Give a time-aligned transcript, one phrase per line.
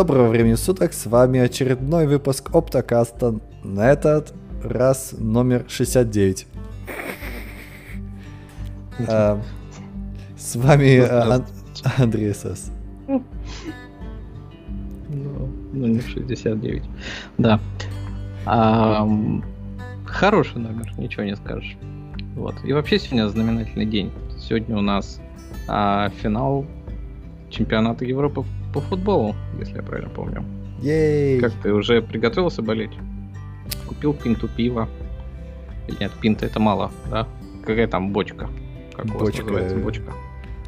[0.00, 4.32] Доброго времени суток, с вами очередной выпуск Оптокаста, на этот
[4.64, 6.46] раз номер 69.
[9.06, 9.38] А,
[10.38, 11.44] С вами а, Ан-
[11.98, 12.70] Андрей СС.
[13.06, 13.22] Ну,
[15.74, 16.82] номер 69.
[17.36, 17.60] Да.
[20.06, 21.76] Хороший номер, ничего не скажешь.
[22.36, 22.54] Вот.
[22.64, 24.10] И вообще сегодня знаменательный день.
[24.38, 25.20] Сегодня у нас
[25.68, 26.64] а, финал
[27.50, 30.44] чемпионата Европы по футболу, если я правильно помню.
[30.80, 31.40] Ей!
[31.40, 32.92] Как ты уже приготовился болеть?
[33.86, 34.88] Купил пинту пива?
[35.88, 37.26] Или нет, пинта это мало, да?
[37.60, 38.48] Какая там бочка?
[38.96, 40.12] Как у вас Бочка, называется бочка?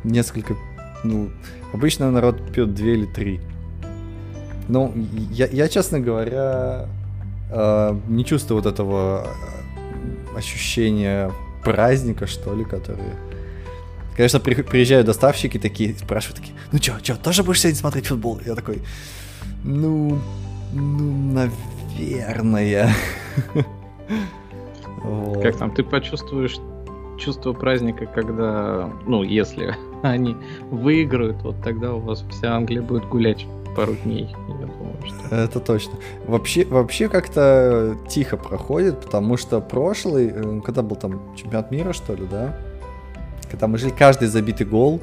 [0.04, 0.54] Несколько,
[1.04, 1.30] ну,
[1.72, 3.40] обычно народ пьет две или три.
[4.68, 4.92] Ну,
[5.30, 6.88] я, я честно говоря,
[7.50, 9.26] э, не чувствую вот этого
[10.34, 11.30] э, ощущения
[11.64, 13.14] праздника, что ли, которые...
[14.16, 18.40] Конечно, при- приезжают доставщики такие, спрашивают такие, ну чё, чё, тоже будешь сегодня смотреть футбол?
[18.44, 18.82] Я такой,
[19.64, 20.18] ну,
[20.72, 21.48] ну,
[21.98, 22.94] наверное.
[25.42, 26.56] Как там, ты почувствуешь
[27.18, 30.36] чувство праздника, когда, ну, если они
[30.70, 34.28] выиграют, вот тогда у вас вся Англия будет гулять пару дней.
[34.48, 35.34] Я думаю, что...
[35.34, 35.94] Это точно.
[36.26, 42.14] Вообще, вообще как-то тихо проходит, потому что прошлый, э, когда был там чемпионат мира, что
[42.14, 42.54] ли, да?
[43.52, 44.98] Когда мы жили, каждый забитый гол,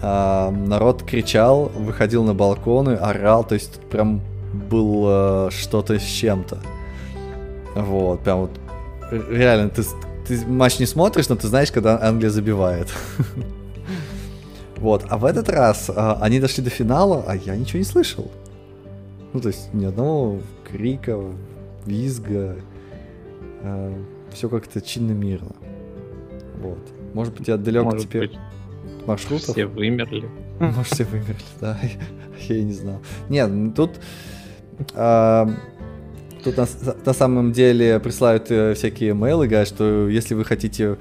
[0.00, 4.22] а, народ кричал, выходил на балконы, орал, то есть тут прям
[4.70, 6.58] было что-то с чем-то.
[7.74, 8.50] Вот, прям вот
[9.10, 9.82] р- реально, ты,
[10.26, 12.88] ты матч не смотришь, но ты знаешь, когда Англия забивает.
[14.76, 18.32] Вот, а в этот раз а, они дошли до финала, а я ничего не слышал.
[19.32, 21.22] Ну, то есть ни одного крика,
[21.86, 22.56] визга.
[24.32, 25.54] все как-то чинно-мирно.
[26.60, 26.80] Вот.
[27.14, 28.38] Может быть, я далек Может теперь быть,
[29.06, 29.50] маршрутов.
[29.54, 30.28] все вымерли.
[30.60, 31.78] Может, все вымерли, да.
[32.48, 33.00] Я и не знал.
[33.28, 33.90] Нет, ну, тут...
[34.94, 35.48] а,
[36.44, 36.66] Тут на,
[37.06, 40.96] на самом деле присылают э, всякие мейлы, говорят, что если вы хотите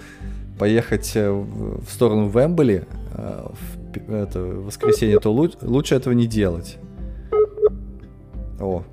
[0.59, 2.85] поехать э, в сторону Вембли
[3.15, 6.77] э, в пи- это, в воскресенье, то лу- лучше этого не делать.
[8.59, 8.83] О.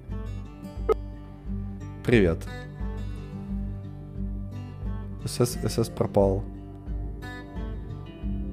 [2.02, 2.38] Привет.
[5.26, 6.42] СС, СС пропал.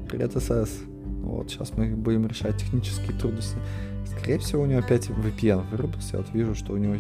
[0.08, 0.82] Привет, СС.
[1.24, 3.58] Вот, сейчас мы будем решать технические трудности.
[4.06, 6.18] Скорее всего, у него опять VPN вырубился.
[6.18, 6.96] Я вот вижу, что у него,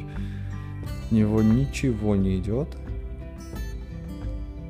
[1.11, 2.67] у него ничего не идет.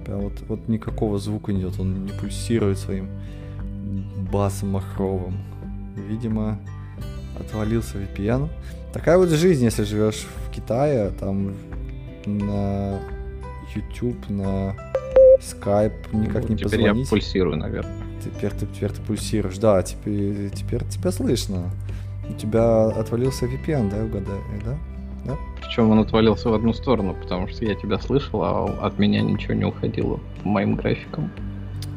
[0.06, 1.79] Прям вот, вот никакого звука не идет.
[1.79, 3.07] Он не пульсирует своим
[4.31, 5.38] басом махровым.
[5.96, 6.59] Видимо,
[7.40, 8.50] отвалился VPN.
[8.94, 11.53] Такая вот жизнь, если живешь в Китае, там
[12.25, 13.00] на
[13.73, 14.75] YouTube, на
[15.40, 17.06] Skype никак Вот не Теперь позвонить.
[17.06, 18.04] я пульсирую, наверное.
[18.25, 19.58] Теперь ты, теперь ты пульсируешь.
[19.58, 21.69] Да, теперь, теперь тебя слышно.
[22.30, 24.75] У тебя отвалился VPN, да, угадай, да?
[25.62, 29.53] Причем он отвалился в одну сторону, потому что я тебя слышал, а от меня ничего
[29.53, 31.31] не уходило по моим графикам.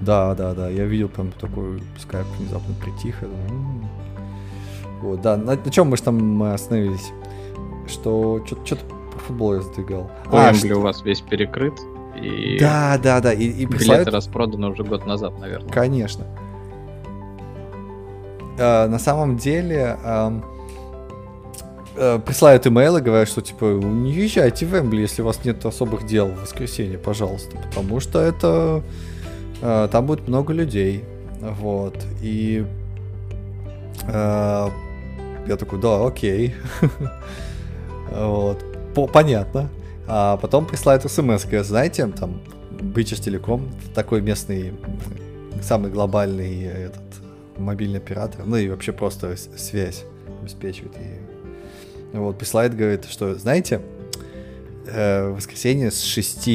[0.00, 0.68] Да, да, да.
[0.70, 3.16] Я видел прям такой скайп внезапно притих.
[5.02, 5.36] Вот, да.
[5.36, 7.10] На, чем мы же там мы остановились?
[7.86, 8.82] Что что-то
[9.26, 10.10] футбол я задвигал.
[10.26, 11.74] А, Уэмбли что- у вас весь перекрыт,
[12.16, 13.32] и Да, да, да.
[13.32, 15.70] И, и билеты присылают распроданы уже год назад, наверное.
[15.70, 16.24] Конечно.
[18.58, 20.44] Э, на самом деле ам,
[21.96, 26.06] э, присылают имейлы, говорят, что типа не езжайте в Эмбли, если у вас нет особых
[26.06, 28.82] дел в воскресенье, пожалуйста, потому что это
[29.62, 31.04] э, там будет много людей,
[31.40, 32.66] вот и
[34.08, 34.68] э,
[35.48, 36.54] я такой, да, окей,
[38.10, 38.64] вот,
[38.94, 39.68] По- понятно.
[40.08, 44.72] А потом присылают смс, знаете, там, British Telecom, такой местный,
[45.62, 47.02] самый глобальный этот
[47.58, 50.04] мобильный оператор, ну и вообще просто связь
[50.40, 50.94] обеспечивает.
[50.96, 53.82] И вот присылает, говорит, что, знаете,
[54.86, 56.46] э, в воскресенье с 6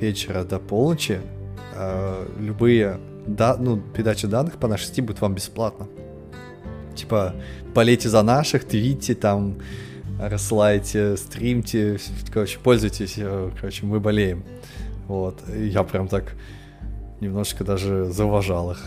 [0.00, 1.20] вечера до полночи
[1.74, 5.86] э, любые, да, ну, передача данных по нашей сети будет вам бесплатно.
[6.96, 7.34] Типа,
[7.72, 9.58] болейте за наших, твитите там,
[10.28, 11.98] рассылайте, стримьте,
[12.32, 14.44] короче, пользуйтесь, э, короче, мы болеем.
[15.08, 16.34] Вот, и я прям так
[17.20, 18.84] немножечко даже зауважал их.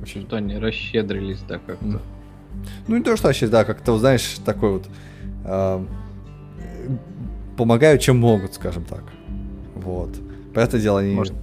[0.00, 0.26] Очень...
[0.26, 2.00] Что они расщедрились, да, как-то.
[2.88, 4.88] Ну, не то, что вообще, да, как-то, знаешь, такой вот...
[5.44, 5.84] э,
[7.56, 9.04] помогают, чем могут, скажем так.
[9.74, 10.10] Вот.
[10.54, 11.14] По это дело они...
[11.14, 11.34] Может.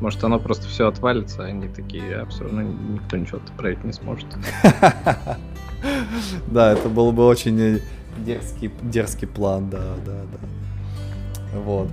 [0.00, 3.92] Может, оно просто все отвалится, а они такие, а все равно никто ничего отправить не
[3.92, 4.26] сможет.
[6.48, 7.80] Да, это был бы очень э,
[8.18, 11.58] дерзкий, дерзкий план, да, да, да.
[11.58, 11.88] Вот.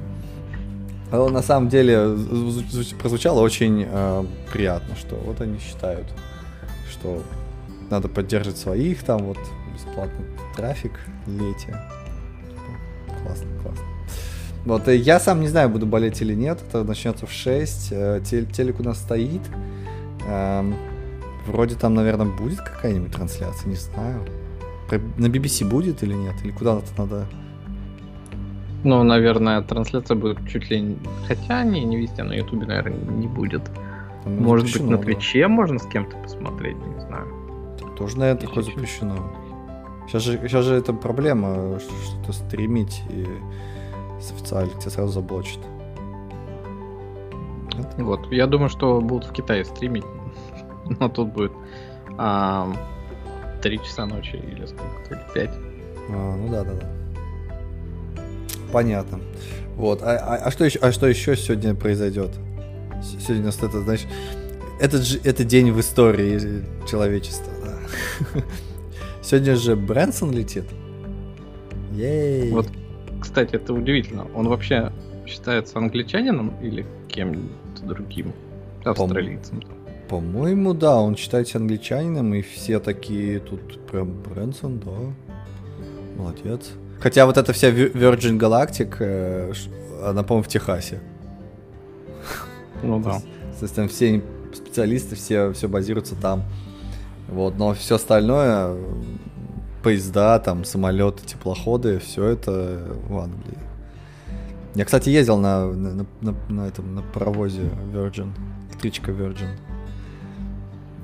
[1.12, 6.08] Но на самом деле зву- зву- прозвучало очень э, приятно, что вот они считают,
[6.90, 7.22] что
[7.92, 9.38] надо поддерживать своих там вот
[9.76, 10.26] бесплатный
[10.56, 11.78] трафик лете.
[13.22, 13.86] Классно, классно.
[14.66, 16.60] Вот, и я сам не знаю, буду болеть или нет.
[16.68, 17.90] Это начнется в 6.
[17.92, 19.42] Э, тел телек у нас стоит.
[20.28, 20.76] Эм,
[21.46, 24.26] вроде там, наверное, будет какая-нибудь трансляция, не знаю.
[25.18, 26.36] На BBC будет или нет?
[26.44, 27.26] Или куда-то надо
[28.84, 30.98] ну, наверное, трансляция будет чуть ли...
[31.28, 33.62] Хотя, не, не везде, на Ютубе, наверное, не будет.
[34.26, 35.48] Ну, Может быть, на Твиче да.
[35.48, 37.28] можно с кем-то посмотреть, не знаю.
[37.98, 39.16] Тоже, наверное, такое запрещено.
[40.08, 43.26] Сейчас же, сейчас же это проблема, что-то стримить и
[44.24, 45.60] с официальных тебя сразу заблочат.
[47.78, 48.04] Это...
[48.04, 50.06] Вот, я думаю, что будут в Китае стримить,
[51.00, 51.52] но тут будет
[52.18, 52.72] а,
[53.62, 55.50] 3 часа ночи или сколько-то, или 5.
[56.10, 56.90] А, ну да, да, да.
[58.72, 59.20] Понятно.
[59.76, 60.02] Вот.
[60.02, 62.32] А, а, а, что еще, а что еще сегодня произойдет?
[63.02, 64.08] Сегодня у нас это, значит,
[64.80, 67.52] этот же это день в истории человечества.
[67.64, 68.42] Да.
[69.24, 70.66] Сегодня же Брэнсон летит.
[71.92, 72.52] Ей.
[72.52, 72.68] Вот,
[73.34, 74.28] кстати, это удивительно.
[74.36, 74.92] Он вообще
[75.26, 78.32] считается англичанином или кем-то другим?
[78.86, 79.62] Австралийцем?
[80.08, 84.92] По- по-моему, да, он считается англичанином, и все такие тут прям Брэнсон, да.
[86.16, 86.74] Молодец.
[87.00, 89.52] Хотя вот эта вся Virgin Galactic, э,
[90.04, 91.00] она, по-моему, в Техасе.
[92.84, 93.20] Ну да.
[93.76, 94.22] Там все
[94.54, 96.44] специалисты, все, все базируются там.
[97.30, 98.76] Вот, но все остальное,
[99.84, 103.58] поезда, там, самолеты, теплоходы, все это в Англии.
[104.76, 108.32] Я, кстати, ездил на, на, на, на этом, на паровозе Virgin,
[108.72, 109.50] электричка Virgin.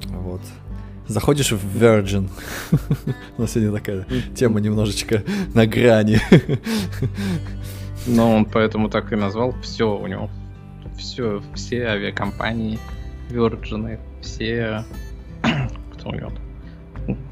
[0.07, 0.41] Вот.
[1.07, 2.29] Заходишь в Virgin.
[3.37, 4.05] У нас сегодня такая
[4.35, 5.23] тема немножечко
[5.53, 6.19] на грани.
[8.07, 10.29] Но он поэтому так и назвал все у него.
[10.97, 12.79] Все, все авиакомпании,
[13.29, 14.83] Virgin, все...
[15.93, 16.31] Кто у него?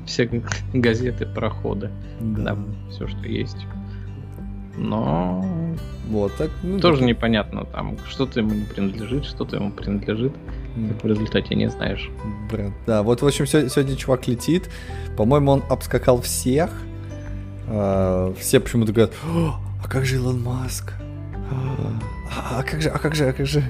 [0.06, 0.44] Все
[0.74, 1.90] газеты, проходы.
[2.20, 2.56] Да.
[2.56, 2.58] да
[2.90, 3.66] все, что есть.
[4.78, 5.46] Но
[6.10, 6.52] вот так.
[6.64, 7.08] Ну, тоже так...
[7.08, 10.34] непонятно, там что-то ему не принадлежит, что-то ему принадлежит.
[10.90, 12.10] Так в результате не знаешь.
[12.52, 12.76] Бренд.
[12.86, 14.70] Да, вот, в общем, сегодня чувак летит.
[15.18, 16.70] По-моему, он обскакал всех.
[17.68, 20.94] А, все почему-то говорят, а как же Илон Маск?
[22.32, 23.64] А, а как же, а как же, а как же?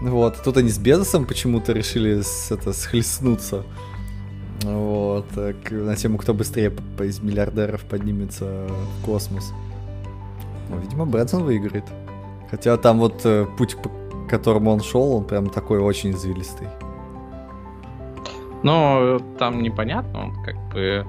[0.00, 3.64] Вот, тут они с Безосом почему-то решили с, это, схлестнуться.
[4.62, 5.26] Вот,
[5.70, 9.52] на тему, кто быстрее из миллиардеров поднимется в космос.
[10.68, 11.84] Ну, видимо, Брэдсон выиграет.
[12.50, 13.90] Хотя там вот э, путь, по
[14.28, 16.68] которому он шел, он прям такой очень извилистый.
[18.62, 21.06] Но там непонятно, он как бы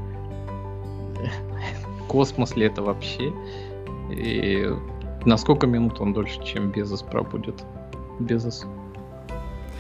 [2.08, 3.34] космос ли это вообще?
[4.10, 4.70] И
[5.26, 7.64] на сколько минут он дольше, чем Безос пробудет?
[8.20, 8.66] Безос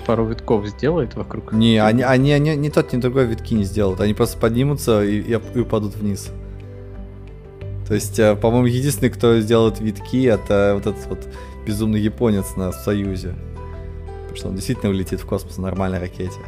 [0.01, 1.53] пару витков сделает вокруг.
[1.53, 3.99] Не, они, они, они ни тот, ни другой витки не сделают.
[4.01, 6.29] Они просто поднимутся и, и, и упадут вниз.
[7.87, 11.27] То есть, э, по-моему, единственный, кто сделает витки, это вот этот вот
[11.65, 13.35] безумный японец на Союзе.
[14.21, 16.39] Потому что он действительно улетит в космос на нормальной ракете.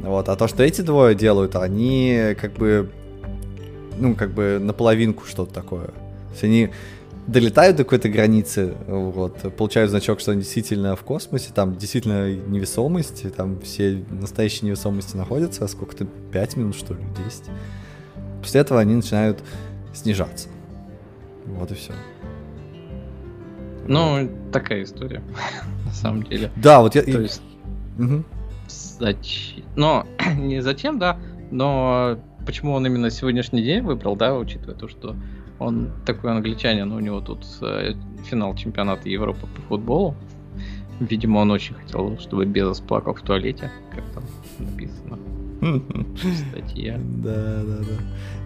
[0.00, 0.28] Вот.
[0.28, 2.90] А то, что эти двое делают, они как бы,
[3.98, 5.86] ну, как бы наполовинку что-то такое.
[5.86, 6.70] То есть они
[7.26, 13.34] долетают до какой-то границы, вот, получают значок, что они действительно в космосе, там действительно невесомость,
[13.34, 17.44] там все настоящие невесомости находятся, сколько-то, 5 минут, что ли, 10.
[18.42, 19.42] После этого они начинают
[19.94, 20.48] снижаться.
[21.46, 21.92] Вот и все.
[23.86, 25.22] Ну, такая история,
[25.84, 26.50] на самом деле.
[26.56, 27.02] Да, вот я...
[27.02, 27.42] То есть...
[27.98, 28.24] Угу.
[28.98, 29.64] Зачем?
[29.76, 30.06] Но,
[30.36, 31.18] не зачем, да,
[31.50, 35.16] но почему он именно сегодняшний день выбрал, да, учитывая то, что
[35.64, 37.94] он такой англичанин, у него тут э,
[38.24, 40.14] финал чемпионата Европы по футболу.
[41.00, 44.24] Видимо, он очень хотел, чтобы Безос плакал в туалете, как там
[44.58, 45.18] написано.
[46.50, 46.98] Статья.
[46.98, 47.96] Да, да, да.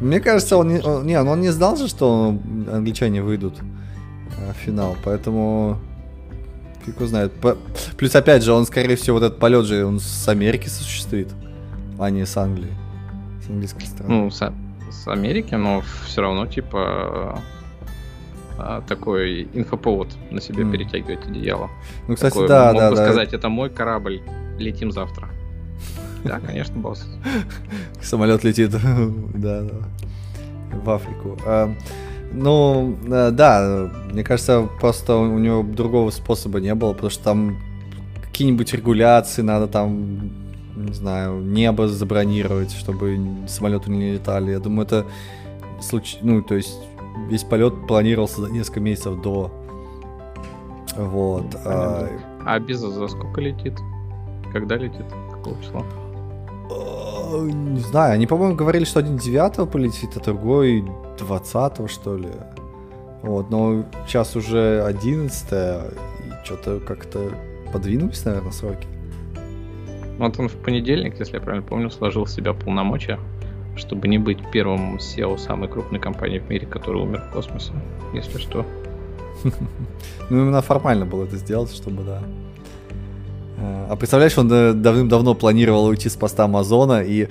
[0.00, 2.38] Мне кажется, он не, он, не, он не знал же, что
[2.72, 5.78] англичане выйдут в финал, поэтому
[6.86, 7.32] фиг узнает.
[7.96, 11.28] Плюс, опять же, он, скорее всего, вот этот полет же, он с Америки существует,
[11.98, 12.72] а не с Англии.
[13.44, 14.14] С английской стороны.
[14.14, 14.30] Ну,
[14.90, 17.42] с, Америки, но все равно, типа,
[18.58, 20.72] а, такой инфоповод на себе mm.
[20.72, 21.70] перетягивает одеяло.
[22.08, 23.04] Ну, кстати, Такое, да, мог да, бы да.
[23.04, 24.20] сказать, это мой корабль,
[24.58, 25.28] летим завтра.
[26.24, 27.06] Да, конечно, босс.
[28.02, 28.70] Самолет летит,
[29.34, 29.68] да, да,
[30.72, 31.38] в Африку.
[31.46, 31.72] А,
[32.32, 37.58] ну, э, да, мне кажется, просто у него другого способа не было, потому что там
[38.22, 40.30] какие-нибудь регуляции надо там,
[40.84, 44.52] не знаю, небо забронировать, чтобы самолеты не летали.
[44.52, 45.06] Я думаю, это
[45.80, 46.78] случай, ну, то есть
[47.28, 49.50] весь полет планировался за несколько месяцев до.
[50.96, 51.46] Вот.
[51.64, 52.08] А,
[52.44, 53.74] а Безос за сколько летит?
[54.52, 55.06] Когда летит?
[55.30, 55.84] Какого числа?
[57.42, 60.84] не знаю, они, по-моему, говорили, что один 9 полетит, а другой
[61.18, 62.30] 20 что ли.
[63.22, 67.30] Вот, но сейчас уже 11 и что-то как-то
[67.72, 68.86] подвинулись, наверное, сроки.
[70.18, 73.18] Вот он в понедельник, если я правильно помню, сложил в себя полномочия,
[73.76, 77.72] чтобы не быть первым SEO самой крупной компании в мире, который умер в космосе,
[78.12, 78.66] если что.
[80.30, 82.22] Ну, именно формально было это сделать, чтобы, да.
[83.56, 87.28] А представляешь, он э, давным-давно планировал уйти с поста Амазона, и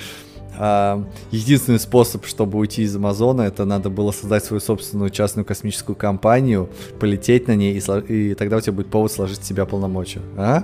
[0.57, 5.95] а, единственный способ, чтобы уйти из Амазона, это надо было создать свою собственную частную космическую
[5.95, 10.21] компанию, полететь на ней, и, тогда у тебя будет повод сложить с себя полномочия.
[10.35, 10.63] А?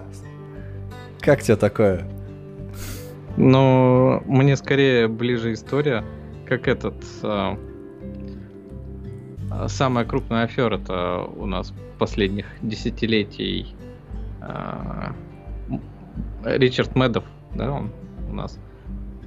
[1.24, 2.06] Как тебе такое?
[3.38, 6.04] Ну, мне скорее ближе история,
[6.46, 6.96] как этот...
[7.24, 7.58] А,
[9.68, 13.74] самая крупная афера-то у нас последних десятилетий
[14.42, 15.16] а,
[16.44, 17.24] Ричард Медов,
[17.56, 17.92] да, он
[18.30, 18.60] у нас.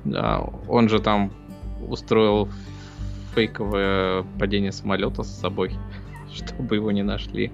[0.04, 1.32] Да, он же там
[1.80, 2.50] устроил
[3.34, 5.72] фейковое падение самолета с собой,
[6.34, 7.50] чтобы его не нашли.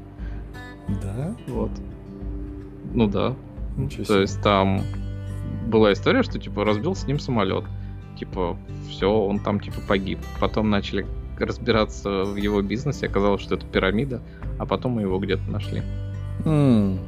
[1.00, 1.36] Да?
[1.46, 1.70] Вот.
[2.92, 3.36] Ну да.
[4.06, 4.82] То есть там
[5.66, 7.64] была история, что типа разбил с ним самолет.
[8.18, 8.56] Типа,
[8.88, 10.18] все, он там типа погиб.
[10.40, 11.06] Потом начали
[11.38, 14.20] разбираться в его бизнесе, оказалось, что это пирамида,
[14.58, 15.82] а потом мы его где-то нашли.
[16.44, 16.98] Mm.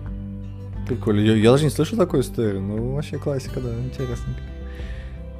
[0.88, 1.20] Прикольно.
[1.20, 2.58] Я, я даже не слышал такой истории.
[2.58, 4.34] Ну, вообще классика, да, интересно.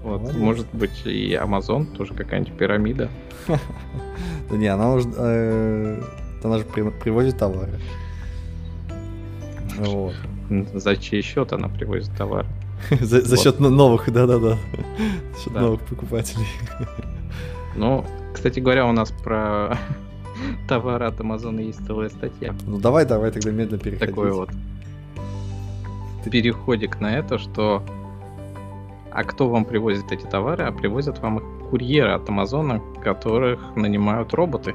[0.02, 0.40] Вот, Молодец.
[0.40, 3.09] может быть, и Amazon тоже какая-нибудь пирамида.
[4.50, 5.09] Да не, она уже...
[5.16, 6.02] Э,
[6.43, 7.81] она же привозит товары.
[9.78, 10.14] Вот.
[10.75, 12.47] За чей счет она привозит товар?
[13.01, 14.59] За, за счет новых, да-да-да.
[15.35, 16.47] За счет новых покупателей.
[17.77, 19.77] Ну, кстати говоря, у нас про
[20.69, 22.55] товары от Амазона есть целая статья.
[22.67, 24.15] Ну давай, давай тогда медленно переходить.
[24.15, 24.51] Такой вот
[26.31, 27.83] переходик на это, что
[29.15, 30.65] а кто вам привозит эти товары?
[30.65, 34.75] А привозят вам их курьеры от Амазона, которых нанимают роботы.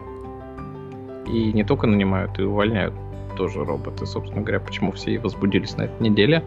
[1.28, 2.94] И не только нанимают, и увольняют
[3.39, 4.05] тоже роботы.
[4.05, 6.43] Собственно говоря, почему все и возбудились на этой неделе,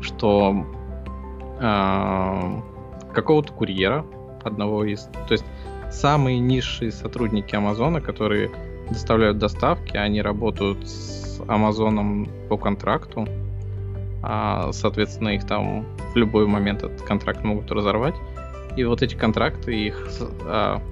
[0.00, 0.66] что
[1.60, 2.60] э,
[3.14, 4.04] какого-то курьера,
[4.42, 5.02] одного из...
[5.28, 5.44] То есть
[5.92, 8.50] самые низшие сотрудники Амазона, которые
[8.90, 13.28] доставляют доставки, они работают с Амазоном по контракту,
[14.24, 18.14] а, соответственно, их там в любой момент этот контракт могут разорвать.
[18.76, 20.08] И вот эти контракты их...
[20.44, 20.82] А,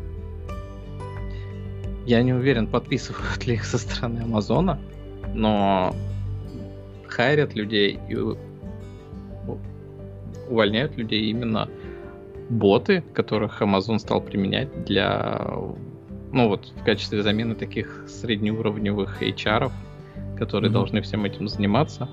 [2.07, 4.78] я не уверен, подписывают ли их со стороны Амазона,
[5.35, 5.95] но
[7.09, 8.17] хайрят людей и
[10.49, 11.69] увольняют людей именно
[12.49, 15.47] боты, которых Amazon стал применять для,
[16.33, 19.71] ну вот, в качестве замены таких среднеуровневых HR,
[20.37, 20.75] которые mm-hmm.
[20.75, 22.09] должны всем этим заниматься.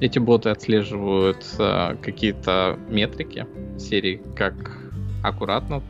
[0.00, 3.46] Эти боты отслеживают э, какие-то метрики
[3.78, 4.78] серии, как
[5.22, 5.82] аккуратно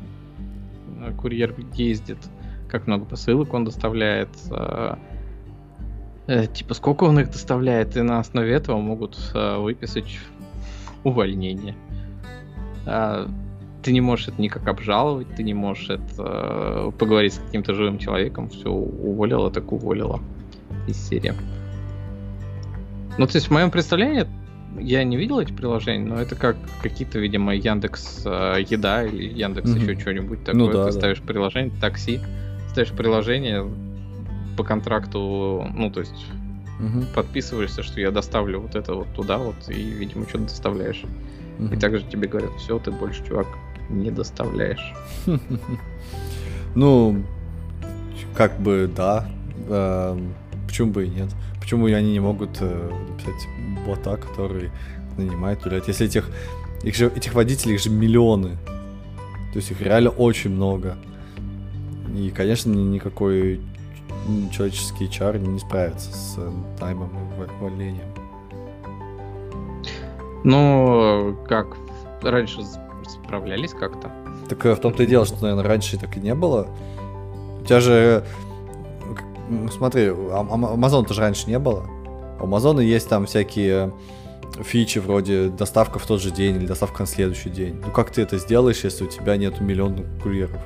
[1.00, 2.18] э, курьер ездит,
[2.68, 5.09] как много посылок он доставляет, э, э,
[6.52, 10.18] типа сколько он их доставляет, и на основе этого могут э, выписать
[11.02, 11.74] увольнение.
[12.86, 13.26] Э,
[13.82, 17.98] ты не можешь это никак обжаловать, ты не можешь это э, поговорить с каким-то живым
[17.98, 20.20] человеком, все уволила, так уволила
[20.86, 21.34] из серии.
[23.18, 24.26] Ну, то есть в моем представлении
[24.78, 29.70] я не видел эти приложения, но это как какие-то, видимо, Яндекс э, Еда или Яндекс
[29.70, 29.82] mm-hmm.
[29.82, 30.60] еще что-нибудь такое.
[30.60, 30.98] Ну, да, Ты да.
[30.98, 32.20] ставишь приложение, такси,
[32.70, 33.66] ставишь приложение
[34.56, 36.26] по контракту, ну, то есть
[36.80, 37.14] mm-hmm.
[37.14, 41.02] подписываешься, что я доставлю вот это вот туда вот, и, видимо, что-то доставляешь.
[41.58, 41.76] Mm-hmm.
[41.76, 43.46] И также тебе говорят, все, ты больше, чувак,
[43.88, 44.94] не доставляешь.
[46.76, 47.24] Ну,
[48.34, 49.28] как бы да.
[49.68, 50.34] Эм,
[50.66, 51.28] почему бы и нет?
[51.60, 53.48] Почему они не могут э, написать
[53.84, 54.70] бота, который
[55.16, 55.88] нанимает тулять?
[55.88, 56.30] Если этих,
[56.82, 58.56] их же, этих водителей их же миллионы.
[59.52, 60.96] То есть их реально очень много.
[62.16, 63.60] И, конечно, никакой
[64.52, 66.38] человеческий чар не справится с
[66.78, 68.08] таймом и увольнением.
[70.44, 71.76] Ну, как
[72.22, 72.60] раньше
[73.06, 74.10] справлялись как-то?
[74.48, 76.68] Так э, в том-то и дело, что, наверное, раньше так и не было.
[77.60, 78.24] У тебя же
[79.72, 81.86] смотри, Amazon тоже раньше не было.
[82.40, 83.92] У Amazon есть там всякие
[84.62, 87.80] фичи вроде доставка в тот же день или доставка на следующий день.
[87.84, 90.60] Ну как ты это сделаешь, если у тебя нет миллиона курьеров?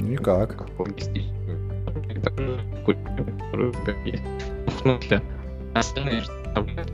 [0.00, 0.66] Никак.
[4.66, 5.22] В смысле,
[5.74, 6.22] остальные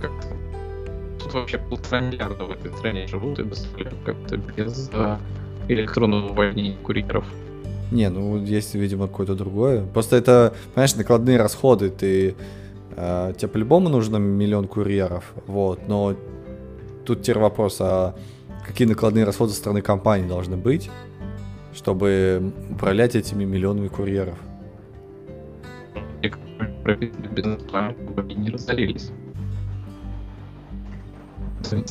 [0.00, 0.36] как-то
[1.26, 5.16] тут вообще полтора миллиарда в этой стране живут и доставляют как-то без э,
[5.68, 7.25] электронного увольнения курьеров.
[7.90, 9.84] Не, ну есть, видимо, какое-то другое.
[9.86, 11.90] Просто это, понимаешь, накладные расходы.
[11.90, 12.34] Ты,
[12.96, 15.88] э, тебе по-любому нужно миллион курьеров, вот.
[15.88, 16.14] Но
[17.04, 18.14] тут теперь вопрос, а
[18.66, 20.90] какие накладные расходы со стороны компании должны быть,
[21.76, 24.38] чтобы управлять этими миллионами курьеров.
[28.35, 29.11] не разорились.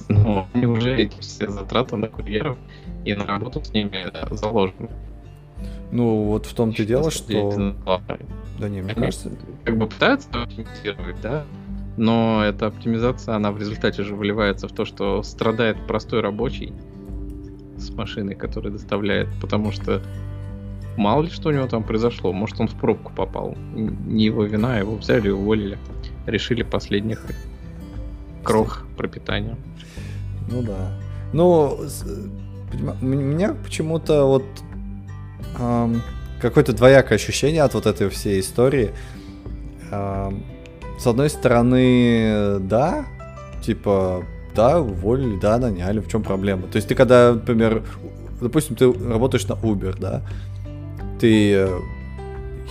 [0.09, 2.57] Ну, они уже эти все затраты на курьеров
[3.03, 4.89] и на работу с ними заложены.
[5.91, 7.75] Ну, вот в том-то и дело, что...
[8.59, 9.31] Да не, мне Они кажется...
[9.65, 11.45] Как бы пытаются оптимизировать, да,
[11.97, 16.73] но эта оптимизация, она в результате же выливается в то, что страдает простой рабочий
[17.77, 20.01] с машиной, который доставляет, потому что
[20.97, 24.77] мало ли что у него там произошло, может он в пробку попал, не его вина,
[24.77, 25.77] его взяли и уволили,
[26.25, 27.25] решили последних
[28.43, 29.57] крох пропитания.
[30.49, 30.91] Ну да.
[31.33, 31.77] Ну,
[33.01, 34.45] меня почему-то вот
[35.59, 36.01] эм,
[36.39, 38.91] какое-то двоякое ощущение от вот этой всей истории.
[39.91, 40.43] Эм,
[40.99, 43.05] с одной стороны, да,
[43.61, 44.23] типа,
[44.55, 46.63] да, уволили, да, наняли, в чем проблема?
[46.63, 47.83] То есть ты когда, например,
[48.41, 50.21] допустим, ты работаешь на Uber, да,
[51.19, 51.79] ты э,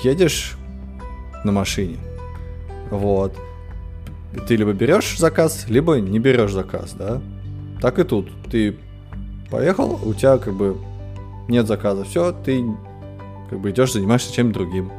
[0.03, 0.57] едешь
[1.45, 1.99] на машине,
[2.91, 3.35] вот,
[4.49, 7.21] ты либо берешь заказ, либо не берешь заказ, да,
[7.81, 8.77] так и тут, ты
[9.51, 10.77] поехал, у тебя как бы
[11.49, 12.65] нет заказа, все, ты
[13.51, 14.91] как бы идешь, занимаешься чем-то другим.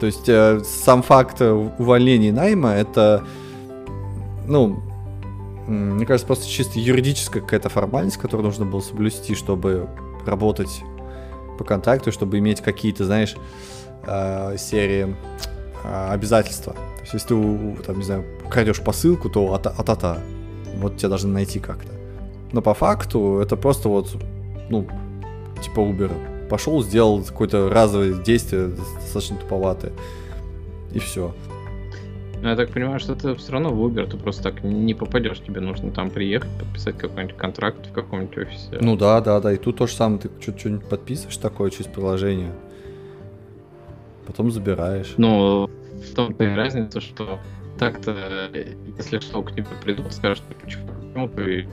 [0.00, 3.24] То есть э, сам факт увольнения найма это,
[4.46, 4.82] ну,
[5.66, 9.88] мне кажется, просто чисто юридическая какая-то формальность, которую нужно было соблюсти, чтобы
[10.24, 10.82] работать
[11.58, 13.36] по контракту, чтобы иметь какие-то, знаешь,
[14.06, 15.16] э, серии
[15.84, 16.72] э, обязательства.
[16.72, 20.18] То есть если ты, там, не знаю, крадешь посылку, то а-та-та,
[20.76, 21.92] вот тебя должны найти как-то.
[22.52, 24.16] Но по факту это просто вот,
[24.68, 24.86] ну,
[25.62, 28.68] типа Uber пошел, сделал какое-то разовое действие,
[29.00, 29.92] достаточно туповатое.
[30.92, 31.34] И все.
[32.42, 35.40] Ну, я так понимаю, что ты все равно в Uber, ты просто так не попадешь,
[35.40, 38.78] тебе нужно там приехать, подписать какой-нибудь контракт в каком-нибудь офисе.
[38.80, 42.52] Ну да, да, да, и тут то же самое, ты что-нибудь подписываешь такое через приложение,
[44.26, 45.14] потом забираешь.
[45.16, 47.38] Ну, в том-то и разница, что
[47.78, 48.50] так-то,
[48.98, 51.66] если что, к тебе придут, скажут, почему ты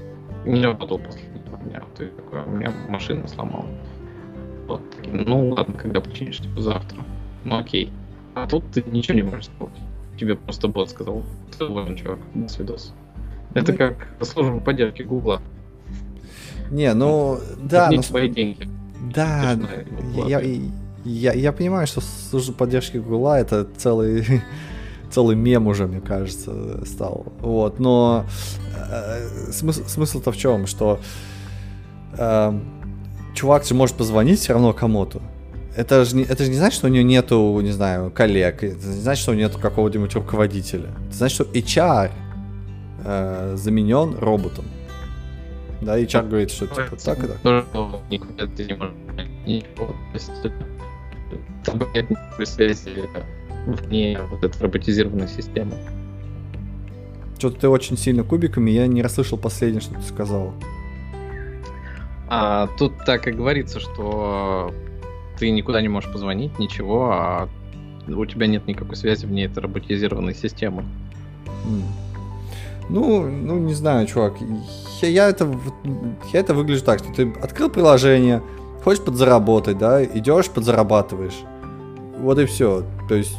[0.46, 3.70] не работал последние два дня, ты такой, «А у меня машина сломалась.
[4.68, 4.82] Вот.
[5.06, 7.00] Ну ладно, когда починишь, типа завтра.
[7.44, 7.92] Ну окей.
[8.34, 9.74] А тут ты ничего не можешь сделать.
[10.20, 11.24] Тебе просто бот сказал,
[11.58, 12.94] ты уволен, чувак, до свидос.
[13.54, 15.42] Это ну, как служба поддержки Гугла.
[16.72, 17.90] Не, ну, да.
[17.90, 18.04] Не но...
[18.04, 18.68] свои деньги.
[19.14, 19.58] Да,
[20.16, 20.62] я, я,
[21.04, 24.26] я, я понимаю, что служба поддержки Гугла это целый
[25.14, 27.26] целый мем уже, мне кажется, стал.
[27.40, 28.26] Вот, но
[28.76, 31.00] э, смысл, смысл-то в чем, что
[32.18, 32.60] э,
[33.36, 35.22] чувак же может позвонить все равно кому-то.
[35.76, 38.64] Это же, не, это же не значит, что у него нету, не знаю, коллег.
[38.64, 40.90] Это не значит, что у него нету какого-нибудь руководителя.
[41.08, 42.12] Это значит, что HR
[43.04, 44.66] э, заменен роботом.
[45.82, 47.42] Да, HR говорит, что типа так и так.
[51.66, 52.08] Там нет
[52.48, 53.10] связи
[53.66, 55.74] вне вот этой роботизированной системы.
[57.38, 60.54] Что-то ты очень сильно кубиками, я не расслышал последнее, что ты сказал.
[62.30, 64.74] А, тут так и говорится, что
[65.44, 67.50] ты никуда не можешь позвонить, ничего, а
[68.08, 70.86] у тебя нет никакой связи вне этой роботизированной системы.
[72.88, 74.36] Ну, ну, не знаю, чувак.
[75.02, 75.54] Я, я, это,
[76.32, 78.42] я это выгляжу так, что ты открыл приложение,
[78.86, 81.42] хочешь подзаработать, да, идешь, подзарабатываешь.
[82.20, 82.86] Вот и все.
[83.10, 83.36] То есть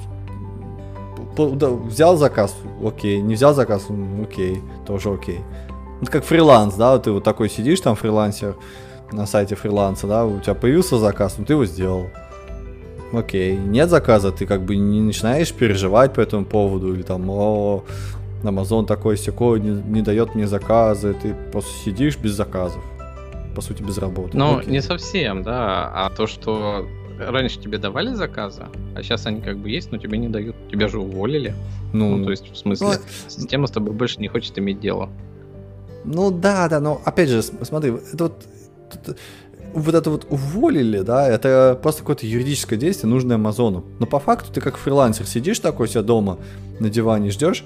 [1.38, 3.86] взял заказ, окей, не взял заказ,
[4.22, 5.40] окей, тоже окей.
[6.02, 8.56] Это как фриланс, да, ты вот такой сидишь там, фрилансер,
[9.14, 12.10] на сайте фриланса, да, у тебя появился заказ, ну ты его сделал.
[13.12, 17.84] Окей, нет заказа, ты как бы не начинаешь переживать по этому поводу, или там, о,
[18.42, 22.82] Amazon такой секой не, не дает мне заказы, ты просто сидишь без заказов,
[23.54, 24.36] по сути, без работы.
[24.36, 26.86] Ну, не совсем, да, а то, что
[27.18, 30.56] раньше тебе давали заказы, а сейчас они как бы есть, но тебе не дают.
[30.70, 31.54] Тебя же уволили.
[31.92, 32.92] Ну, ну то есть, в смысле, ну,
[33.28, 35.08] система с тобой больше не хочет иметь дело.
[36.04, 38.44] Ну да, да, но опять же, смотри, это вот
[39.74, 43.84] вот это вот уволили, да, это просто какое-то юридическое действие, нужное Амазону.
[43.98, 46.38] Но по факту ты как фрилансер сидишь такой себя дома
[46.78, 47.64] на диване, ждешь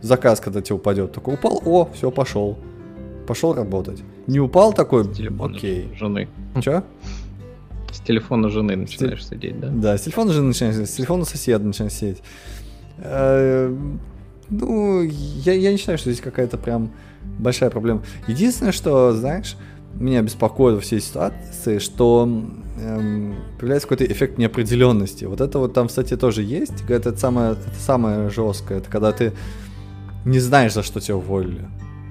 [0.00, 1.12] заказ, когда тебе упадет.
[1.12, 2.58] Такой упал, о, все, пошел.
[3.26, 4.02] Пошел работать.
[4.26, 5.02] Не упал такой,
[5.40, 5.92] окей.
[5.98, 6.28] Жены.
[6.62, 6.82] Че?
[7.92, 9.28] С телефона жены начинаешь с...
[9.28, 9.68] сидеть, да?
[9.68, 12.22] Да, с телефона жены начинаешь сидеть, с телефона соседа начинаешь сидеть.
[12.98, 13.74] Э,
[14.50, 16.90] ну, я, я не считаю, что здесь какая-то прям
[17.38, 18.02] большая проблема.
[18.26, 19.56] Единственное, что, знаешь,
[20.00, 22.28] меня беспокоит во всей ситуации, что
[22.80, 25.24] эм, появляется какой-то эффект неопределенности.
[25.24, 26.84] Вот это вот там, кстати, тоже есть.
[26.88, 28.78] Это самое, это самое жесткое.
[28.78, 29.32] Это когда ты
[30.24, 31.62] не знаешь, за что тебя уволили.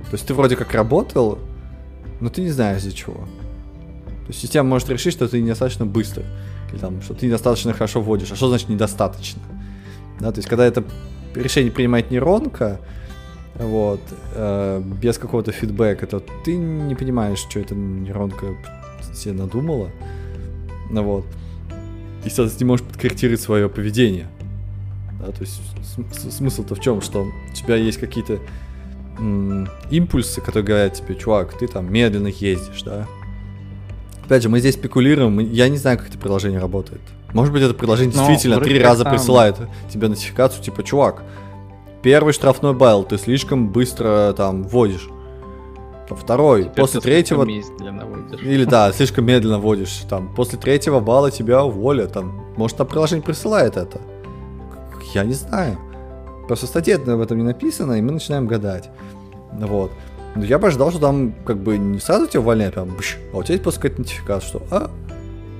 [0.09, 1.39] То есть ты вроде как работал,
[2.19, 3.15] но ты не знаешь из-за чего.
[3.15, 6.23] То есть система может решить, что ты недостаточно быстро,
[6.71, 8.31] или там, что ты недостаточно хорошо вводишь.
[8.31, 9.41] А что значит недостаточно?
[10.19, 10.83] Да, то есть, когда это
[11.35, 12.79] решение принимает нейронка,
[13.59, 14.01] вот,
[14.33, 18.55] э, без какого-то фидбэка, то ты не понимаешь, что эта нейронка
[19.13, 19.89] себе надумала,
[20.89, 21.25] ну вот,
[22.23, 24.27] и, соответственно, не можешь подкорректировать свое поведение.
[25.19, 25.59] Да, то есть
[26.31, 28.39] смысл-то в чем, что у тебя есть какие-то
[29.89, 33.07] импульсы, которые говорят тебе, чувак, ты там медленно ездишь, да.
[34.25, 37.01] Опять же, мы здесь спекулируем, я не знаю, как это приложение работает.
[37.33, 39.13] Может быть, это приложение Но действительно три раза там...
[39.13, 39.55] присылает
[39.91, 41.23] тебе нотификацию, типа, чувак,
[42.01, 45.09] первый штрафной байл ты слишком быстро там вводишь.
[46.09, 47.43] Второй, Теперь после третьего...
[47.43, 50.03] Или да, слишком медленно вводишь.
[50.09, 52.13] Там, после третьего балла тебя уволят.
[52.13, 53.99] Там, может, там приложение присылает это.
[55.13, 55.77] Я не знаю.
[56.47, 58.89] Просто статья об этом не написано, и мы начинаем гадать.
[59.51, 59.91] Вот.
[60.35, 63.37] Но я бы ожидал, что там как бы не сразу тебя увольняют, прям, бш, а
[63.37, 64.89] у тебя есть просто какая-то нотификация, что а,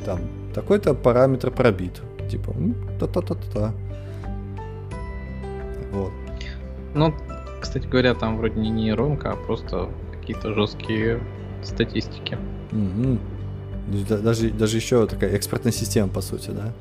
[0.05, 0.19] там,
[0.53, 2.01] такой-то параметр пробит.
[2.29, 2.53] Типа,
[2.99, 3.73] та-та-та-та-та.
[5.91, 6.11] Вот.
[6.93, 7.13] Ну,
[7.59, 11.19] кстати говоря, там вроде не нейронка, а просто какие-то жесткие
[11.63, 12.37] статистики.
[12.71, 13.17] Угу.
[14.21, 16.73] Даже, даже еще такая экспертная система, по сути, да?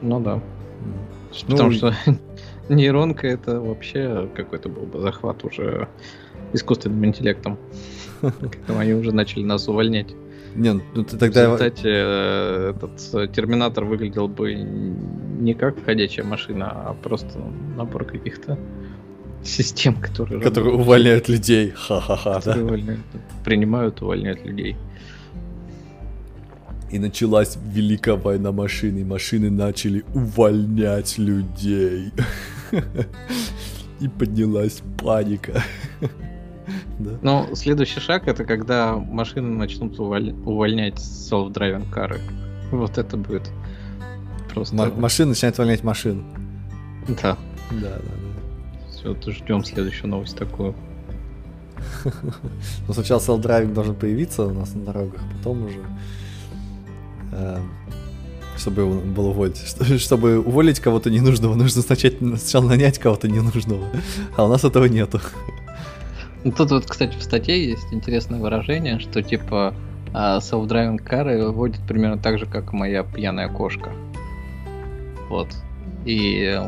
[0.00, 0.36] Ну да.
[0.36, 1.50] Mm.
[1.50, 1.94] Потому ну, что
[2.68, 5.88] нейронка это вообще какой-то был бы захват уже
[6.52, 7.58] искусственным интеллектом.
[8.20, 10.14] Когда они уже начали нас увольнять.
[10.54, 11.44] Не, ну ты тогда...
[11.44, 17.38] Результате э, этот терминатор выглядел бы не как ходячая машина, а просто
[17.76, 18.58] набор каких-то
[19.44, 20.40] систем, которые...
[20.40, 21.70] Которые увольняют людей.
[21.70, 22.56] Ха-ха-ха, да?
[22.56, 23.00] Увольняют,
[23.44, 24.76] принимают, увольняют людей.
[26.90, 32.12] И началась Великая война машин, и машины начали увольнять людей.
[34.00, 35.62] И поднялась паника.
[36.98, 37.10] да.
[37.22, 40.32] Ну, следующий шаг это когда машины начнут уволь...
[40.44, 42.20] увольнять self-driving кары.
[42.72, 43.50] Вот это будет
[44.52, 44.76] просто.
[44.76, 46.24] М- машины начинают увольнять машин.
[47.08, 47.38] Да.
[47.70, 48.21] Да, да,
[49.02, 50.74] Все, ждем следующую новость такую.
[52.86, 55.80] Ну, сначала self-driving должен появиться у нас на дорогах, потом уже
[57.32, 57.70] Эм,
[58.56, 59.56] чтобы его было уволить.
[60.00, 63.88] Чтобы уволить кого-то ненужного, нужно сначала, сначала нанять кого-то ненужного.
[64.36, 65.20] А у нас этого нету.
[66.44, 69.74] Ну, тут вот, кстати, в статье есть интересное выражение, что типа
[70.12, 73.90] self-driving кары водит примерно так же, как моя пьяная кошка.
[75.30, 75.48] Вот.
[76.04, 76.60] И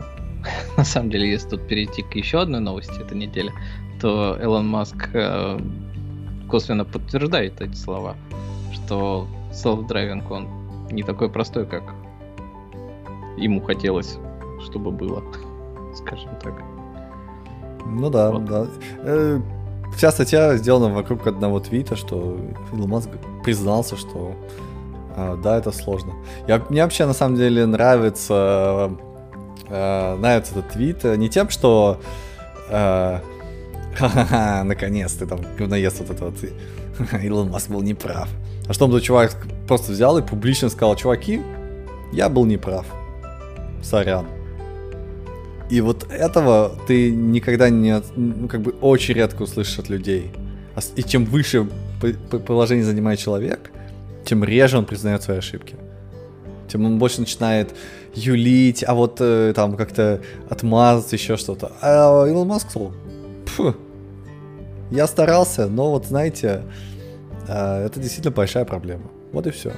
[0.76, 3.52] на самом деле, если тут перейти к еще одной новости этой недели,
[4.00, 5.58] то Элон Маск э,
[6.48, 8.16] косвенно подтверждает эти слова,
[8.72, 10.48] что self-driving, он
[10.90, 11.82] не такой простой, как
[13.36, 14.18] ему хотелось,
[14.64, 15.22] чтобы было,
[15.94, 16.54] скажем так.
[17.86, 18.44] Ну да, вот.
[18.44, 18.66] да.
[18.98, 19.40] Э,
[19.94, 22.38] вся статья сделана вокруг одного твита, что
[22.72, 23.10] Илон Маск
[23.44, 24.34] признался, что
[25.16, 26.12] э, да, это сложно.
[26.48, 28.90] Я, мне вообще на самом деле нравится,
[29.68, 32.00] э, нравится этот твит не тем, что
[32.68, 33.20] э,
[33.96, 36.36] ха-ха-ха, наконец ты там говноест вот это вот.
[37.22, 38.28] Илон Маск был неправ.
[38.68, 39.36] А что он чувак
[39.66, 41.40] просто взял и публично сказал, чуваки,
[42.12, 42.86] я был неправ.
[43.82, 44.26] Сорян.
[45.70, 50.30] И вот этого ты никогда не, ну, как бы очень редко услышишь от людей.
[50.96, 51.66] И чем выше
[52.46, 53.70] положение занимает человек,
[54.24, 55.76] тем реже он признает свои ошибки.
[56.68, 57.74] Тем он больше начинает
[58.14, 61.72] юлить, а вот э, там как-то отмазаться, еще что-то.
[61.80, 62.92] А Илон Маск сказал,
[64.90, 66.62] я старался, но вот знаете,
[67.48, 69.10] а, это действительно большая проблема.
[69.32, 69.72] Вот и все.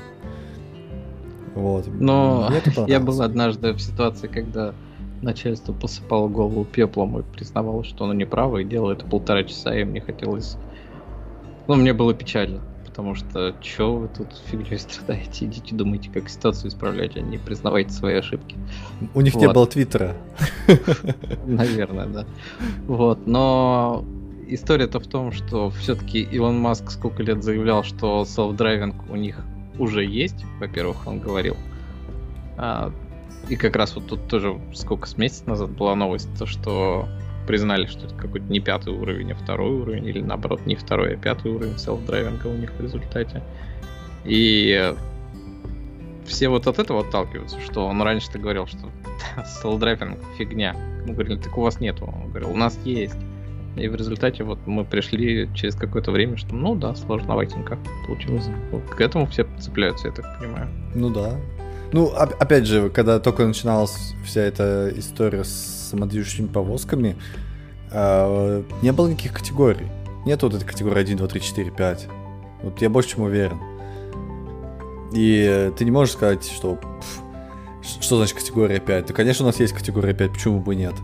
[1.54, 1.86] Вот.
[1.88, 2.50] Но
[2.86, 4.74] я был однажды в ситуации, когда
[5.22, 9.84] начальство посыпало голову пеплом и признавало, что оно неправо, и делало это полтора часа, и
[9.84, 10.56] мне хотелось...
[11.66, 12.60] Ну, мне было печально,
[12.96, 17.90] потому что чё вы тут фигней страдаете, идите думайте, как ситуацию исправлять, а не признавайте
[17.90, 18.56] свои ошибки.
[19.12, 19.40] У них вот.
[19.40, 20.16] не было твиттера.
[21.46, 22.26] Наверное, да.
[22.86, 24.02] Вот, но
[24.48, 29.44] история-то в том, что все-таки Илон Маск сколько лет заявлял, что self-driving у них
[29.78, 31.58] уже есть, во-первых, он говорил.
[32.56, 32.90] А,
[33.50, 37.06] и как раз вот тут тоже сколько с месяц назад была новость, то что
[37.46, 41.16] признали, что это какой-то не пятый уровень, а второй уровень, или наоборот, не второй, а
[41.16, 43.42] пятый уровень self-driving а у них в результате.
[44.24, 44.94] И
[46.26, 48.90] все вот от этого отталкиваются, что он раньше-то говорил, что
[49.62, 50.74] self-driving фигня.
[51.06, 52.04] Мы говорили, так у вас нету.
[52.04, 53.16] Он говорил, у нас есть.
[53.76, 58.46] И в результате вот мы пришли через какое-то время, что ну да, сложноватенько получилось.
[58.72, 60.68] Вот к этому все цепляются, я так понимаю.
[60.94, 61.34] Ну да.
[61.92, 67.16] Ну, опять же, когда только начиналась вся эта история с самодвижущими повозками,
[67.90, 69.86] э, не было никаких категорий.
[70.24, 72.08] Нет вот этой категории 1, 2, 3, 4, 5.
[72.62, 73.60] Вот я больше чем уверен.
[75.12, 76.78] И ты не можешь сказать, что...
[78.00, 79.06] что значит категория 5?
[79.06, 80.94] Да, конечно, у нас есть категория 5, почему бы нет?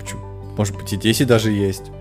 [0.00, 0.22] Почему?
[0.56, 1.84] Может быть, и 10 даже есть.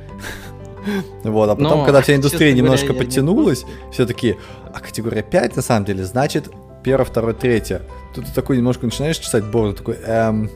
[1.23, 3.91] Вот, а потом, Но, когда вся индустрия немножко говоря, подтянулась, не...
[3.93, 4.35] все таки
[4.73, 6.49] а категория 5 на самом деле значит
[6.83, 7.81] первое, второе, третье.
[8.13, 10.49] Тут ты такой немножко начинаешь чесать бороду, такой, эм,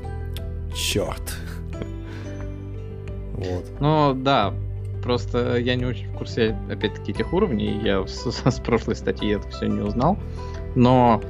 [0.75, 1.21] черт.
[3.37, 3.65] Вот.
[3.79, 4.53] Ну, да,
[5.03, 9.47] просто я не очень в курсе, опять-таки, этих уровней, я с, с прошлой статьи это
[9.49, 10.17] все не узнал,
[10.75, 11.21] но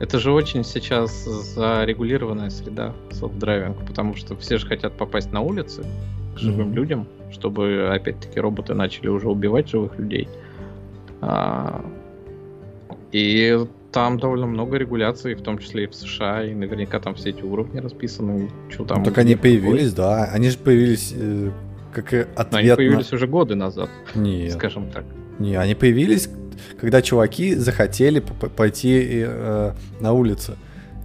[0.00, 5.84] это же очень сейчас зарегулированная среда self-driving, потому что все же хотят попасть на улицы
[6.34, 6.74] к живым mm-hmm.
[6.74, 10.26] людям, чтобы, опять-таки, роботы начали уже убивать живых людей.
[11.20, 11.84] А,
[13.12, 17.30] и там довольно много регуляций, в том числе и в США, и наверняка там все
[17.30, 18.50] эти уровни расписаны.
[18.68, 20.24] Что там ну, так они появились, да.
[20.24, 21.50] Они же появились э,
[21.92, 23.16] как ответ Но они появились на...
[23.16, 24.52] уже годы назад, Нет.
[24.52, 25.04] скажем так.
[25.38, 26.28] Не, они появились,
[26.78, 30.56] когда чуваки захотели пойти э, на улицу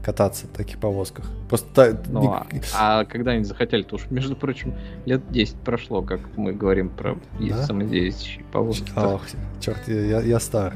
[0.05, 1.25] кататься в таких повозках.
[1.49, 1.99] Просто...
[2.09, 6.53] Ну, а, а когда они захотели, то уж, между прочим, лет 10 прошло, как мы
[6.53, 7.63] говорим про да?
[7.63, 8.91] самодействующие повозки.
[8.95, 9.23] Ох,
[9.59, 10.75] черт, я, я стар.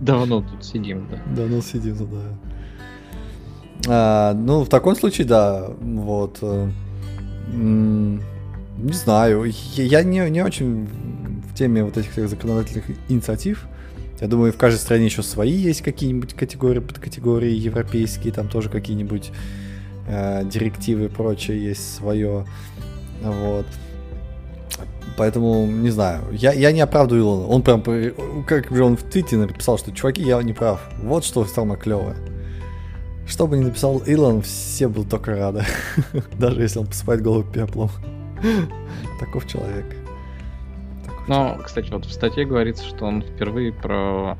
[0.00, 1.18] Давно тут сидим, да.
[1.34, 2.38] Давно сидим, да.
[3.88, 6.38] А, ну, в таком случае, да, вот.
[6.42, 6.70] Э,
[7.52, 13.66] не знаю, я не, не очень в теме вот этих законодательных инициатив.
[14.20, 19.30] Я думаю, в каждой стране еще свои есть какие-нибудь категории, подкатегории европейские, там тоже какие-нибудь
[20.08, 22.44] э, директивы и прочее есть свое.
[23.22, 23.66] Вот.
[25.16, 27.46] Поэтому, не знаю, я, я не оправдываю Илона.
[27.46, 27.82] Он прям,
[28.46, 30.80] как же он в твите написал, что, чуваки, я не прав.
[31.02, 32.16] Вот что самое клевое.
[33.26, 35.64] Что бы ни написал Илон, все будут только рады.
[36.38, 37.90] Даже если он посыпает голову пеплом.
[39.20, 39.97] Таков человек.
[41.28, 44.36] Но, кстати, вот в статье говорится, что он впервые про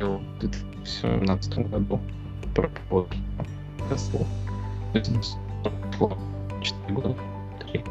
[0.00, 2.00] в 2017 году
[2.54, 3.08] про вот
[3.90, 4.26] Tesla.
[6.60, 7.14] 4 года.
[7.72, 7.84] 3.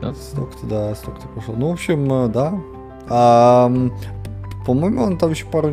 [0.00, 0.14] Да.
[0.14, 1.54] Столько-то, да, столько-то пошел.
[1.54, 2.60] Ну, в общем, э, да.
[3.08, 3.70] А,
[4.66, 5.72] по-моему, он там еще пару,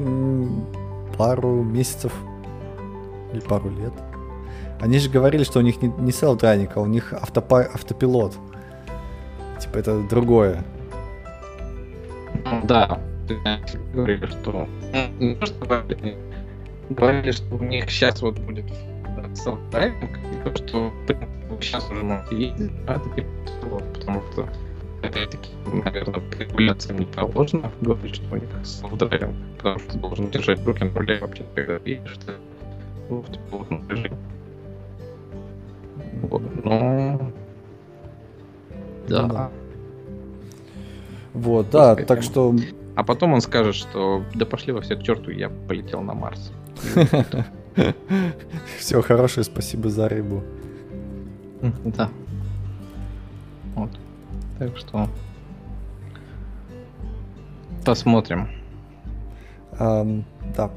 [1.17, 2.13] пару месяцев
[3.32, 3.93] или пару лет.
[4.80, 8.38] Они же говорили, что у них не, не self-driving, а у них автопа, автопилот.
[9.60, 10.63] Типа это другое.
[12.46, 13.00] Ну да,
[13.93, 14.67] говорили, что...
[14.93, 16.17] Ну, не то, что говорили,
[16.89, 18.65] говорили, что у них сейчас вот будет
[19.34, 20.91] self-driving, и то, что
[21.60, 23.26] сейчас уже можете ездить, а таки
[23.93, 24.48] потому что
[25.04, 30.65] опять-таки, наверное, регуляциям не положено говорить, что у них self-driving, потому что ты должен держать
[30.65, 32.34] руки на руле вообще, когда едешь, ты
[33.10, 34.17] в пилотном режиме.
[36.24, 37.32] Вот, но
[39.08, 39.24] да.
[39.24, 39.52] да.
[41.34, 42.56] Вот, да, Пускай так что...
[42.96, 46.52] А потом он скажет, что да пошли во все к черту, я полетел на Марс.
[48.80, 50.43] Все хорошее, спасибо за рыбу.
[51.86, 52.10] Да.
[53.76, 53.91] Вот.
[54.58, 55.08] Так что
[57.86, 58.50] посмотрим.
[59.74, 60.24] Um,
[60.56, 60.72] да.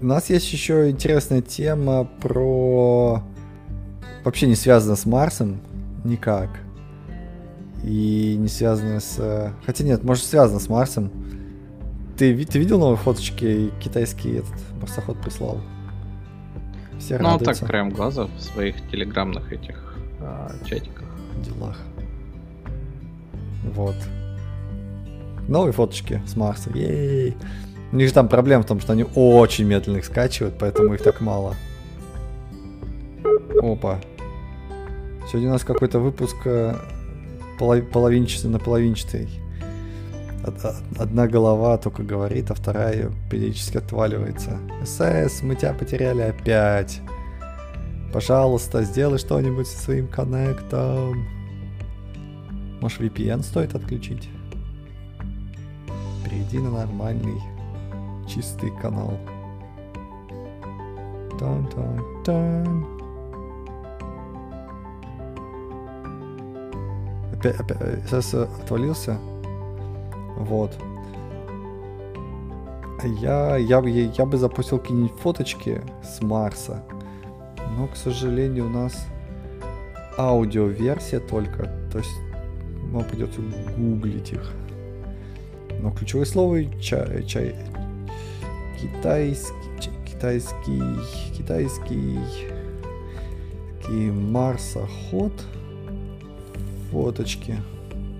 [0.00, 3.22] У нас есть еще интересная тема про
[4.22, 5.60] вообще не связано с Марсом
[6.04, 6.48] никак
[7.82, 9.52] и не связано с...
[9.64, 11.10] Хотя нет, может связано с Марсом.
[12.16, 13.70] Ты, ты видел новые фоточки?
[13.80, 15.60] Китайский этот марсоход прислал.
[16.98, 17.60] Все ну, радуются.
[17.60, 21.08] так, краем глаза в своих телеграмных этих а, чатиках.
[21.42, 21.78] Делах.
[23.74, 23.96] Вот.
[25.48, 26.70] Новые фоточки с Марса.
[26.74, 27.36] Ей!
[27.92, 31.02] У них же там проблема в том, что они очень медленно их скачивают, поэтому их
[31.02, 31.56] так мало.
[33.62, 33.98] Опа.
[35.26, 36.74] Сегодня у нас какой-то выпуск э,
[37.60, 39.28] половинчатый на половинчатый.
[40.98, 44.58] Одна голова только говорит, а вторая периодически отваливается.
[44.84, 47.00] СС, мы тебя потеряли опять.
[48.12, 51.26] Пожалуйста, сделай что-нибудь со своим коннектом.
[52.80, 54.28] Может VPN стоит отключить?
[56.24, 57.40] Перейди на нормальный,
[58.26, 59.18] чистый канал.
[61.38, 62.99] Тан-тан-тан.
[67.40, 69.18] Опять, опять, сейчас отвалился.
[70.36, 70.76] Вот.
[73.02, 76.82] Я, я, я, я бы запустил какие-нибудь фоточки с Марса.
[77.76, 79.06] Но, к сожалению, у нас
[80.18, 81.64] аудиоверсия только.
[81.90, 82.10] То есть
[82.90, 83.40] вам придется
[83.76, 84.52] гуглить их.
[85.80, 87.54] Но ключевое слово чай, чай,
[88.78, 89.54] китайский,
[90.04, 90.82] китайский,
[91.34, 92.18] китайский,
[93.88, 95.32] китайский марсоход
[96.90, 97.56] фоточки.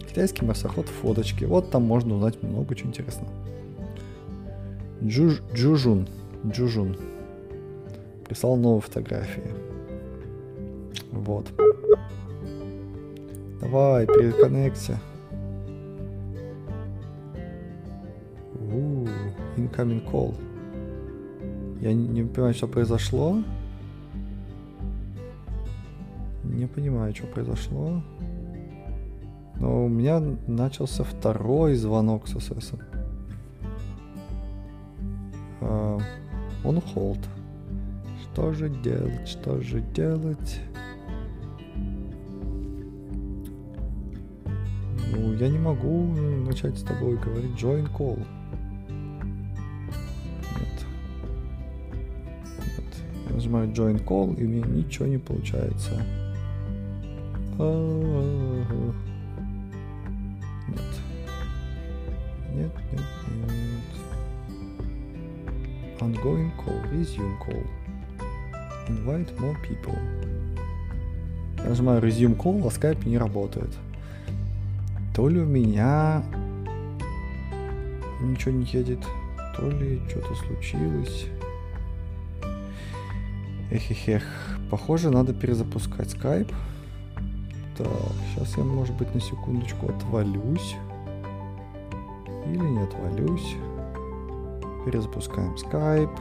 [0.08, 1.44] Китайский марсоход фоточки.
[1.44, 3.30] Вот там можно узнать много чего интересного.
[5.02, 6.08] Джуж, Джужун.
[6.46, 6.96] Джужун.
[8.26, 9.50] Прислал новые фотографии.
[11.12, 11.46] Вот.
[13.60, 14.98] Давай, переконнекте.
[18.54, 19.06] У,
[19.56, 20.34] incoming call.
[21.80, 23.42] Я не понимаю, что произошло.
[26.44, 28.02] Не понимаю, что произошло.
[29.60, 32.72] Но у меня начался второй звонок с СС.
[35.60, 36.02] Uh,
[36.64, 37.22] on hold.
[38.22, 39.28] Что же делать?
[39.28, 40.60] Что же делать?
[45.12, 46.06] Ну, я не могу
[46.46, 48.18] начать с тобой говорить join call.
[50.58, 50.86] Нет.
[52.78, 53.04] Нет.
[53.28, 56.02] Я нажимаю join call, и меня ничего не получается.
[57.58, 59.09] А-а-а.
[60.70, 60.82] Нет.
[62.54, 64.00] Нет, нет, нет.
[66.00, 67.66] Ongoing call, resume call.
[68.88, 69.98] Invite more people.
[71.58, 73.70] Я нажимаю resume call, а Skype не работает.
[75.14, 76.22] То ли у меня
[78.22, 79.00] ничего не едет,
[79.56, 81.26] то ли что-то случилось.
[83.70, 84.24] Эх, эх, эх.
[84.70, 86.52] Похоже, надо перезапускать Skype.
[87.82, 90.76] Так, сейчас я, может быть, на секундочку отвалюсь.
[92.44, 93.56] Или не отвалюсь.
[94.84, 96.18] Перезапускаем Skype.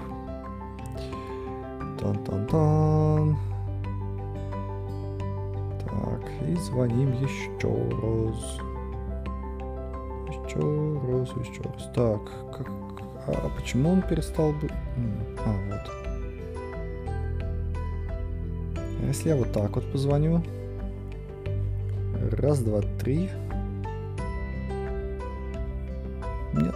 [2.00, 3.36] Тан-тан-тан.
[5.84, 8.60] Так, и звоним еще раз.
[10.30, 10.62] Еще
[11.10, 11.90] раз, еще раз.
[11.94, 12.22] Так,
[12.56, 12.72] как,
[13.28, 14.72] а почему он перестал быть?
[15.46, 15.92] А, вот.
[19.02, 20.42] А если я вот так вот позвоню?
[22.32, 23.30] Раз, два, три.
[26.54, 26.76] Нет.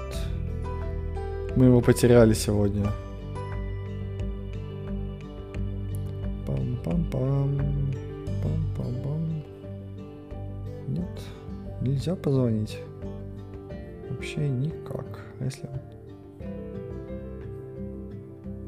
[1.55, 2.87] Мы его потеряли сегодня.
[6.47, 7.61] Пам-пам-пам.
[8.43, 9.43] Пам-пам-пам.
[10.87, 11.21] Нет.
[11.81, 12.79] Нельзя позвонить.
[14.09, 15.05] Вообще никак.
[15.39, 15.69] А если...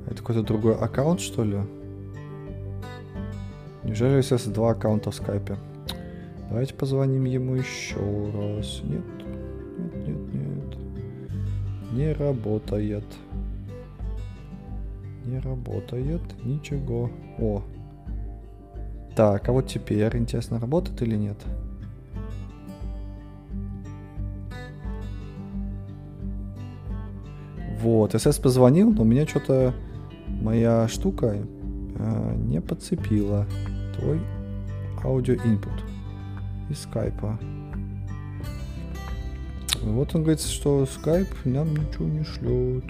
[0.05, 1.57] Это какой-то другой аккаунт, что ли?
[3.83, 5.57] Неужели сейчас два аккаунта в скайпе?
[6.49, 8.81] Давайте позвоним ему еще раз.
[8.83, 9.03] Нет,
[9.77, 10.77] нет, нет, нет.
[11.91, 13.05] Не работает.
[15.25, 17.09] Не работает ничего.
[17.39, 17.63] О.
[19.15, 21.37] Так, а вот теперь, интересно, работает или нет?
[27.81, 29.73] Вот, СС позвонил, но у меня что-то
[30.27, 33.45] моя штука э, не подцепила
[33.97, 34.19] твой
[35.03, 35.35] аудио
[36.69, 37.37] из скайпа.
[39.81, 42.85] Вот он говорит, что скайп нам ничего не шлет.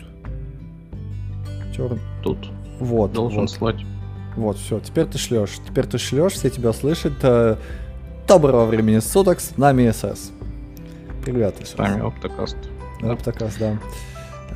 [1.75, 1.99] Тер...
[2.23, 2.37] Тут.
[2.79, 3.11] Вот.
[3.11, 3.51] Должен вот.
[3.51, 3.85] слать.
[4.35, 5.59] Вот, все, теперь ты шлешь.
[5.67, 7.13] Теперь ты шлешь, все тебя слышат.
[7.23, 7.57] Э,
[8.27, 10.31] доброго времени суток, с нами СС.
[11.23, 11.71] Привет, СС.
[11.71, 12.57] С вами Оптокаст.
[13.01, 13.77] Оптокаст, да.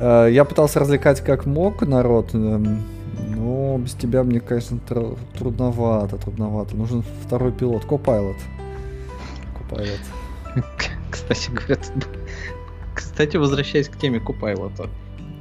[0.00, 2.82] Э, я пытался развлекать как мог народ, эм,
[3.28, 4.78] но без тебя мне, конечно,
[5.38, 6.76] трудновато, трудновато.
[6.76, 8.36] Нужен второй пилот, Copilot.
[9.70, 10.00] Copilot.
[11.10, 11.92] Кстати, говорят,
[12.94, 14.88] кстати, возвращаясь к теме Copilot.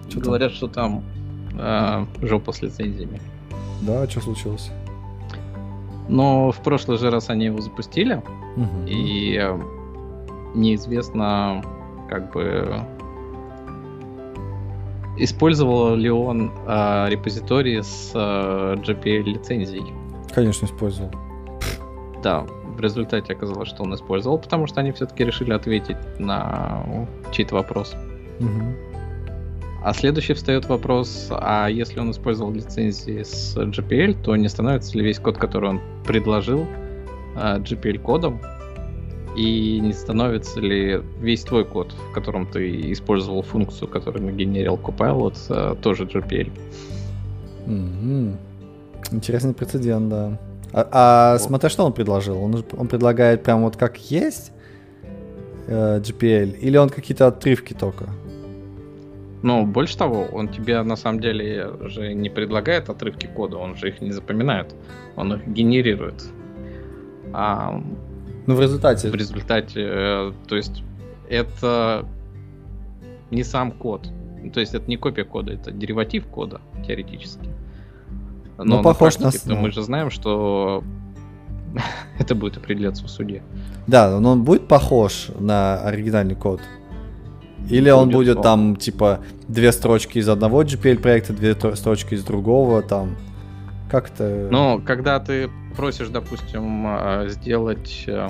[0.09, 1.03] Что Говорят, что там
[1.57, 3.21] э, жопа с лицензиями.
[3.81, 4.71] Да, что случилось?
[6.07, 8.87] Но в прошлый же раз они его запустили, угу.
[8.87, 9.59] и э,
[10.55, 11.63] неизвестно,
[12.09, 12.85] как бы
[15.17, 19.93] использовал ли он э, репозиторий с э, GPL лицензией.
[20.33, 21.11] Конечно, использовал.
[22.23, 22.45] Да,
[22.79, 27.93] в результате оказалось, что он использовал, потому что они все-таки решили ответить на чей-то вопрос.
[28.39, 28.89] Угу.
[29.83, 35.03] А следующий встает вопрос, а если он использовал лицензии с GPL, то не становится ли
[35.03, 36.65] весь код, который он предложил,
[37.35, 38.39] GPL кодом,
[39.35, 45.37] и не становится ли весь твой код, в котором ты использовал функцию, которую нагенерил Copilot,
[45.49, 46.51] э, тоже GPL?
[47.67, 48.35] Mm-hmm.
[49.11, 50.39] Интересный прецедент, да.
[50.73, 51.41] А, а вот.
[51.41, 52.43] смотри, что он предложил?
[52.43, 54.51] Он, он предлагает прям вот как есть
[55.67, 58.09] э, GPL, или он какие-то отрывки только?
[59.41, 63.87] Ну, больше того, он тебе на самом деле же не предлагает отрывки кода, он же
[63.87, 64.75] их не запоминает,
[65.15, 66.25] он их генерирует.
[67.31, 67.81] А
[68.49, 69.09] ну, в результате.
[69.09, 70.83] В результате, э, то есть,
[71.29, 72.05] это
[73.31, 74.09] не сам код.
[74.53, 77.47] То есть, это не копия кода, это дериватив кода, теоретически.
[78.63, 79.31] Но ну, похож на...
[79.55, 80.83] мы же знаем, что
[82.19, 83.41] это будет определяться в суде.
[83.87, 86.61] Да, но он будет похож на оригинальный код?
[87.69, 88.43] Или он будет он.
[88.43, 93.15] там, типа, две строчки из одного GPL проекта, две строчки из другого, там,
[93.89, 94.47] как-то...
[94.49, 98.29] Ну, когда ты просишь, допустим, а, сделать э,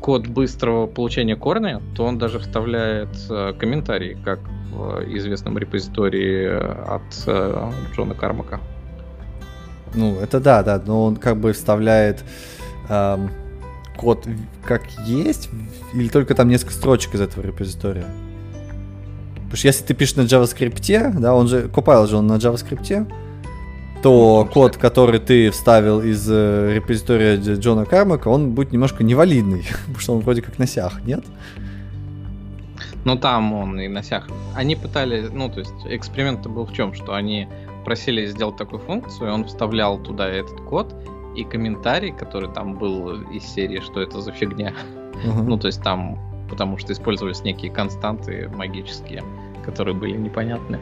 [0.00, 4.40] код быстрого получения корня, то он даже вставляет э, комментарий, как
[4.72, 8.60] в известном репозитории от э, Джона Кармака.
[9.94, 12.24] Ну, это да, да, но он как бы вставляет
[12.88, 13.30] эм,
[13.96, 14.26] код
[14.64, 15.48] как есть,
[15.92, 18.06] или только там несколько строчек из этого репозитория?
[19.34, 23.10] Потому что если ты пишешь на JavaScript, да, он же, Copilot же он на JavaScript,
[24.02, 29.66] то ну, код, который ты вставил из э, репозитория Джона Кармака, он будет немножко невалидный,
[29.80, 31.24] потому что он вроде как на сях, нет?
[33.04, 34.28] Ну там он и на сях.
[34.54, 37.48] Они пытались, ну то есть эксперимент был в чем, что они
[37.84, 40.94] просили сделать такую функцию, и он вставлял туда этот код
[41.36, 44.74] и комментарий, который там был из серии, что это за фигня.
[45.24, 45.42] Uh-huh.
[45.42, 46.18] Ну то есть там,
[46.48, 49.22] потому что использовались некие константы магические,
[49.64, 50.78] которые были непонятны.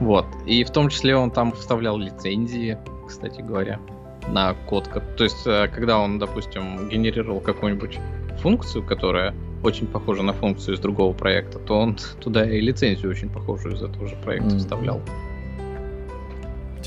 [0.00, 0.26] Вот.
[0.46, 2.76] И в том числе он там вставлял лицензии,
[3.06, 3.78] кстати говоря,
[4.28, 4.90] на код.
[5.16, 7.98] То есть, э, когда он, допустим, генерировал какую-нибудь
[8.40, 13.28] функцию, которая очень похожа на функцию из другого проекта, то он туда и лицензию очень
[13.28, 14.58] похожую из этого же проекта mm.
[14.58, 15.00] вставлял.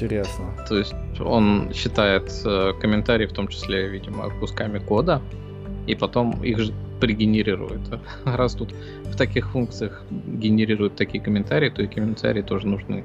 [0.03, 0.45] Интересно.
[0.67, 5.21] То есть он считает э, комментарии, в том числе, видимо, кусками кода,
[5.87, 7.81] и потом их же пригенерирует.
[8.25, 8.73] Раз тут
[9.05, 13.03] в таких функциях генерируют такие комментарии, то и комментарии тоже нужны.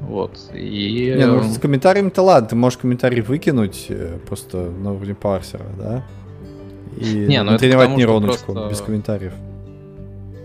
[0.00, 0.38] Вот.
[0.54, 1.14] И...
[1.16, 6.04] Не, ну с комментариями-то ладно, ты можешь комментарий выкинуть э, просто на уровне парсера, да?
[6.96, 8.70] И не, ну тренировать нейроночку просто...
[8.70, 9.32] без комментариев.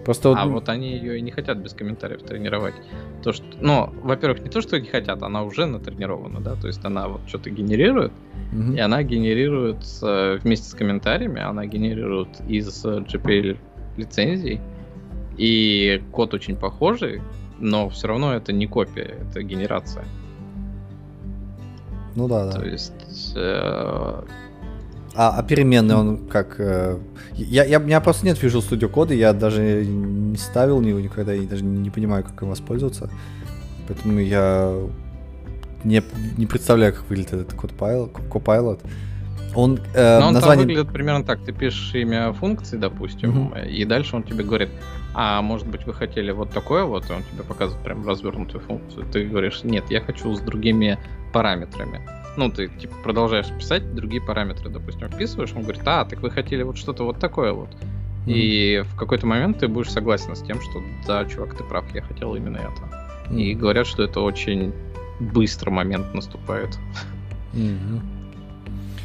[0.06, 0.70] Просто а вот...
[0.70, 2.76] они ее и не хотят без комментариев тренировать.
[3.24, 6.84] То, что, ну, во-первых, не то, что не хотят, она уже натренирована, да, то есть
[6.84, 8.12] она вот что-то генерирует,
[8.52, 8.76] mm-hmm.
[8.76, 13.58] и она генерирует э, вместе с комментариями, она генерирует из GPL
[13.98, 14.60] лицензий,
[15.38, 17.22] и код очень похожий,
[17.60, 20.06] но все равно это не копия, это генерация.
[22.16, 22.52] Ну да, да.
[22.52, 24.24] То есть э,
[25.16, 26.56] а, а переменные он как...
[26.60, 26.98] Э,
[27.36, 31.34] я, я, у меня просто нет Visual Studio кода, я даже не ставил него никогда
[31.36, 33.10] и даже не понимаю, как им воспользоваться.
[33.88, 34.74] Поэтому я
[35.84, 36.02] не,
[36.38, 38.12] не представляю, как выглядит этот Copilot.
[38.30, 38.80] Copilot.
[39.56, 40.66] Он, э, Но он название...
[40.66, 41.44] там выглядит примерно так.
[41.44, 43.70] Ты пишешь имя функции, допустим, mm-hmm.
[43.70, 44.70] и дальше он тебе говорит,
[45.14, 49.06] а может быть вы хотели вот такое вот, и он тебе показывает прям развернутую функцию.
[49.12, 50.98] Ты говоришь, нет, я хочу с другими
[51.34, 52.02] параметрами
[52.38, 56.64] ну, ты типа продолжаешь писать другие параметры, допустим, вписываешь, он говорит, а, так вы хотели
[56.64, 57.70] вот что-то вот такое вот.
[58.26, 58.34] Mm.
[58.34, 62.02] И в какой-то момент ты будешь согласен с тем, что да, чувак, ты прав, я
[62.02, 63.30] хотел именно это.
[63.30, 63.42] Mm.
[63.42, 64.74] И говорят, что это очень
[65.20, 66.78] быстро момент наступает.
[67.54, 68.02] Mm-hmm.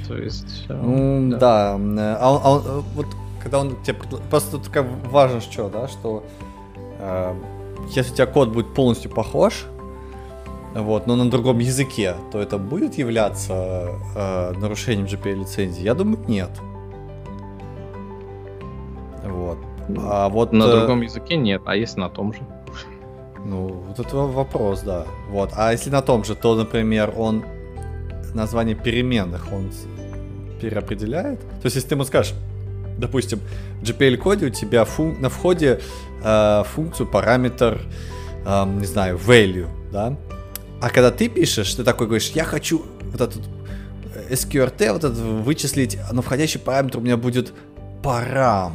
[0.07, 0.66] То есть.
[0.68, 1.76] Mm, да.
[1.79, 2.16] да.
[2.18, 3.07] А, а вот
[3.43, 3.97] когда он тебе
[4.31, 6.24] просто тут как важно что, да, что
[6.99, 7.35] э,
[7.95, 9.66] если у тебя код будет полностью похож,
[10.75, 15.83] вот, но на другом языке, то это будет являться э, нарушением GPL лицензии?
[15.83, 16.51] Я думаю, нет.
[19.25, 19.59] Вот.
[19.99, 20.79] А вот на э...
[20.79, 22.41] другом языке нет, а если на том же?
[23.45, 25.07] Ну, вот это вопрос, да.
[25.31, 25.51] Вот.
[25.57, 27.45] А если на том же, то, например, он
[28.35, 29.71] название переменных он
[30.61, 31.41] переопределяет.
[31.41, 32.35] То есть, если ты ему скажешь,
[32.99, 33.41] допустим,
[33.81, 35.81] в GPL-коде у тебя фун- на входе
[36.23, 37.81] э, функцию параметр,
[38.45, 40.16] э, не знаю, value, да,
[40.81, 43.43] а когда ты пишешь, ты такой говоришь, я хочу вот этот
[44.31, 47.53] SQRT вот этот вычислить, но входящий параметр у меня будет
[48.03, 48.74] парам.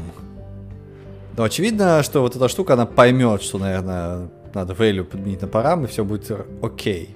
[1.38, 5.86] Но очевидно, что вот эта штука, она поймет, что, наверное, надо value подменить на парам,
[5.86, 6.32] и все будет
[6.62, 7.16] окей.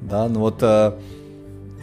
[0.00, 0.92] Да, ну вот э,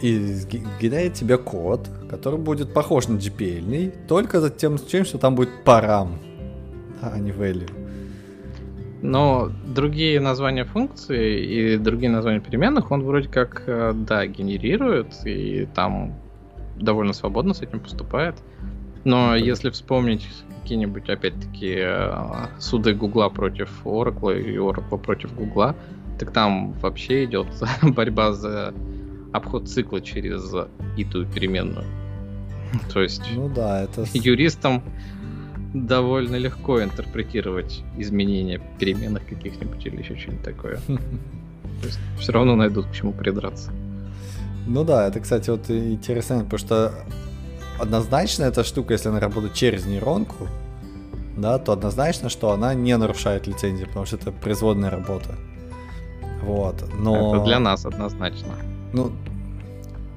[0.00, 0.38] и
[0.80, 6.18] генерит тебе код, который будет похож на GPL, только за тем, что там будет парам,
[7.02, 7.85] а не value.
[9.02, 15.68] Но другие названия функций и другие названия переменных он вроде как, э, да, генерирует, и
[15.74, 16.14] там
[16.76, 18.36] довольно свободно с этим поступает.
[19.04, 20.26] Но если вспомнить
[20.62, 22.14] какие-нибудь, опять-таки, э,
[22.58, 25.76] суды Гугла против Oracle и Oracle против Гугла,
[26.18, 27.46] так там вообще идет
[27.82, 28.74] борьба за
[29.32, 30.52] обход цикла через
[30.96, 31.84] итую переменную.
[32.92, 34.04] То есть ну да, это...
[34.12, 34.82] юристам
[35.84, 40.76] довольно легко интерпретировать изменения переменных каких-нибудь или еще что-нибудь такое.
[40.86, 43.70] То есть все равно найдут к чему придраться.
[44.66, 46.92] Ну да, это, кстати, вот интересно, потому что
[47.78, 50.48] однозначно эта штука, если она работает через нейронку,
[51.36, 55.34] да, то однозначно, что она не нарушает лицензию, потому что это производная работа.
[56.42, 57.34] Вот, но...
[57.36, 58.54] Это для нас однозначно.
[58.92, 59.12] Ну,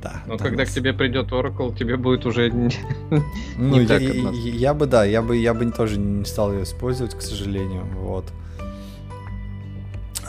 [0.02, 0.22] Да.
[0.28, 2.50] Но когда к тебе придет Oracle, тебе будет уже
[3.10, 3.22] ну,
[3.58, 6.64] не я, так я, я бы, да, я бы, я бы тоже не стал ее
[6.64, 8.26] использовать, к сожалению, вот.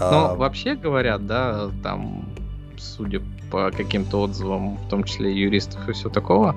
[0.01, 0.35] Ну, а...
[0.35, 2.25] вообще говорят, да, там,
[2.79, 6.57] судя по каким-то отзывам, в том числе юристов и все такого,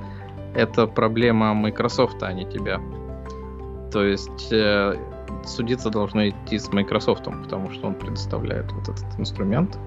[0.56, 2.80] это проблема Microsoft, а не тебя.
[3.92, 4.96] То есть э,
[5.46, 9.78] судиться должно идти с Microsoft, потому что он предоставляет вот этот инструмент.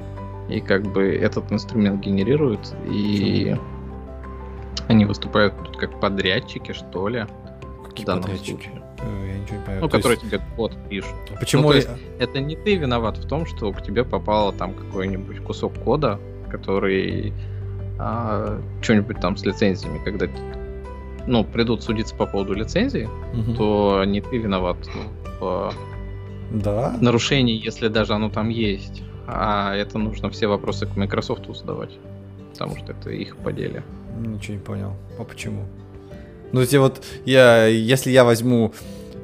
[0.49, 3.57] И как бы этот инструмент генерирует, и
[4.89, 7.27] они выступают тут как подрядчики, что ли.
[7.85, 8.53] Какие в данном подрядчики?
[8.53, 8.83] Случае.
[8.99, 9.81] Э, я ничего не понимаю.
[9.81, 10.31] Ну, То которые есть...
[10.31, 11.15] тебе код пишут.
[11.35, 11.63] А почему?
[11.63, 11.89] Ну, то есть,
[12.19, 17.33] это не ты виноват в том, что к тебе попало там какой-нибудь кусок кода, который
[17.99, 20.27] а, что-нибудь там с лицензиями, когда
[21.27, 23.55] ну, придут судиться по поводу лицензии, угу.
[23.55, 24.77] то не ты виноват
[25.41, 25.73] в
[26.51, 26.97] да.
[27.01, 29.03] нарушении, если даже оно там есть.
[29.27, 31.91] А это нужно все вопросы к Microsoft задавать.
[32.53, 33.83] Потому что это их поделе.
[34.19, 34.93] Ничего не понял.
[35.19, 35.65] А почему?
[36.53, 38.73] Ну, эти вот, я, если я возьму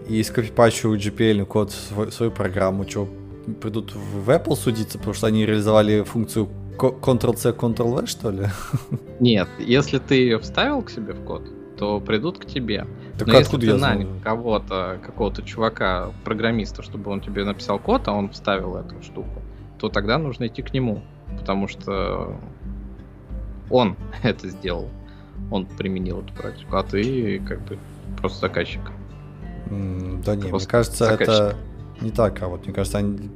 [0.09, 3.09] и скопипачу GPL код в свою, свою программу, что
[3.61, 8.47] придут в Apple судиться, потому что они реализовали функцию Ctrl-C, Ctrl-V, что ли?
[9.21, 11.43] Нет, если ты ее вставил к себе в код,
[11.79, 12.87] то придут к тебе.
[13.19, 18.09] Так Но откуда если ты нанял кого-то, какого-то чувака, программиста, чтобы он тебе написал код,
[18.09, 19.43] а он вставил эту штуку,
[19.83, 21.03] то тогда нужно идти к нему,
[21.41, 22.37] потому что
[23.69, 24.89] он это сделал,
[25.51, 27.79] он применил эту практику, а ты как бы
[28.17, 28.93] просто заказчик.
[29.67, 31.35] Mm, да не, мне кажется, заказчик.
[31.35, 31.57] это
[32.01, 33.29] не так, а вот мне кажется, они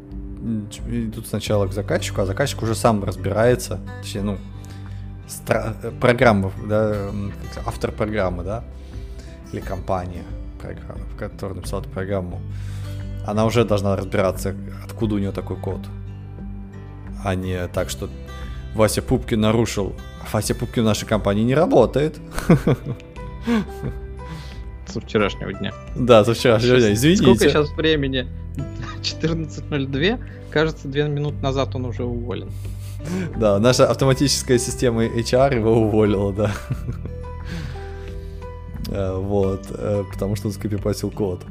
[0.87, 4.39] идут сначала к заказчику, а заказчик уже сам разбирается, точнее, ну,
[5.27, 7.11] стра- программа, да,
[7.67, 8.63] автор программы, да,
[9.53, 10.23] или компания,
[10.63, 12.41] программы, которая написала эту программу,
[13.27, 15.81] она уже должна разбираться, откуда у нее такой код
[17.27, 18.09] а не так, что
[18.75, 19.93] Вася Пупкин нарушил.
[20.33, 22.17] Вася Пупкин в нашей компании не работает.
[24.87, 25.73] Со вчерашнего дня.
[25.97, 27.23] Да, со вчерашнего дня, извините.
[27.25, 28.29] Сколько сейчас времени?
[29.03, 30.21] 14.02.
[30.51, 32.51] Кажется, две минуты назад он уже уволен.
[33.37, 36.53] Да, наша автоматическая система HR его уволила, да.
[38.89, 41.43] Э, вот, э, потому что он скопипасил код.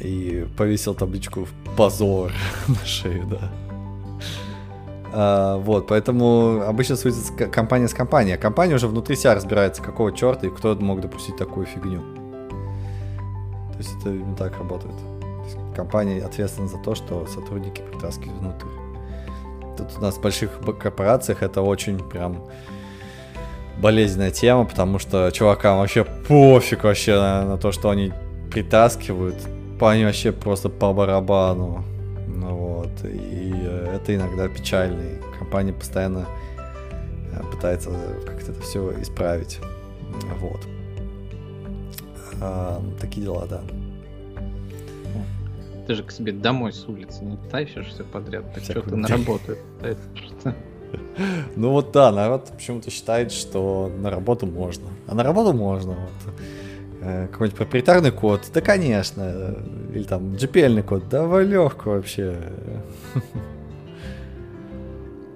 [0.00, 2.30] И повесил табличку «Позор»
[2.68, 3.50] на шею, да.
[5.16, 8.34] Uh, вот, поэтому обычно судится компания с компанией.
[8.34, 12.02] А компания уже внутри себя разбирается, какого черта и кто мог допустить такую фигню.
[13.72, 14.94] То есть это именно так работает.
[15.74, 18.66] компания ответственна за то, что сотрудники притаскивают внутрь.
[19.78, 22.44] Тут у нас в больших корпорациях это очень прям
[23.78, 28.12] болезненная тема, потому что чувакам вообще пофиг вообще на, на то, что они
[28.50, 29.36] притаскивают.
[29.80, 31.84] Они вообще просто по барабану.
[32.40, 35.00] Ну вот, и э, это иногда печально.
[35.00, 36.26] И компания постоянно
[37.32, 37.90] э, пытается
[38.26, 39.58] как-то это все исправить.
[40.38, 40.60] Вот.
[42.40, 43.62] А, такие дела, да.
[45.86, 49.08] Ты же к себе домой с улицы не тащишь все подряд, так что ты на
[49.08, 49.56] работу
[51.56, 54.88] Ну вот да, народ почему-то считает, что на работу можно.
[55.06, 55.92] А на работу можно.
[55.92, 56.34] Вот.
[57.00, 59.56] Э, какой-нибудь проприетарный код, да, конечно,
[59.96, 62.36] или там GPL код, давай легко вообще.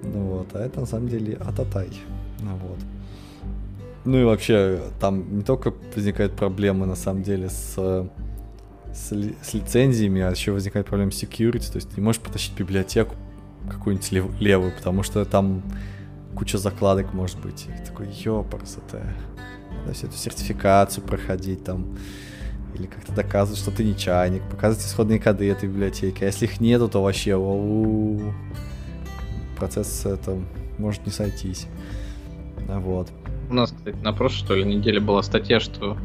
[0.03, 1.89] Ну вот, а это на самом деле ататай.
[2.39, 2.79] Ну вот.
[4.03, 7.75] Ну и вообще, там не только возникают проблемы на самом деле с,
[8.93, 13.15] с, с лицензиями, а еще возникает проблема security, то есть ты не можешь потащить библиотеку
[13.69, 15.61] какую-нибудь лев, левую, потому что там
[16.35, 17.67] куча закладок может быть.
[17.67, 19.03] И такой, ёпарсоте
[19.83, 21.97] то есть эту сертификацию проходить там,
[22.75, 26.23] или как-то доказывать, что ты не чайник, показывать исходные коды этой библиотеки.
[26.23, 28.21] А если их нету, то вообще у
[29.57, 30.37] процесс это
[30.77, 31.67] может не сойтись.
[32.67, 33.09] А вот.
[33.49, 35.97] У нас, кстати, на прошлой, что ли, неделе была статья, что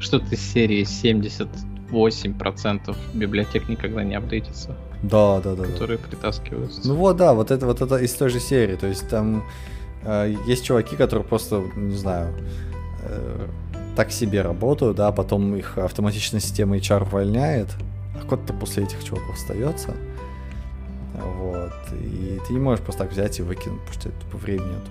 [0.00, 4.76] что-то из серии 78% библиотек никогда не апдейтится.
[5.02, 5.64] Да, да, да.
[5.64, 6.04] Которые да.
[6.08, 6.88] притаскиваются.
[6.88, 8.76] Ну вот, да, вот это вот это из той же серии.
[8.76, 9.44] То есть там
[10.02, 12.34] э, есть чуваки, которые просто, не знаю,
[13.04, 13.46] Э,
[13.96, 17.68] так себе работают, да, потом их автоматичная система HR увольняет,
[18.20, 19.94] а код-то после этих чуваков остается.
[21.14, 21.72] Вот.
[21.92, 24.90] И ты не можешь просто так взять и выкинуть, потому что это по времени нету.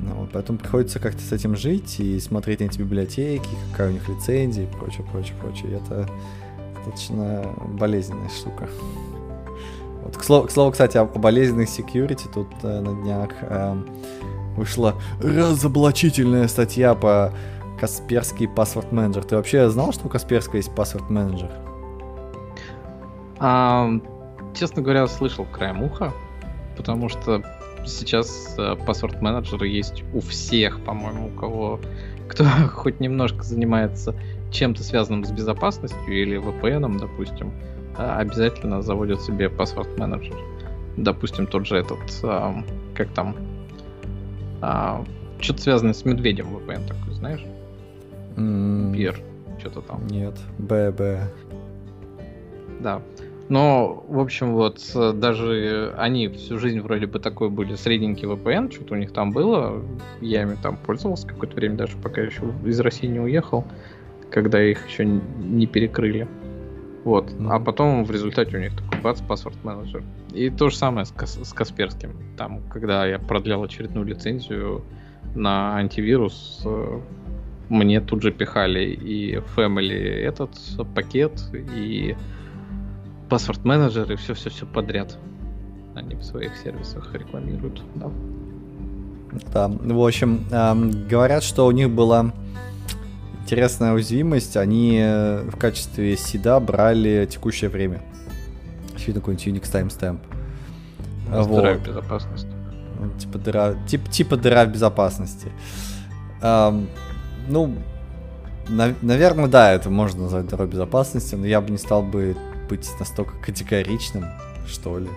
[0.00, 3.92] Ну, вот, поэтому приходится как-то с этим жить и смотреть на эти библиотеки, какая у
[3.92, 5.70] них лицензия и прочее, прочее, прочее.
[5.70, 6.08] И это
[6.76, 8.68] достаточно болезненная штука.
[10.02, 13.76] Вот, к, слову, к слову, кстати, о, о болезненных security тут э, на днях э,
[14.60, 17.32] вышла разоблачительная статья по
[17.80, 19.24] Касперский паспорт менеджер.
[19.24, 21.50] Ты вообще знал, что у Касперского есть паспорт менеджер?
[23.38, 23.88] А,
[24.54, 26.12] честно говоря, слышал краем уха,
[26.76, 27.42] потому что
[27.86, 28.54] сейчас
[28.86, 31.80] паспорт менеджер есть у всех, по-моему, у кого
[32.28, 32.44] кто
[32.74, 34.14] хоть немножко занимается
[34.52, 37.50] чем-то связанным с безопасностью или VPN, допустим,
[37.96, 40.36] а, обязательно заводят себе паспорт менеджер.
[40.98, 41.98] Допустим, тот же этот,
[42.94, 43.34] как там,
[44.60, 47.44] что-то связанное с медведем VPN такой, знаешь?
[48.94, 49.20] Пир,
[49.58, 50.06] что-то там.
[50.06, 51.00] Нет, ББ.
[52.80, 53.02] Да.
[53.48, 58.94] Но, в общем, вот даже они всю жизнь вроде бы такой были средненький VPN, что-то
[58.94, 59.82] у них там было.
[60.20, 63.64] Я ими там пользовался какое-то время, даже пока еще из России не уехал,
[64.30, 66.28] когда их еще не перекрыли.
[67.02, 67.32] Вот.
[67.32, 67.48] Mm-hmm.
[67.50, 70.04] А потом в результате у них такой бац, паспорт менеджер.
[70.32, 72.12] И то же самое с, Кас- с Касперским.
[72.36, 74.84] Там, когда я продлял очередную лицензию
[75.34, 77.00] на антивирус, э,
[77.68, 80.50] мне тут же пихали и Family этот
[80.94, 82.16] пакет, и
[83.28, 85.16] паспорт менеджер, и все-все-все подряд.
[85.94, 88.10] Они в своих сервисах рекламируют, да.
[89.52, 92.32] Да, в общем, эм, говорят, что у них была
[93.42, 94.56] интересная уязвимость.
[94.56, 98.02] Они э, в качестве седа брали текущее время.
[99.00, 100.18] Очевидно, какой-нибудь Unix timestamp.
[101.30, 101.62] Вот.
[101.62, 102.48] Дыра в безопасности.
[103.18, 105.48] Типа дыра, тип, типа дыра в безопасности.
[106.42, 106.86] Эм,
[107.48, 107.74] ну,
[108.68, 112.36] на, наверное, да, это можно назвать дырой безопасности, но я бы не стал бы
[112.68, 114.26] быть настолько категоричным,
[114.66, 115.08] что ли.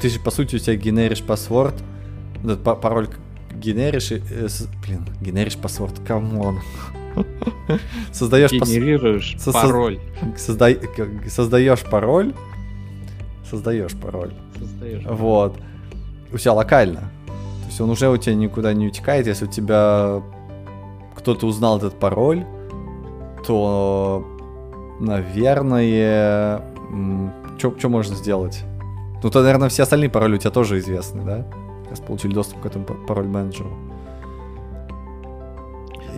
[0.00, 1.76] Ты же, по сути, у тебя генеришь паспорт,
[2.64, 3.08] пароль
[3.52, 6.58] генеришь, и, э, с, блин, генеришь паспорт, come on.
[8.12, 9.54] Создаешь Генерируешь пас...
[9.54, 10.00] пароль.
[10.36, 10.70] Созда...
[11.28, 12.34] Создаешь пароль.
[13.48, 14.32] Создаешь пароль.
[14.58, 15.04] Создаешь.
[15.04, 15.56] Вот.
[16.32, 17.00] У тебя локально.
[17.62, 20.22] То есть он уже у тебя никуда не утекает, если у тебя
[21.16, 22.44] кто-то узнал этот пароль,
[23.46, 24.26] то,
[25.00, 26.62] наверное,
[27.58, 28.62] что можно сделать?
[29.22, 31.46] Ну, то, наверное, все остальные пароли у тебя тоже известны, да?
[31.88, 33.70] Раз получили доступ к этому пароль-менеджеру.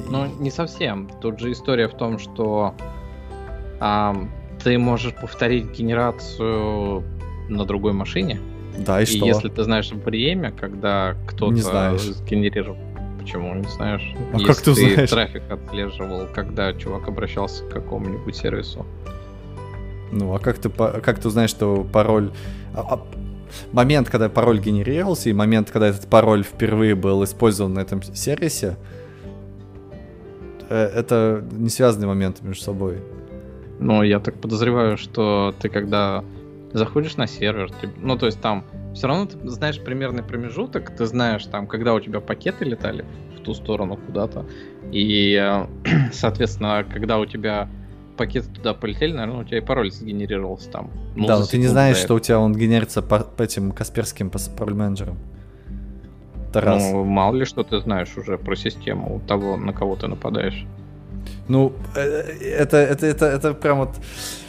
[0.08, 1.08] Ну, не совсем.
[1.20, 2.74] Тут же история в том, что
[3.80, 4.16] а,
[4.62, 7.04] ты можешь повторить генерацию
[7.48, 8.40] на другой машине.
[8.78, 9.26] Да, и, и что?
[9.26, 12.76] если ты знаешь время, когда кто-то сгенерировал
[13.26, 14.14] Почему не знаешь?
[14.32, 15.10] А Если как ты, ты знаешь?
[15.10, 18.86] трафик отслеживал, когда чувак обращался к какому-нибудь сервису.
[20.12, 22.30] Ну, а как ты, как ты знаешь, что пароль...
[22.72, 23.06] А, а,
[23.72, 28.76] момент, когда пароль генерировался, и момент, когда этот пароль впервые был использован на этом сервисе,
[30.68, 32.98] э, это не связанные моменты между собой.
[33.80, 36.22] Ну, я так подозреваю, что ты когда
[36.72, 38.64] заходишь на сервер, ты, ну, то есть там
[38.94, 43.04] все равно ты знаешь примерный промежуток, ты знаешь там, когда у тебя пакеты летали
[43.36, 44.46] в ту сторону куда-то,
[44.92, 45.66] и, э,
[46.12, 47.68] соответственно, когда у тебя
[48.16, 50.90] пакеты туда полетели, наверное, у тебя и пароль сгенерировался там.
[51.14, 54.30] Ну, да, но ты не знаешь, что у тебя он генерится по, по этим Касперским
[54.30, 55.18] пароль-менеджерам.
[56.50, 56.90] Это раз.
[56.90, 60.64] Ну, мало ли что ты знаешь уже про систему того, на кого ты нападаешь.
[61.48, 64.45] Ну, э, это, это, это, это прям вот Э,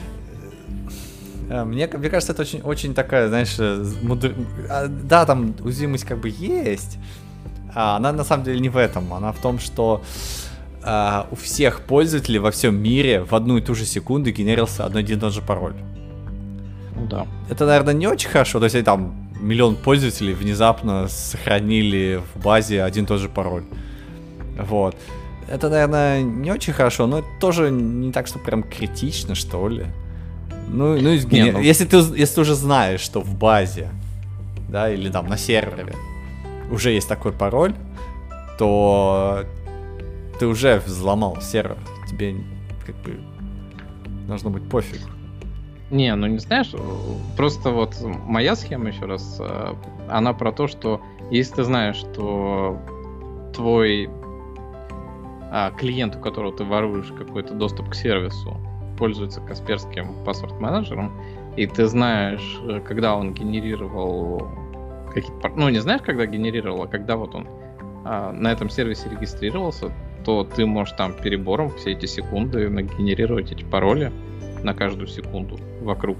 [1.49, 4.33] мне, мне кажется, это очень, очень такая, знаешь, э, мудр...
[4.69, 6.97] А, да, там уязвимость как бы есть.
[7.73, 9.13] А она на самом деле не в этом.
[9.13, 10.01] Она в том, что
[10.83, 14.99] а, у всех пользователей во всем мире в одну и ту же секунду генерился одно
[14.99, 15.75] и тот же пароль.
[17.09, 17.27] Да.
[17.49, 18.59] Это, наверное, не очень хорошо.
[18.59, 23.63] То есть там миллион пользователей внезапно сохранили в базе один и тот же пароль.
[24.59, 24.95] Вот.
[25.47, 29.85] Это, наверное, не очень хорошо, но тоже не так, что прям критично, что ли.
[30.67, 31.59] Ну, ну, Не, ну...
[31.59, 33.89] Если, ты, если ты уже знаешь, что в базе,
[34.69, 35.95] да, или там на сервере
[36.71, 37.73] уже есть такой пароль,
[38.57, 39.45] то
[40.39, 41.77] ты уже взломал сервер.
[42.09, 42.35] Тебе
[42.85, 43.19] как бы
[44.27, 45.01] должно быть пофиг.
[45.89, 46.71] Не, ну не знаешь,
[47.37, 49.73] просто вот моя схема еще раз, э,
[50.09, 51.01] она про то, что
[51.31, 52.77] если ты знаешь, что
[53.55, 54.09] твой
[55.49, 58.57] а, клиент, у которого ты воруешь какой-то доступ к сервису,
[58.97, 61.11] пользуется Касперским паспорт-менеджером,
[61.55, 64.49] и ты знаешь, э, когда он генерировал
[65.13, 65.49] какие-то...
[65.55, 67.47] Ну, не знаешь, когда генерировал, а когда вот он
[68.05, 69.91] а, на этом сервисе регистрировался,
[70.23, 74.11] то ты можешь там перебором все эти секунды нагенерировать эти пароли
[74.63, 76.17] на каждую секунду вокруг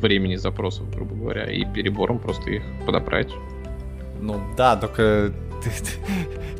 [0.00, 3.32] времени запросов, грубо говоря, и перебором просто их подобрать.
[4.20, 5.32] Ну да, только
[5.62, 5.70] ты,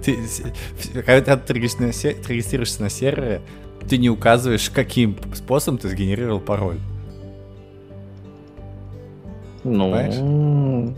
[0.05, 0.53] ты,
[0.93, 3.43] ты, когда ты регистрируешься на сервере,
[3.89, 6.78] ты не указываешь, каким способом ты сгенерировал пароль.
[9.64, 10.95] Ну, Понимаешь?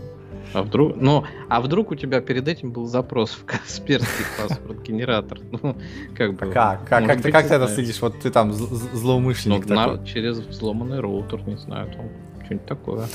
[0.53, 5.39] а вдруг, ну, а вдруг у тебя перед этим был запрос в Касперский паспорт генератор?
[5.51, 5.75] Ну,
[6.15, 6.51] как бы.
[6.51, 6.85] Как?
[6.87, 8.01] Как, как, ты, как ты это следишь?
[8.01, 9.99] Вот ты там злоумышленник ну, такой.
[9.99, 12.09] На, через взломанный роутер, не знаю, там
[12.45, 13.07] что-нибудь такое.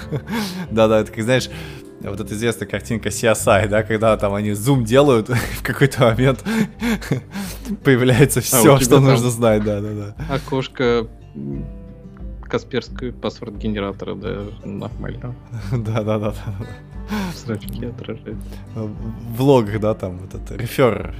[0.70, 1.50] Да-да, это как, знаешь,
[2.00, 5.28] вот эта известная картинка CSI, да, когда там они зум делают,
[5.58, 6.42] в какой-то момент
[7.84, 10.34] появляется все, а что нужно знать, да, да, да.
[10.34, 11.06] Окошко
[12.50, 15.34] Касперский паспорт генератора, да, нормально.
[15.72, 16.66] Да, да, да, да.
[17.44, 18.36] Зрачки отражает.
[18.74, 21.14] В логах, да, там вот это рефер.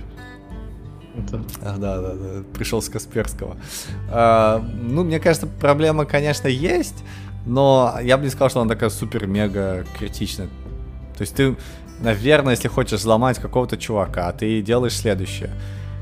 [1.14, 1.42] Да.
[1.62, 3.56] А, да, да, да, пришел с Касперского.
[4.10, 7.04] А, ну, мне кажется, проблема, конечно, есть,
[7.46, 10.48] но я бы не сказал, что она такая супер-мега критичная.
[11.20, 11.54] То есть ты,
[12.00, 15.50] наверное, если хочешь взломать какого-то чувака, ты делаешь следующее.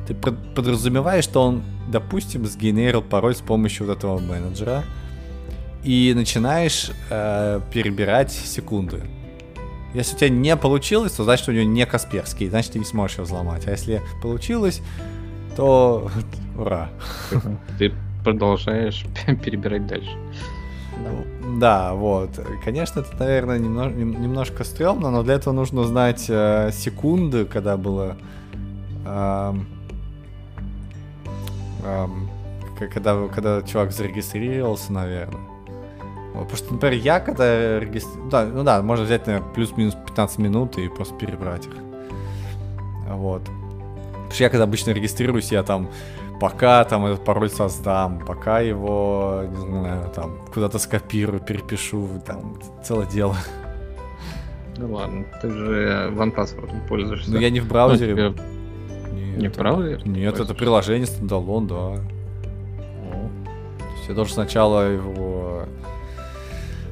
[0.06, 4.84] Ты подразумеваешь, что он, допустим, сгенерил пароль с помощью вот этого менеджера,
[5.82, 9.02] и начинаешь э, перебирать секунды.
[9.92, 13.16] Если у тебя не получилось, то значит у него не Касперский, значит ты не сможешь
[13.16, 13.66] его взломать.
[13.66, 14.82] А если получилось,
[15.56, 16.12] то
[16.56, 16.90] ура.
[17.76, 17.92] Ты
[18.22, 19.04] продолжаешь
[19.44, 20.16] перебирать дальше.
[21.58, 22.30] Да, вот.
[22.64, 28.16] Конечно, это, наверное, немного, немножко стрёмно, но для этого нужно знать э, секунды, когда было...
[29.04, 29.54] Э,
[31.82, 32.06] э,
[32.92, 35.40] когда, когда чувак зарегистрировался, наверное.
[36.34, 38.30] Вот, потому что, например, я когда регистрирую...
[38.30, 41.74] Да, ну да, можно взять, наверное, плюс-минус 15 минут и просто перебрать их.
[43.08, 43.42] Вот.
[43.42, 45.88] Потому что я когда обычно регистрируюсь, я там
[46.40, 53.06] пока там этот пароль создам, пока его, не знаю, там куда-то скопирую, перепишу, там целое
[53.06, 53.36] дело.
[54.76, 57.32] Ну ладно, ты же OnePassword пользуешься.
[57.32, 58.14] Ну я не в браузере.
[58.14, 58.34] Ну,
[59.12, 60.00] Нет, не в браузере?
[60.04, 61.74] Нет, это приложение стендалон, да.
[61.74, 61.98] О.
[63.78, 65.64] То есть я должен сначала его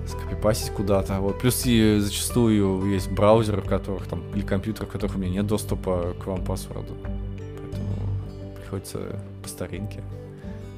[0.07, 1.21] скопипасить куда-то.
[1.21, 1.39] Вот.
[1.39, 5.47] Плюс и зачастую есть браузеры, в которых там, или компьютеры, в которых у меня нет
[5.47, 6.95] доступа к вам паспорту.
[7.03, 10.03] Поэтому приходится по старинке.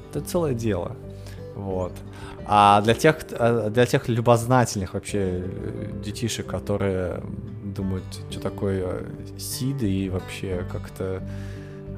[0.09, 0.95] Это целое дело.
[1.55, 1.93] Вот.
[2.45, 7.21] А для тех, а для тех любознательных вообще э, детишек, которые
[7.63, 9.03] думают, что такое
[9.37, 11.21] сид и вообще как это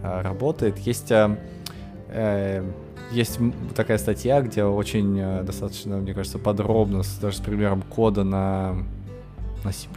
[0.03, 2.71] а, работает, есть э,
[3.11, 3.39] есть
[3.75, 8.75] такая статья, где очень э, достаточно, мне кажется, подробно, даже с примером кода на,
[9.63, 9.87] на C++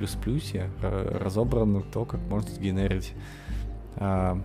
[0.82, 3.12] разобрано то, как можно сгенерить
[3.96, 4.40] а,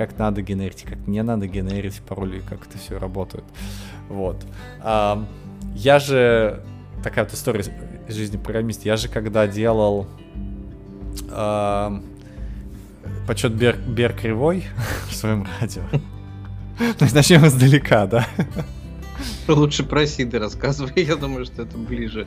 [0.00, 3.44] как надо генерить, как не надо генерить пароли, как это все работает.
[4.08, 4.46] Вот.
[4.80, 5.26] А,
[5.74, 6.64] я же...
[7.04, 7.60] Такая вот история
[8.08, 8.88] из жизни программиста.
[8.88, 10.06] Я же когда делал
[11.28, 12.02] а,
[13.26, 14.64] подсчет Бер, Бер Кривой
[15.10, 15.82] в своем радио,
[17.00, 18.26] есть начнем издалека, да?
[19.48, 22.26] Лучше про Сиды рассказывай, я думаю, что это ближе.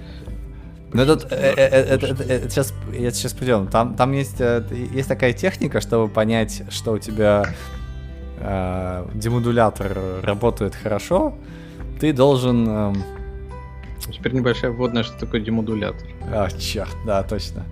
[0.93, 3.67] Ну, этот, э, э, э, сейчас, я сейчас пойдем.
[3.67, 7.45] Там, там есть, есть такая техника, чтобы понять, что у тебя
[9.13, 11.33] демодулятор работает хорошо.
[11.99, 12.67] Ты должен...
[12.67, 12.93] Э,
[14.11, 16.05] Теперь небольшая вводная, что такое демодулятор.
[16.23, 17.63] А, черт, да, точно.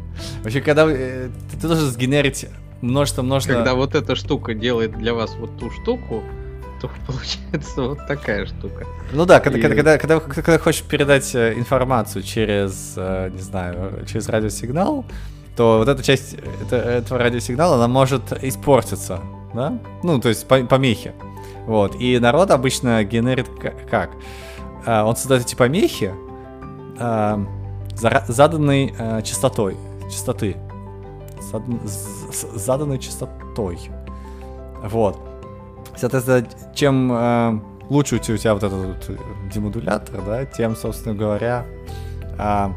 [0.43, 2.45] Вообще, когда э, ты, ты должен сгенерить
[2.79, 3.55] множество-множество...
[3.55, 6.23] Когда вот эта штука делает для вас вот ту штуку,
[6.81, 8.85] то получается вот такая штука.
[9.13, 9.61] Ну да, когда, и...
[9.61, 15.05] когда, когда, когда, когда хочешь передать э, информацию через, э, не знаю, через радиосигнал,
[15.55, 19.19] то вот эта часть это, этого радиосигнала, она может испортиться,
[19.53, 19.77] да?
[20.03, 21.13] Ну, то есть помехи.
[21.67, 21.95] Вот.
[21.99, 23.47] И народ обычно генерит
[23.89, 24.11] как?
[24.87, 26.11] Он создает эти помехи
[27.95, 29.75] заданной частотой,
[30.09, 30.55] частоты.
[32.55, 33.77] Заданной частотой.
[34.83, 35.30] Вот.
[35.95, 39.17] Соответственно, чем э, лучше у тебя вот этот вот
[39.53, 41.65] демодулятор, да, тем, собственно говоря,
[42.37, 42.69] э,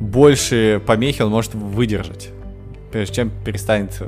[0.00, 2.30] больше помехи он может выдержать,
[2.90, 4.02] прежде чем перестанет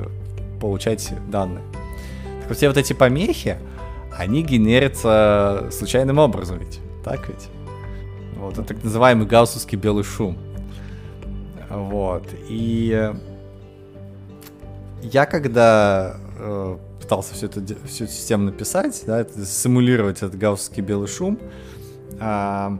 [0.59, 1.63] получать данные.
[2.41, 3.57] Так вот, все вот эти помехи,
[4.17, 7.47] они генерятся случайным образом ведь, так ведь?
[8.37, 10.37] Вот, это так называемый гауссовский белый шум.
[11.69, 13.11] Вот, и
[15.01, 21.07] я когда э, пытался все это, всю эту систему написать, да, симулировать этот гауссский белый
[21.07, 21.37] шум,
[22.19, 22.77] а,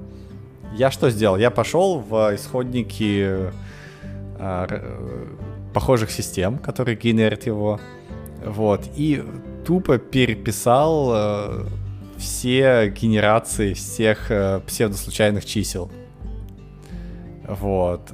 [0.76, 1.38] я что сделал?
[1.38, 3.52] Я пошел в исходники
[4.40, 4.68] а,
[5.74, 7.80] похожих систем, которые генерят его,
[8.44, 9.24] вот, и
[9.64, 11.68] тупо переписал а,
[12.18, 15.92] все генерации всех а, псевдослучайных чисел.
[17.48, 18.12] Вот.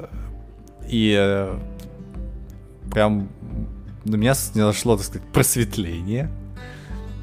[0.90, 1.48] И
[2.92, 3.30] прям
[4.06, 6.30] на меня снизошло, так сказать, просветление.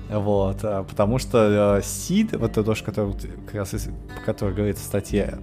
[0.09, 3.13] Вот, а, потому что сид, вот это тоже, который,
[3.47, 5.39] как раз, по которой говорится в статье,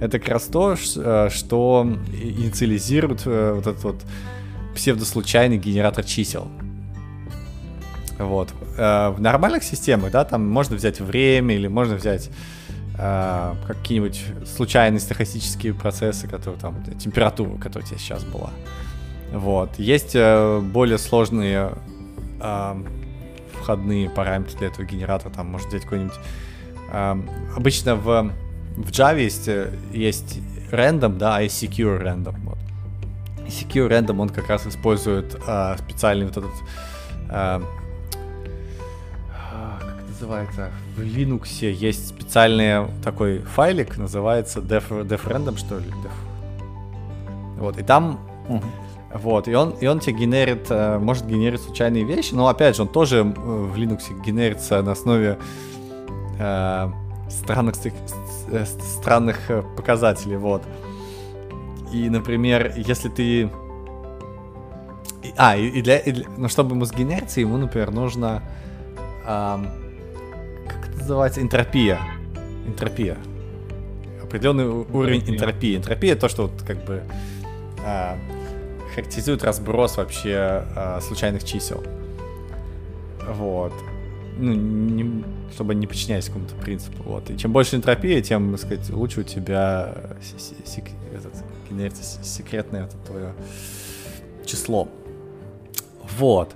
[0.00, 4.04] это как раз то, а, что инициализирует э, вот этот вот
[4.74, 6.48] псевдослучайный генератор чисел.
[8.18, 8.50] Вот.
[8.76, 12.30] В нормальных системах, да, там можно взять время или можно взять
[12.98, 18.50] э, какие-нибудь случайные стохастические процессы, которые там, температура, которая у тебя сейчас была.
[19.32, 19.78] Вот.
[19.78, 21.72] Есть э, более сложные
[22.40, 22.82] э,
[23.52, 25.32] входные параметры для этого генератора.
[25.32, 26.18] Там может взять какой-нибудь...
[26.92, 27.16] Э,
[27.56, 28.30] обычно в,
[28.76, 30.38] в Java есть, э, есть
[30.70, 32.36] random, да, а есть secure random.
[32.44, 32.58] Вот.
[33.46, 36.52] И secure random, он как раз использует э, специальный вот этот...
[37.30, 37.62] Э,
[39.30, 40.70] как называется?
[40.96, 45.86] В Linux есть специальный такой файлик, называется def, def random, что ли?
[45.86, 46.12] Def.
[47.56, 48.20] Вот, и там...
[48.48, 48.81] Uh-huh
[49.14, 52.82] вот, и он, и он тебе генерит, э, может генерить случайные вещи, но опять же,
[52.82, 55.38] он тоже э, в Linux генерится на основе
[56.38, 56.90] э,
[57.28, 57.74] странных,
[58.48, 59.38] э, странных
[59.76, 60.62] показателей, вот.
[61.92, 63.50] И, например, если ты...
[65.36, 66.26] А, и, и для, и для...
[66.38, 68.42] Ну, чтобы ему сгенериться, ему, например, нужно...
[69.26, 69.68] Эм,
[70.66, 71.42] как это называется?
[71.42, 72.00] Энтропия.
[72.66, 73.18] Энтропия.
[74.22, 75.76] Определенный уровень энтропии.
[75.76, 77.02] Энтропия то, что вот как бы...
[77.84, 78.14] Э,
[78.94, 81.82] характеризует разброс вообще э, случайных чисел.
[83.28, 83.72] Вот.
[84.38, 87.02] Ну, не, чтобы не подчиняясь какому-то принципу.
[87.04, 87.30] Вот.
[87.30, 89.94] И чем больше энтропия, тем, так сказать, лучше у тебя
[90.64, 90.84] сек,
[91.14, 91.32] этот,
[91.70, 93.32] генерится секретное это твое
[94.44, 94.88] число.
[96.18, 96.54] Вот.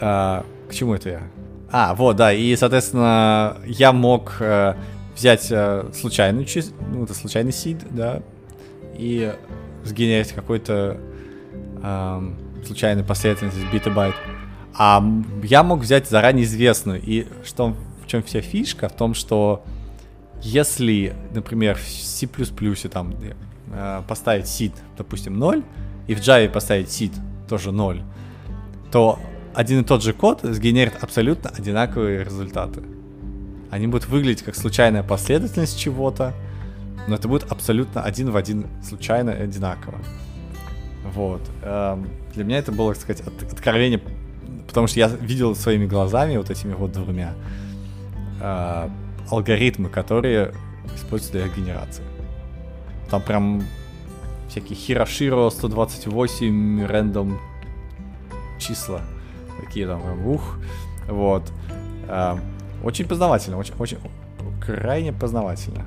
[0.00, 1.22] А, к чему это я?
[1.70, 4.74] А, вот, да, и, соответственно, я мог э,
[5.14, 6.72] взять э, случайный чис...
[6.92, 8.22] ну, это случайный сид, да,
[8.96, 9.34] и
[9.84, 10.98] сгенерить какой-то
[11.82, 12.30] э,
[12.64, 14.14] случайной последовательности бита байт.
[14.74, 15.02] А
[15.42, 17.00] я мог взять заранее известную.
[17.02, 18.88] И что, в чем вся фишка?
[18.88, 19.64] В том, что
[20.40, 22.28] если, например, в C++
[22.88, 23.14] там
[23.72, 25.64] э, поставить seed, допустим, 0,
[26.06, 27.12] и в Java поставить seed
[27.48, 28.02] тоже 0,
[28.92, 29.18] то
[29.54, 32.82] один и тот же код сгенерит абсолютно одинаковые результаты.
[33.70, 36.32] Они будут выглядеть как случайная последовательность чего-то,
[37.06, 39.98] но это будет абсолютно один в один случайно одинаково.
[41.04, 41.42] Вот.
[41.62, 44.00] Эм, для меня это было, так сказать, от, откровение,
[44.66, 47.34] потому что я видел своими глазами вот этими вот двумя
[48.40, 48.88] э,
[49.30, 50.52] алгоритмы, которые
[50.94, 52.02] используются для генерации.
[53.10, 53.62] Там прям
[54.48, 57.38] всякие Хироширо 128 рандом
[58.58, 59.00] числа.
[59.60, 60.58] Такие там, ух.
[61.08, 61.50] Вот.
[62.08, 62.36] Э,
[62.84, 63.98] очень познавательно, очень, очень
[64.64, 65.86] крайне познавательно.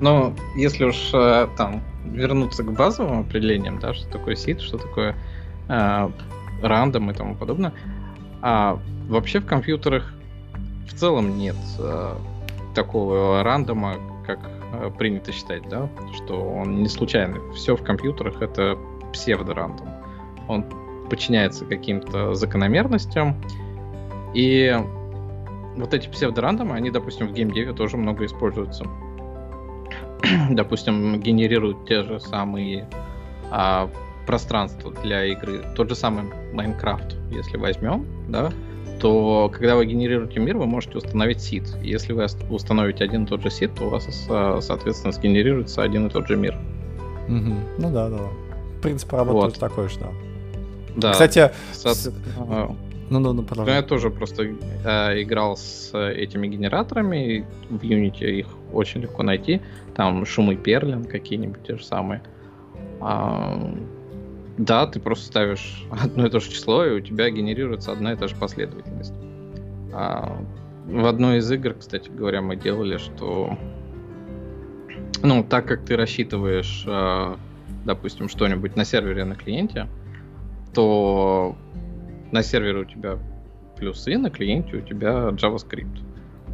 [0.00, 5.14] Ну, если уж э, там вернуться к базовым определениям, да, что такое сид, что такое
[5.68, 6.10] э,
[6.62, 7.72] рандом и тому подобное.
[8.42, 8.78] А
[9.08, 10.12] вообще в компьютерах
[10.88, 12.14] в целом нет э,
[12.74, 14.38] такого рандома, как
[14.72, 17.40] э, принято считать, да, что он не случайный.
[17.54, 18.76] Все в компьютерах это
[19.12, 19.88] псевдорандом.
[20.48, 20.64] Он
[21.08, 23.36] подчиняется каким-то закономерностям,
[24.34, 24.76] и
[25.76, 28.84] вот эти псевдорандомы, они, допустим, в геймдеве тоже много используются.
[30.50, 32.88] допустим, генерируют те же самые
[33.50, 33.90] а,
[34.26, 35.62] пространства для игры.
[35.74, 38.50] Тот же самый Майнкрафт, если возьмем, да,
[39.00, 41.64] то когда вы генерируете мир, вы можете установить сид.
[41.82, 44.08] Если вы установите один и тот же сид, то у вас,
[44.64, 46.56] соответственно, сгенерируется один и тот же мир.
[47.28, 47.54] Угу.
[47.78, 48.18] Ну да, да.
[48.82, 49.58] Принцип работает вот.
[49.58, 50.08] такой же, да.
[50.96, 51.12] Да.
[51.12, 51.94] Кстати, Со...
[51.94, 52.12] с...
[53.10, 57.46] Ну, ну, ну, ну, я тоже просто э, играл с этими генераторами.
[57.68, 59.60] В Unity их очень легко найти.
[59.94, 62.22] Там шумы Перлин какие-нибудь те же самые.
[63.00, 63.74] А,
[64.58, 68.16] да, ты просто ставишь одно и то же число, и у тебя генерируется одна и
[68.16, 69.14] та же последовательность.
[69.92, 70.42] А,
[70.86, 73.56] в одной из игр, кстати говоря, мы делали, что
[75.22, 77.36] ну, так как ты рассчитываешь, э,
[77.84, 79.88] допустим, что-нибудь на сервере на клиенте,
[80.74, 81.56] то
[82.30, 83.18] на сервере у тебя
[83.76, 86.02] плюсы, на клиенте у тебя JavaScript.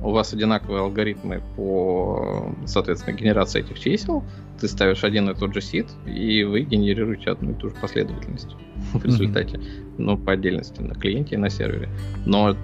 [0.03, 4.25] У вас одинаковые алгоритмы по, соответственно, генерации этих чисел.
[4.59, 8.57] Ты ставишь один и тот же сид, и вы генерируете одну и ту же последовательность
[8.95, 9.59] в результате.
[9.59, 9.95] Mm-hmm.
[9.99, 11.91] Ну, по отдельности на клиенте и на сервере.
[12.25, 12.57] Но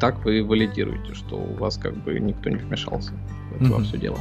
[0.00, 3.12] так вы валидируете, что у вас как бы никто не вмешался
[3.58, 4.18] в это все дело.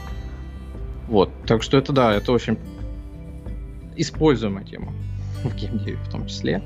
[1.07, 2.57] Вот, так что это да, это очень
[3.95, 4.93] используемая тема
[5.43, 6.61] в геймдеве в том числе.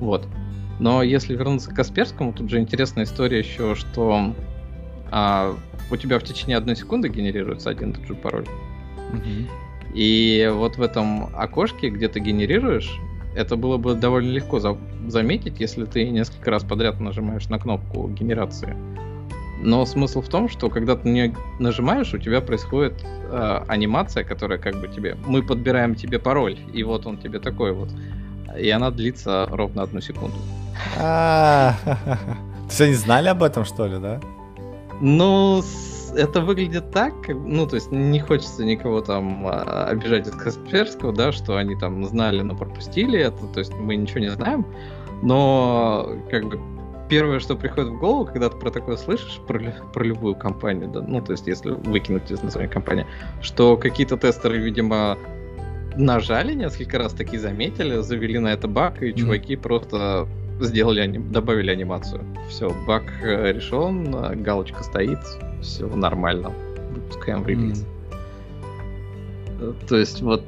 [0.00, 0.26] Вот.
[0.78, 4.34] Но если вернуться к Касперскому, тут же интересная история еще, что
[5.10, 5.56] а,
[5.90, 8.46] у тебя в течение одной секунды генерируется один и тот же пароль.
[9.12, 9.94] Угу.
[9.94, 12.98] И вот в этом окошке, где ты генерируешь,
[13.34, 18.08] это было бы довольно легко за- заметить, если ты несколько раз подряд нажимаешь на кнопку
[18.08, 18.76] генерации.
[19.62, 24.58] Но смысл в том, что когда ты не нажимаешь, у тебя происходит э, анимация, которая
[24.58, 25.16] как бы тебе...
[25.26, 27.90] Мы подбираем тебе пароль, и вот он тебе такой вот.
[28.58, 30.36] И она длится ровно одну секунду.
[30.98, 34.20] А, то есть они знали об этом, что ли, да?
[35.00, 35.62] Ну,
[36.14, 41.32] это выглядит так, ну, то есть не хочется никого там а, обижать от Касперского, да,
[41.32, 44.66] что они там знали, но пропустили это, то есть мы ничего не знаем,
[45.22, 46.60] но как бы
[47.08, 49.58] первое, что приходит в голову, когда ты про такое слышишь, про,
[49.92, 53.06] про любую компанию, да, ну, то есть если выкинуть из названия компании,
[53.40, 55.18] что какие-то тестеры, видимо,
[55.96, 59.60] нажали несколько раз, такие заметили, завели на это баг, и чуваки mm.
[59.60, 60.28] просто
[60.64, 61.32] сделали, аним...
[61.32, 62.24] добавили анимацию.
[62.48, 65.18] Все, баг э, решен, галочка стоит,
[65.60, 66.52] все нормально.
[66.94, 67.84] Выпускаем релиз.
[69.60, 69.76] Mm.
[69.88, 70.44] То есть вот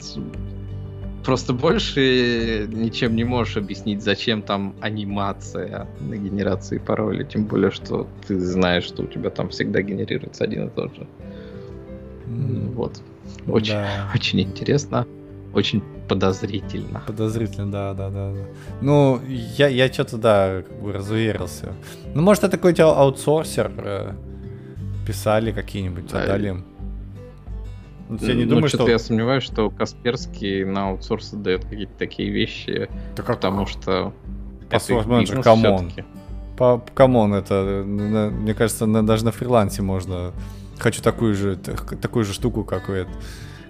[1.24, 8.06] просто больше ничем не можешь объяснить, зачем там анимация на генерации пароля, тем более, что
[8.26, 11.06] ты знаешь, что у тебя там всегда генерируется один и тот же.
[12.26, 12.72] Mm.
[12.74, 13.02] Вот.
[13.46, 14.10] Очень, да.
[14.14, 15.06] очень интересно.
[15.54, 17.02] Очень подозрительно.
[17.06, 18.32] Подозрительно, да, да, да.
[18.32, 18.40] да.
[18.80, 21.74] Ну, я, я что-то, да, как бы разуверился.
[22.14, 24.12] Ну, может, это какой-то аутсорсер э,
[25.06, 26.64] писали какие-нибудь, да, отдали им.
[28.08, 28.88] Ну, я не ну, думаю, что...
[28.88, 33.36] я сомневаюсь, что Касперский на аутсорсы дает какие-то такие вещи, да как...
[33.36, 34.12] потому что...
[34.70, 35.92] Password Manager, come on.
[36.56, 40.32] Ну, come on, это, мне кажется, даже на фрилансе можно...
[40.78, 43.06] Хочу такую же, такую же штуку, как и,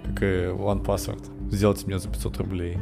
[0.04, 1.22] как и One Password
[1.52, 2.78] сделайте мне за 500 рублей.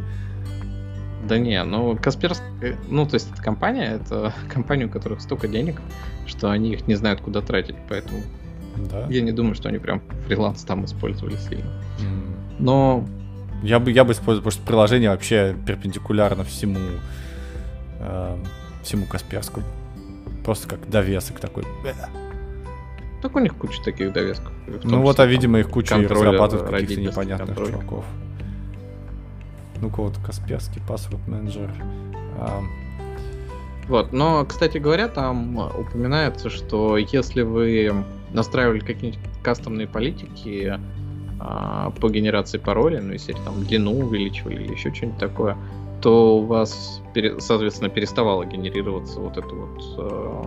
[1.28, 5.80] Да не, ну Касперская, ну то есть эта компания, это компания, у которых столько денег,
[6.26, 8.22] что они их не знают, куда тратить, поэтому
[8.90, 9.06] да.
[9.10, 11.70] я не думаю, что они прям фриланс там использовали сильно.
[11.98, 12.56] Mm.
[12.58, 13.06] Но...
[13.62, 16.78] Я бы, я бы использовал, потому что приложение вообще перпендикулярно всему,
[17.98, 18.38] э,
[18.82, 19.66] всему Касперскому.
[20.46, 21.64] Просто как довесок такой.
[23.20, 24.50] Так у них куча таких довесков.
[24.84, 28.06] Ну вот, а видимо их куча разрабатывают каких-то непонятных чуваков
[29.80, 31.70] ну-ка вот Касперский паспорт менеджер.
[32.38, 32.60] А...
[33.88, 40.78] Вот, но, кстати говоря, там упоминается, что если вы настраивали какие-нибудь кастомные политики
[41.40, 45.56] а, по генерации паролей, ну, если там длину увеличивали или еще что-нибудь такое,
[46.02, 47.02] то у вас,
[47.38, 50.44] соответственно, переставало генерироваться вот это вот э,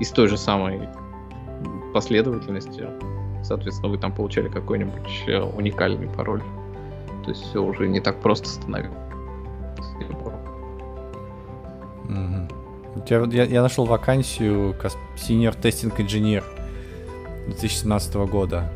[0.00, 0.88] из той же самой
[1.92, 2.86] последовательности.
[3.42, 6.42] Соответственно, вы там получали какой-нибудь э, уникальный пароль.
[7.24, 8.96] То есть все уже не так просто становилось.
[12.04, 13.32] Угу.
[13.32, 14.74] Я, я нашел вакансию
[15.16, 16.44] Senior Testing Engineer
[17.46, 18.70] 2017 года.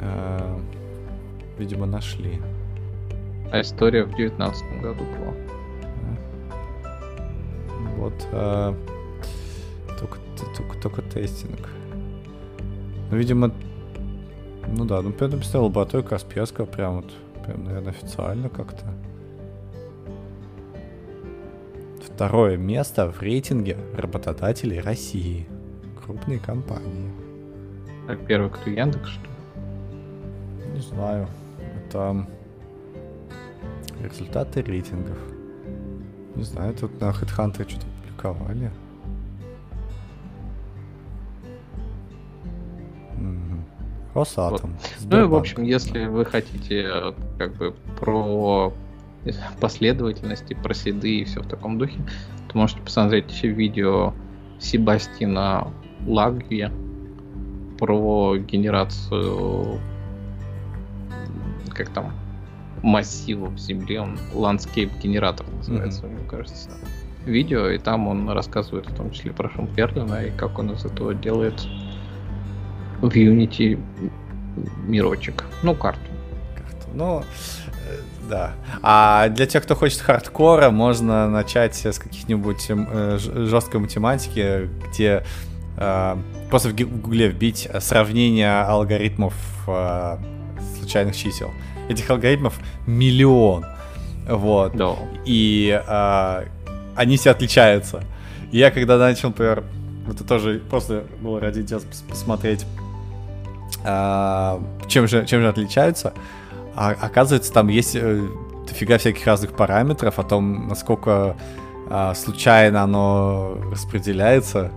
[0.00, 0.58] Э,
[1.58, 2.40] видимо, нашли.
[3.50, 5.34] А история в 2019 году была.
[7.96, 8.14] Вот.
[8.32, 8.74] Э,
[9.98, 10.18] только,
[10.56, 11.68] только, только тестинг.
[13.10, 13.52] Ну, видимо,
[14.68, 17.12] ну да, ну прям написал лаборатория Касперского, прям вот,
[17.44, 18.84] прям, наверное, официально как-то.
[22.02, 25.48] Второе место в рейтинге работодателей России.
[26.04, 27.10] Крупные компании.
[28.08, 30.74] А первый кто Яндекс, что ли?
[30.74, 31.28] Не знаю.
[31.76, 32.26] Это
[34.02, 35.18] результаты рейтингов.
[36.34, 38.70] Не знаю, тут на HeadHunter что-то публиковали.
[44.20, 44.76] Росатом.
[45.00, 45.12] Вот.
[45.12, 48.72] Ну и, в общем, если вы хотите э, как бы про
[49.60, 51.98] последовательности, про седы и все в таком духе,
[52.48, 54.14] то можете посмотреть видео
[54.58, 55.68] Себастина
[56.06, 56.72] Лагвия
[57.78, 59.80] про генерацию
[61.74, 62.12] как там
[62.82, 66.18] массивов Земли, он Landscape генератор называется, mm-hmm.
[66.18, 66.70] мне кажется,
[67.24, 71.14] видео, и там он рассказывает в том числе про Шумперлина и как он из этого
[71.14, 71.66] делает
[73.00, 73.78] в Unity
[74.86, 75.44] мирочек.
[75.62, 76.00] Ну, карту.
[76.56, 76.88] Карту.
[76.94, 78.52] Ну, э, да.
[78.82, 85.24] А для тех, кто хочет хардкора, можно начать с каких-нибудь э, жесткой математики, где
[85.76, 86.16] э,
[86.48, 89.34] просто в гугле вбить сравнение алгоритмов
[89.66, 90.18] э,
[90.78, 91.50] случайных чисел.
[91.88, 93.64] Этих алгоритмов миллион.
[94.28, 94.76] Вот.
[94.76, 94.96] Да.
[95.24, 96.44] И э,
[96.96, 98.04] они все отличаются.
[98.52, 99.64] Я когда начал, например,
[100.08, 102.66] это тоже просто было ради интереса посмотреть
[103.84, 106.12] а, чем, же, чем же отличаются?
[106.74, 108.28] А, оказывается, там есть э,
[108.66, 111.36] дофига всяких разных параметров о том, насколько
[111.88, 114.70] а, случайно оно распределяется,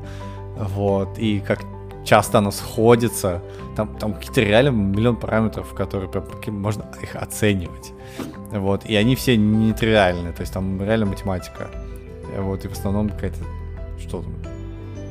[0.57, 1.61] вот, и как
[2.03, 3.41] часто оно сходится.
[3.75, 7.93] Там, там какие-то реально миллион параметров, которые прям можно их оценивать.
[8.51, 11.69] Вот, и они все нетривиальные, то есть там реально математика.
[12.37, 13.39] Вот, и в основном какая-то,
[13.99, 14.33] что там,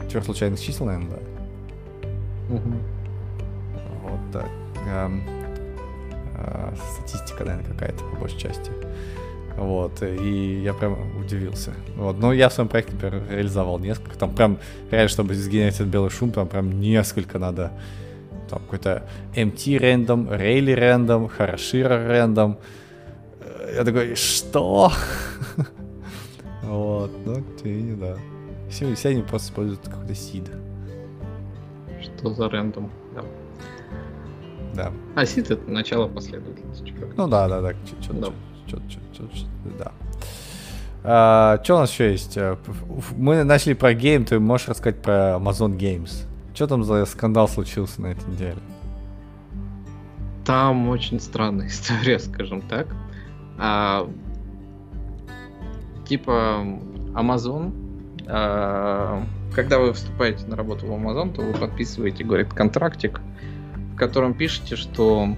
[0.08, 2.54] теория случайных чисел, наверное, да.
[2.54, 3.01] Угу
[4.32, 4.48] так.
[4.88, 5.22] Эм,
[6.36, 8.70] э, статистика, наверное, какая-то по большей части.
[9.56, 11.74] Вот, и я прям удивился.
[11.96, 14.16] Вот, но я в своем проекте, например, реализовал несколько.
[14.18, 14.58] Там прям,
[14.90, 17.72] реально, чтобы сгенерить этот белый шум, там прям несколько надо.
[18.48, 22.58] Там какой-то MT рандом, Rayleigh рандом, Харашира рандом.
[23.74, 24.92] Я такой, что?
[26.62, 28.16] Вот, ну, ты, да.
[28.70, 30.44] Все, все они просто используют какой-то сид.
[32.00, 32.90] Что за рандом?
[34.74, 34.92] Да.
[35.14, 36.94] А сид это начало последовательности.
[37.16, 37.72] Ну да, да, да.
[38.00, 38.32] Что-то, да.
[39.78, 39.92] Да.
[41.04, 42.36] А, что у нас еще есть?
[42.36, 42.56] Э,
[43.16, 46.26] мы начали про гейм, ты можешь рассказать про Amazon Games.
[46.54, 48.58] Что там за скандал случился на этой неделе?
[50.44, 52.88] Там очень странная история, скажем так.
[53.58, 54.08] А,
[56.06, 56.64] типа
[57.14, 57.72] Amazon,
[58.28, 59.22] а,
[59.54, 63.20] когда вы вступаете на работу в Amazon, то вы подписываете, говорит, контрактик,
[63.92, 65.36] в котором пишете, что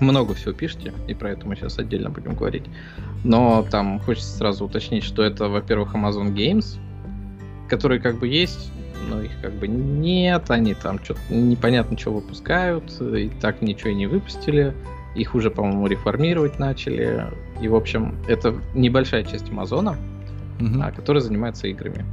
[0.00, 2.64] много всего пишете, и про это мы сейчас отдельно будем говорить.
[3.24, 6.78] Но там хочется сразу уточнить, что это, во-первых, Amazon Games,
[7.68, 8.70] которые как бы есть,
[9.08, 13.94] но их как бы нет, они там что-то непонятно что выпускают, и так ничего и
[13.94, 14.74] не выпустили.
[15.14, 17.26] Их уже, по-моему, реформировать начали.
[17.62, 19.96] И, в общем, это небольшая часть Амазона,
[20.58, 20.94] mm-hmm.
[20.94, 22.04] которая занимается играми.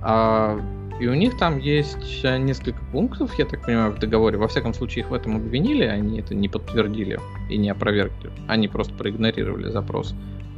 [0.00, 0.60] А,
[1.00, 4.38] и у них там есть несколько пунктов, я так понимаю, в договоре.
[4.38, 7.18] Во всяком случае, их в этом обвинили, они это не подтвердили
[7.50, 8.30] и не опровергли.
[8.46, 10.14] Они просто проигнорировали запрос.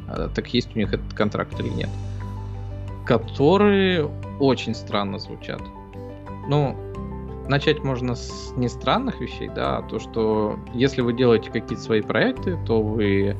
[0.09, 1.89] А, так есть у них этот контракт или нет.
[3.07, 5.63] Которые очень странно звучат.
[6.49, 6.77] Ну,
[7.49, 12.03] начать можно с не странных вещей, да, а то, что если вы делаете какие-то свои
[12.03, 13.37] проекты, то вы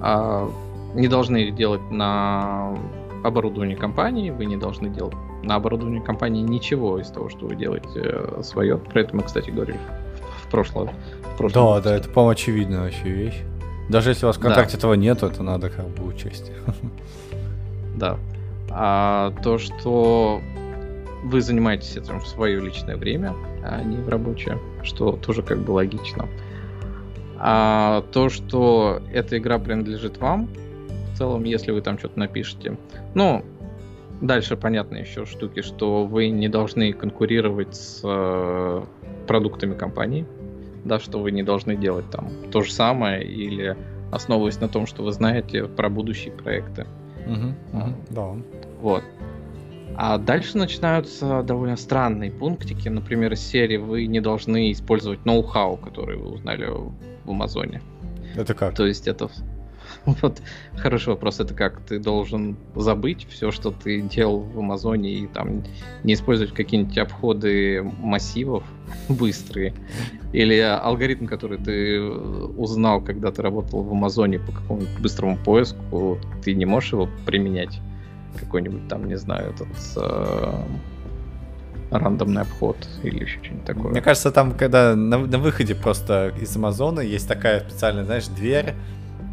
[0.00, 0.50] а,
[0.94, 2.76] не должны их делать на
[3.22, 5.14] оборудовании компании, вы не должны делать
[5.44, 8.78] на оборудовании компании ничего из того, что вы делаете э, свое.
[8.78, 10.90] Про это мы, кстати, говорили в, в прошлом.
[11.34, 11.88] В прошлом да, выпуске.
[11.88, 13.42] да, это, по-моему, очевидная вообще вещь.
[13.88, 14.78] Даже если у вас в контакте да.
[14.78, 16.50] этого нету, это надо как бы учесть.
[17.96, 18.18] Да.
[18.70, 20.40] А то, что
[21.22, 23.32] вы занимаетесь этим в свое личное время,
[23.62, 26.28] а не в рабочее, что тоже как бы логично.
[27.38, 30.48] А то, что эта игра принадлежит вам,
[31.12, 32.76] в целом, если вы там что-то напишете.
[33.14, 33.44] Ну,
[34.20, 38.82] дальше понятно еще штуки, что вы не должны конкурировать с э,
[39.26, 40.26] продуктами компании,
[40.84, 43.76] да, что вы не должны делать там то же самое или
[44.12, 46.86] основываясь на том, что вы знаете про будущие проекты.
[47.26, 48.36] Угу, угу, да.
[48.80, 49.02] Вот.
[49.96, 52.88] А дальше начинаются довольно странные пунктики.
[52.88, 57.80] Например, из серии вы не должны использовать ноу-хау, который вы узнали в Амазоне.
[58.36, 58.74] Это как?
[58.74, 59.28] То есть это...
[60.22, 60.42] Вот
[60.76, 61.40] хороший вопрос.
[61.40, 61.80] Это как?
[61.80, 65.64] Ты должен забыть все, что ты делал в Амазоне и там
[66.02, 68.64] не использовать какие-нибудь обходы массивов
[69.08, 69.74] быстрые.
[70.32, 76.54] Или алгоритм, который ты узнал, когда ты работал в Амазоне по какому-нибудь быстрому поиску, ты
[76.54, 77.80] не можешь его применять
[78.38, 80.64] какой-нибудь там, не знаю, этот э,
[81.90, 83.90] рандомный обход или еще что-нибудь такое.
[83.92, 88.74] Мне кажется, там, когда на, на выходе просто из Амазона есть такая специальная, знаешь, дверь,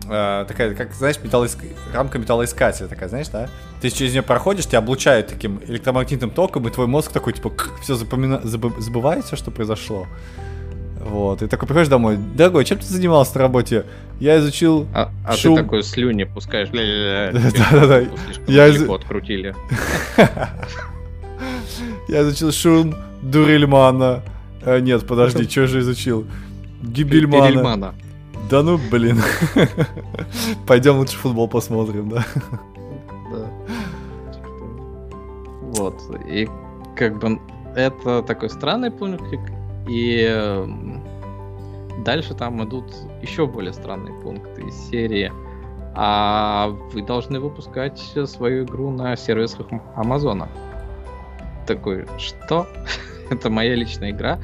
[0.09, 1.59] э, такая, как, знаешь, металлоиск...
[1.93, 3.49] рамка металлоискателя такая, знаешь, да?
[3.81, 7.95] Ты через нее проходишь, тебя облучают таким электромагнитным током, и твой мозг такой, типа, все
[7.95, 8.41] запомина...
[8.43, 8.79] заб...
[8.79, 10.07] забывает все, что произошло.
[10.99, 13.85] Вот, и такой приходишь домой, дорогой, чем ты занимался на работе?
[14.19, 15.55] Я изучил А, а шум...
[15.55, 16.69] ты такой слюни пускаешь.
[16.69, 18.01] Да-да-да.
[18.47, 19.55] Я открутили.
[22.07, 24.21] Я изучил шум Дурельмана.
[24.63, 26.27] А, нет, подожди, что же изучил?
[26.83, 27.95] Гибельмана.
[28.51, 29.17] Да ну, блин.
[30.67, 32.25] Пойдем лучше футбол посмотрим, да?
[33.31, 33.49] Да.
[35.61, 35.95] Вот.
[36.27, 36.49] И
[36.97, 37.39] как бы
[37.77, 39.39] это такой странный пунктик,
[39.87, 41.01] и эм,
[42.03, 45.31] дальше там идут еще более странные пункты из серии.
[45.95, 50.49] А вы должны выпускать свою игру на сервисах Амазона.
[51.65, 52.67] Такой, что?
[53.29, 54.39] Это моя личная игра.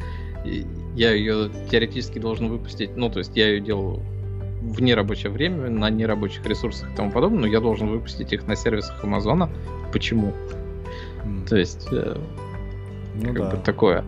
[0.97, 2.97] Я ее теоретически должен выпустить.
[2.97, 4.01] Ну, то есть я ее делаю
[4.63, 8.55] в нерабочее время, на нерабочих ресурсах и тому подобное, но я должен выпустить их на
[8.55, 9.47] сервисах Амазона.
[9.93, 10.33] Почему?
[11.23, 11.47] Mm.
[11.47, 12.17] То есть, э,
[13.13, 13.49] ну, как да.
[13.51, 14.05] бы такое.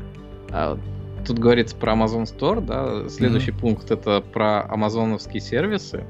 [0.49, 0.79] А
[1.27, 3.59] тут говорится про Amazon Store, да, следующий mm-hmm.
[3.59, 6.05] пункт это про амазоновские сервисы,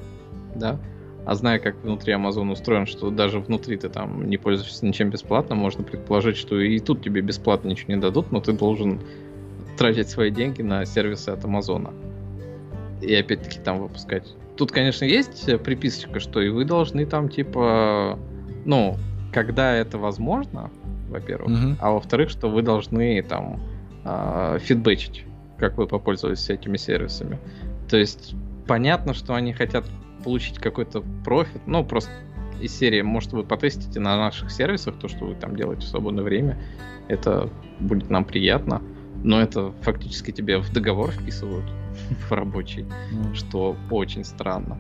[0.56, 0.80] да,
[1.26, 5.56] а зная, как внутри Amazon устроен, что даже внутри ты там не пользуешься ничем бесплатно,
[5.56, 9.02] можно предположить, что и тут тебе бесплатно ничего не дадут, но ты должен
[9.80, 11.94] тратить свои деньги на сервисы от Амазона.
[13.02, 14.36] И опять-таки там выпускать.
[14.58, 18.20] Тут, конечно, есть приписочка, что и вы должны там, типа,
[18.66, 18.98] ну,
[19.32, 20.70] когда это возможно,
[21.10, 21.76] во-первых, mm-hmm.
[21.80, 23.62] а во-вторых, что вы должны там
[24.04, 25.24] э, фидбэчить,
[25.58, 27.40] как вы попользовались этими сервисами.
[27.90, 28.36] То есть
[28.68, 29.86] понятно, что они хотят
[30.26, 32.12] получить какой-то профит, ну, просто
[32.60, 36.26] из серии, может, вы потестите на наших сервисах то, что вы там делаете в свободное
[36.26, 36.62] время,
[37.08, 37.50] это
[37.80, 38.82] будет нам приятно,
[39.24, 41.66] но это фактически тебе в договор вписывают
[42.30, 43.36] в рабочий, mm.
[43.36, 44.78] что очень странно.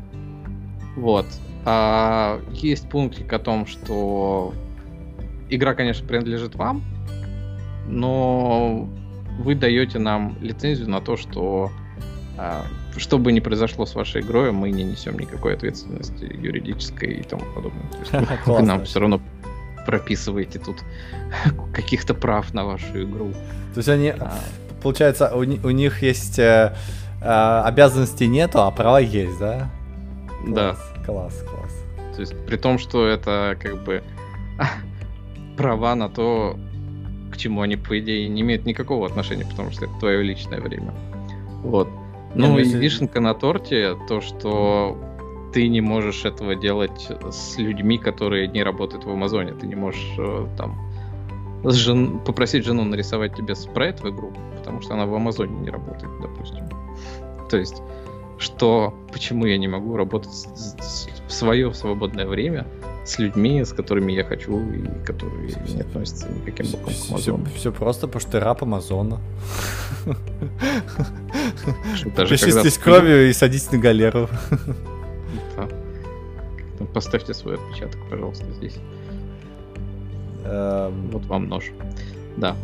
[0.95, 1.25] Вот.
[1.65, 4.53] А есть пунктик о том, что
[5.49, 6.83] игра, конечно, принадлежит вам,
[7.87, 8.89] но
[9.39, 11.71] вы даете нам лицензию на то, что
[12.37, 12.65] а,
[12.97, 17.43] что бы ни произошло с вашей игрой, мы не несем никакой ответственности юридической и тому
[17.53, 17.83] подобное.
[18.45, 19.21] Вы нам все равно
[19.89, 20.77] прописываете тут
[21.73, 23.31] каких-то прав на вашу игру.
[23.73, 24.33] То есть они, а.
[24.83, 26.75] получается, у, у них есть э,
[27.21, 29.71] э, обязанностей нету, а права есть, да?
[30.45, 31.03] Класс, да.
[31.05, 31.85] Класс, класс.
[32.15, 34.03] То есть при том, что это как бы
[35.57, 36.55] права на то,
[37.31, 40.93] к чему они, по идее, не имеют никакого отношения, потому что это твое личное время.
[41.63, 41.89] Вот.
[42.35, 45.08] Ну и вишенка на торте то, что
[45.53, 49.53] ты не можешь этого делать с людьми, которые не работают в Амазоне.
[49.53, 50.77] Ты не можешь э, там
[51.63, 52.19] с жен...
[52.19, 56.65] попросить жену нарисовать тебе спрайт в игру, потому что она в Амазоне не работает, допустим.
[57.49, 57.81] То есть,
[58.37, 60.31] что, почему я не могу работать
[61.27, 62.65] в свое свободное время
[63.05, 67.45] с людьми, с которыми я хочу и которые не относятся никаким боком к Амазону.
[67.45, 69.19] Все, все просто, потому что ты раб Амазона.
[72.15, 74.29] Пишитесь кровью и садитесь на галеру.
[76.93, 78.77] Поставьте свой отпечаток, пожалуйста, здесь.
[80.45, 81.09] Эм.
[81.11, 81.71] Вот вам нож.
[82.37, 82.55] Да.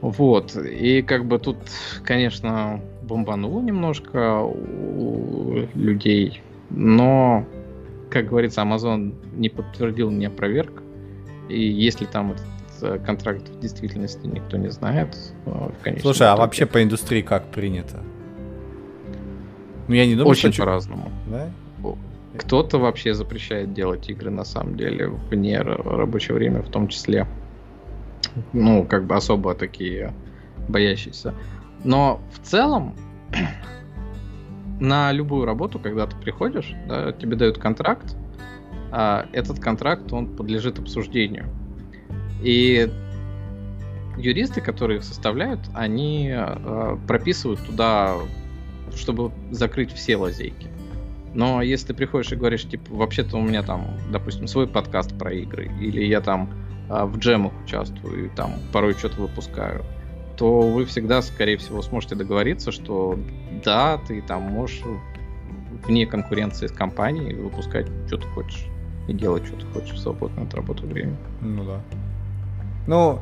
[0.00, 0.56] Вот.
[0.56, 1.58] И как бы тут,
[2.04, 7.46] конечно, бомбануло немножко у людей, но
[8.12, 10.82] как говорится, Amazon не подтвердил, не опроверг.
[11.48, 12.46] И если там этот
[12.82, 15.16] э, контракт в действительности никто не знает,
[15.46, 18.02] э, Слушай, а вообще по индустрии как принято?
[19.88, 20.62] Ну, я не думаю, Очень что...
[20.62, 21.10] по-разному.
[21.26, 21.50] Да?
[22.36, 27.26] Кто-то вообще запрещает делать игры на самом деле вне рабочего времени, в том числе.
[28.52, 30.14] Ну, как бы особо такие
[30.68, 31.34] боящиеся.
[31.84, 32.94] Но в целом
[34.80, 38.16] на любую работу, когда ты приходишь, да, тебе дают контракт,
[38.90, 41.46] а этот контракт, он подлежит обсуждению.
[42.42, 42.90] И
[44.16, 48.16] юристы, которые их составляют, они э, прописывают туда,
[48.94, 50.68] чтобы закрыть все лазейки.
[51.34, 55.32] Но если ты приходишь и говоришь, типа, вообще-то у меня там, допустим, свой подкаст про
[55.32, 56.50] игры, или я там
[56.90, 59.84] э, в джемах участвую, и там порой что-то выпускаю,
[60.36, 63.18] то вы всегда, скорее всего, сможете договориться, что
[63.64, 64.82] да, ты там можешь
[65.86, 68.66] вне конкуренции с компанией выпускать, что ты хочешь,
[69.08, 71.16] и делать, что ты хочешь в свободное от работы время.
[71.40, 71.80] Ну да.
[72.86, 73.20] Ну,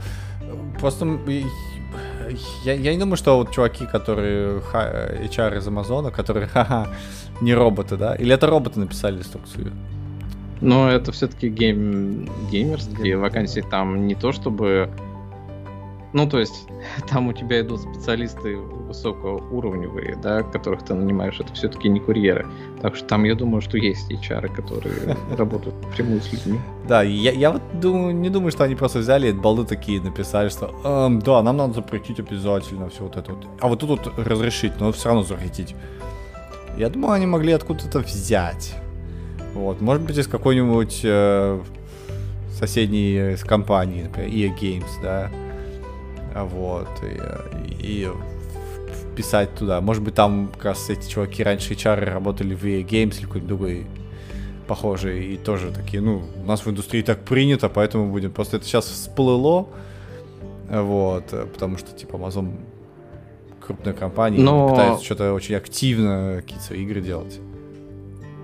[0.78, 1.04] просто
[2.64, 6.88] я, я не думаю, что вот чуваки, которые HR из Амазона, которые ха-ха,
[7.40, 8.14] не роботы, да?
[8.14, 9.72] Или это роботы написали инструкцию?
[10.60, 14.90] Но это все-таки гейм, геймерские вакансии, там не то чтобы
[16.12, 16.66] ну, то есть,
[17.08, 22.46] там у тебя идут специалисты высокоуровневые, да, которых ты нанимаешь, это все-таки не курьеры.
[22.82, 26.58] Так что там, я думаю, что есть HR, которые работают напрямую с людьми.
[26.88, 30.48] Да, я, я вот думаю, не думаю, что они просто взяли и балды такие написали,
[30.48, 33.46] что эм, да, нам надо запретить обязательно все вот это вот.
[33.60, 35.76] А вот тут вот разрешить, но все равно запретить.
[36.76, 38.74] Я думаю, они могли откуда-то взять.
[39.54, 41.60] Вот, может быть, из какой-нибудь э,
[42.56, 45.30] соседней э, компании, например, EA Games, да,
[46.34, 47.20] вот, и,
[47.82, 48.08] и
[49.12, 49.80] вписать туда.
[49.80, 53.46] Может быть, там как раз эти чуваки раньше HR работали в EA Games или какой-нибудь
[53.48, 53.86] другой
[54.66, 58.30] похожий, и тоже такие, ну, у нас в индустрии так принято, поэтому будем.
[58.30, 59.66] Просто это сейчас всплыло,
[60.70, 62.52] вот, потому что, типа, Amazon
[63.60, 64.68] крупная компания, Но...
[64.68, 67.40] пытается что-то очень активно какие-то игры делать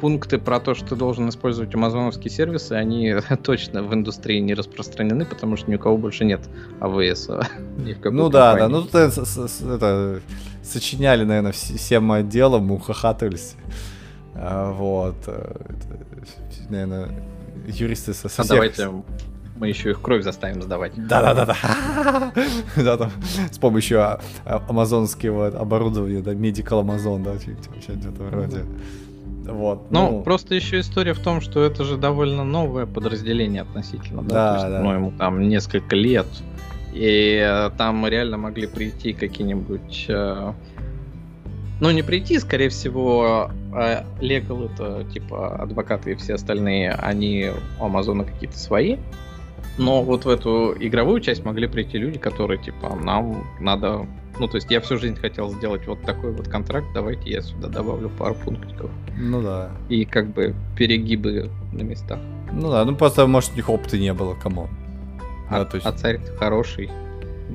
[0.00, 5.24] пункты про то, что ты должен использовать амазоновские сервисы, они точно в индустрии не распространены,
[5.24, 6.40] потому что ни у кого больше нет
[6.80, 7.28] АВС.
[8.04, 10.20] ну да, да, ну это, это
[10.62, 13.54] сочиняли, наверное, всем отделом, ухахатывались.
[14.34, 15.16] А, вот.
[15.26, 17.08] Э, это, наверное,
[17.66, 18.44] юристы со всех...
[18.44, 18.90] А давайте
[19.58, 20.92] мы еще их кровь заставим сдавать.
[20.96, 22.32] Да-да-да-да.
[22.76, 23.10] Да, там
[23.50, 28.64] с помощью а, а, амазонского оборудования, да, Medical Amazon, да, что-то вроде.
[29.46, 29.90] Вот.
[29.90, 34.28] Ну, ну, просто еще история в том, что это же довольно новое подразделение относительно, да,
[34.28, 34.82] да, То есть, да.
[34.82, 36.26] ну, ему там несколько лет,
[36.92, 40.52] и э, там реально могли прийти какие-нибудь, э,
[41.80, 47.50] ну, не прийти, скорее всего, э, legal это, типа, адвокаты и все остальные, они
[47.80, 48.96] у Амазона какие-то свои,
[49.78, 54.06] Но вот в эту игровую часть могли прийти люди, которые, типа, нам надо...
[54.38, 57.68] Ну, то есть я всю жизнь хотел сделать вот такой вот контракт, давайте я сюда
[57.68, 58.90] добавлю пару пунктиков.
[59.16, 59.70] Ну да.
[59.88, 62.18] И как бы перегибы на местах.
[62.52, 64.68] Ну да, ну просто, может, у них опыта не было, кому.
[65.48, 66.90] А, да, а царь хороший.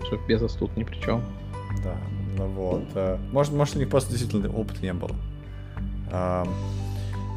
[0.06, 1.22] Что Безос тут ни при чем.
[1.84, 1.96] Да,
[2.38, 2.84] ну вот.
[2.96, 5.16] Э, может, может, у них просто действительно опыта не было.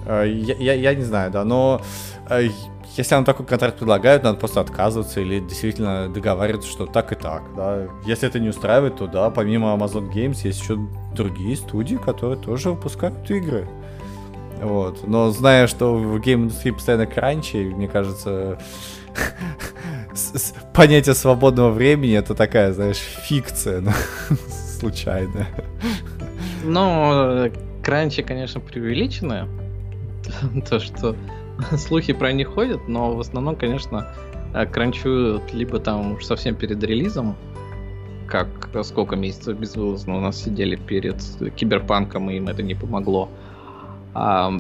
[0.07, 1.81] Э, я, я, я не знаю, да, но
[2.29, 2.49] э,
[2.97, 7.43] если нам такой контракт предлагают, надо просто отказываться или действительно договариваться, что так и так,
[7.57, 7.89] да.
[8.07, 10.79] Если это не устраивает, то да, помимо Amazon Games есть еще
[11.15, 13.67] другие студии, которые тоже выпускают игры.
[14.63, 15.07] Вот.
[15.07, 18.59] Но зная, что в гейм-индустрии постоянно кранчи, мне кажется,
[20.73, 23.91] понятие свободного времени это такая, знаешь, фикция ну,
[24.79, 25.49] случайная.
[26.63, 27.51] Ну,
[27.83, 29.64] кранчи, конечно, преувеличены.
[30.69, 31.17] То, что
[31.77, 34.09] слухи про них ходят, но в основном, конечно,
[34.73, 37.37] кранчуют либо там уж совсем перед релизом,
[38.27, 38.49] как
[38.83, 41.23] сколько месяцев безвылазно у нас сидели перед
[41.57, 43.29] киберпанком, и им это не помогло.
[44.15, 44.53] А,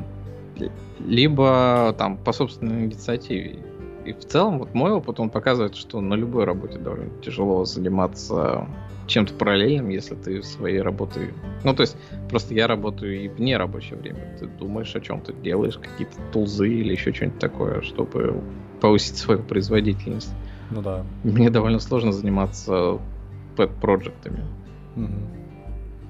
[1.01, 3.59] либо там по собственной инициативе.
[4.05, 8.66] И в целом, вот мой опыт, он показывает, что на любой работе довольно тяжело заниматься
[9.06, 11.31] чем-то параллельным, если ты своей работой...
[11.62, 11.97] Ну, то есть,
[12.28, 14.36] просто я работаю и вне рабочего времени.
[14.39, 18.40] Ты думаешь о чем ты делаешь, какие-то тулзы или еще что-нибудь такое, чтобы
[18.81, 20.32] повысить свою производительность.
[20.70, 21.05] Ну да.
[21.22, 22.98] Мне довольно сложно заниматься
[23.56, 24.40] пэт-проектами.
[24.97, 25.12] Угу.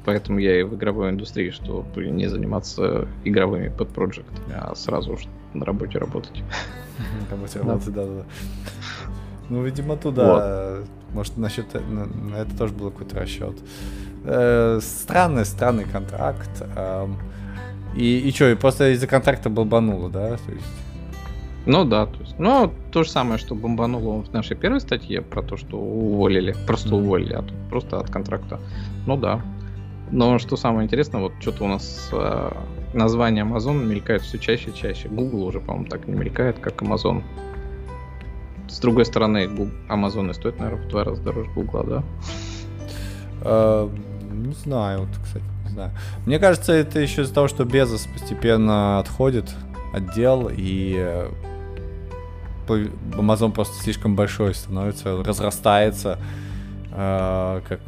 [0.05, 5.23] Поэтому я и в игровой индустрии, чтобы не заниматься игровыми пэт-проектами, а сразу уж
[5.55, 6.43] на работе работать.
[7.29, 8.25] На работе работать, да-да-да.
[9.49, 10.85] Ну, видимо, туда.
[11.15, 13.57] Может, насчет на, на это тоже был какой-то расчет.
[14.25, 16.51] Э, странный, странный контракт.
[16.77, 17.07] Э,
[17.97, 20.37] и, и что, и просто из-за контракта бомбануло, да?
[20.37, 20.67] То есть...
[21.67, 25.41] Ну да, то есть, ну, то же самое, что бомбануло в нашей первой статье про
[25.41, 27.03] то, что уволили, просто mm-hmm.
[27.03, 28.61] уволили, а тут просто от контракта.
[29.07, 29.41] Ну да.
[30.11, 32.51] Но что самое интересное, вот что-то у нас э,
[32.93, 35.09] название Amazon мелькает все чаще и чаще.
[35.09, 37.23] Google уже, по-моему, так не мелькает, как Amazon.
[38.69, 39.47] С другой стороны,
[39.89, 42.03] Amazon и стоит, наверное, в два раза дороже Google, да?
[43.43, 43.99] Uh,
[44.33, 45.91] не знаю, вот, кстати, не знаю.
[46.27, 49.55] Мне кажется, это еще из-за того, что Безос постепенно отходит
[49.95, 51.31] отдел и э,
[52.67, 56.19] Amazon просто слишком большой становится, разрастается,
[56.91, 57.81] э, как,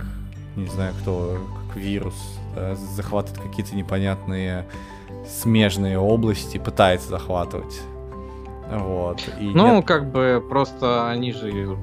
[0.54, 1.38] не знаю, кто,
[1.68, 2.14] как вирус,
[2.54, 4.66] да, захватывает какие-то непонятные
[5.28, 7.80] смежные области, пытается захватывать.
[8.70, 9.22] Вот.
[9.40, 9.86] И ну, нет...
[9.86, 11.76] как бы просто они же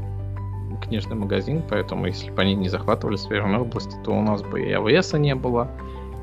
[0.82, 4.72] книжный магазин, поэтому если бы они не захватывали смежные области, то у нас бы и
[4.72, 5.70] АВС не было,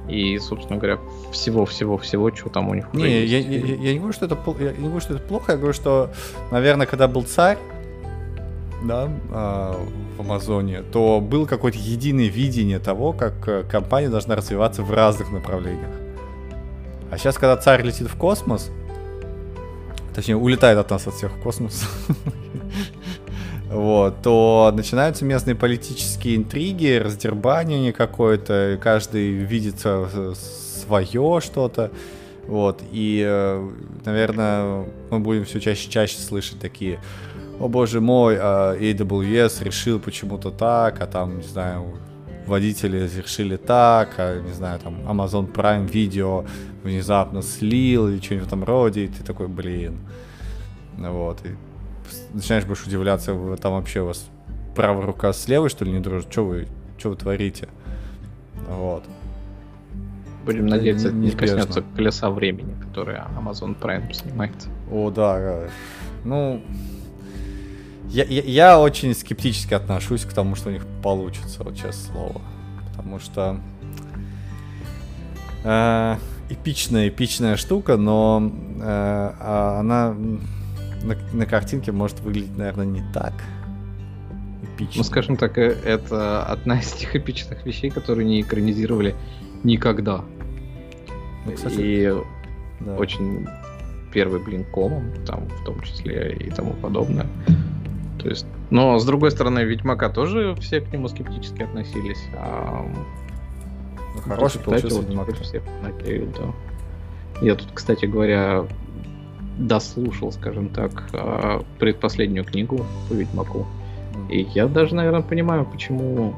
[0.09, 0.99] и, собственно говоря,
[1.33, 4.73] всего-всего-всего, что там у них не, я, я, я, я не говорю, что это я
[4.73, 6.11] не говорю, что это плохо, я говорю, что,
[6.51, 7.59] наверное, когда был царь,
[8.83, 9.75] да, э,
[10.17, 15.31] в Амазоне, то было какое-то единое видение того, как э, компания должна развиваться в разных
[15.31, 15.91] направлениях.
[17.11, 18.71] А сейчас, когда царь летит в космос,
[20.15, 21.89] точнее, улетает от нас от всех в космос,
[23.71, 31.91] вот, то начинаются местные политические интриги, раздербанивание какое-то, каждый видит свое что-то,
[32.47, 33.71] вот, и, э,
[34.05, 36.99] наверное, мы будем все чаще и чаще слышать такие,
[37.61, 41.99] о боже мой, а AWS решил почему-то так, а там, не знаю,
[42.51, 46.47] водители решили так, а, не знаю, там, Amazon Prime Video
[46.83, 49.99] внезапно слил или что-нибудь в этом роде, и ты такой, блин.
[50.99, 51.51] Вот, и
[52.35, 54.29] начинаешь больше удивляться, вы, там вообще у вас
[54.75, 56.31] правая рука с левой, что ли, не дружит?
[56.31, 56.67] Что вы,
[56.99, 57.69] что вы творите?
[58.69, 59.05] Вот.
[60.45, 64.55] Будем надеяться, это не коснется колеса времени, которое Amazon Prime снимает.
[64.91, 65.69] О, да.
[66.25, 66.63] Ну,
[68.11, 72.41] я, я, я очень скептически отношусь к тому, что у них получится, вот честное слово.
[72.91, 73.61] Потому что
[75.65, 76.17] э,
[76.49, 80.15] эпичная, эпичная штука, но э, а она
[81.03, 83.35] на, на картинке может выглядеть, наверное, не так
[84.63, 84.99] эпично.
[84.99, 89.15] Ну, скажем так, э, это одна из тех эпичных вещей, которые не экранизировали
[89.63, 90.25] никогда.
[91.47, 92.15] Ну, кстати, И
[92.81, 92.97] да.
[92.97, 93.47] очень
[94.13, 97.27] первый блин комом, там в том числе и тому подобное.
[98.23, 102.23] То есть, но с другой стороны, Ведьмака тоже все к нему скептически относились.
[102.35, 102.85] А...
[104.15, 105.33] Ну, хороший получился Ведьмак.
[105.41, 106.53] Всех надеют, да.
[107.41, 108.67] Я тут, кстати говоря,
[109.57, 113.67] дослушал, скажем так, а, предпоследнюю книгу по Ведьмаку.
[114.29, 116.35] И я даже, наверное, понимаю, почему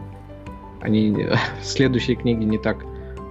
[0.81, 1.29] они
[1.63, 2.85] следующие книги не так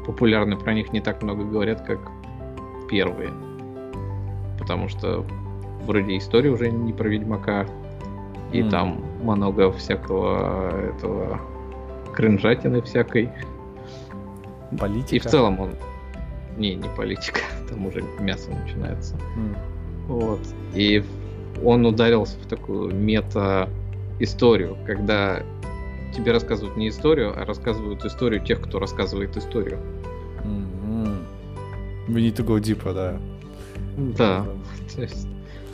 [0.06, 2.00] популярны, про них не так много говорят, как
[2.90, 3.32] первые.
[4.58, 5.26] Потому что
[5.86, 7.68] вроде история уже не про Ведьмака,
[8.52, 8.70] И mm.
[8.70, 11.40] там много всякого этого
[12.14, 13.30] кринжатины всякой.
[14.80, 15.16] Политика.
[15.16, 15.76] И в целом он...
[16.58, 19.16] Не, не политика, там уже мясо начинается.
[19.38, 19.56] Mm.
[20.08, 20.40] Вот.
[20.74, 21.04] И
[21.64, 25.44] он ударился в такую мета-историю, когда
[26.16, 29.80] тебе рассказывают не историю, а рассказывают историю тех, кто рассказывает историю.
[30.44, 31.18] Mm-hmm.
[32.10, 33.20] We need to go deeper, да.
[34.18, 34.46] Да.
[34.96, 35.28] То есть,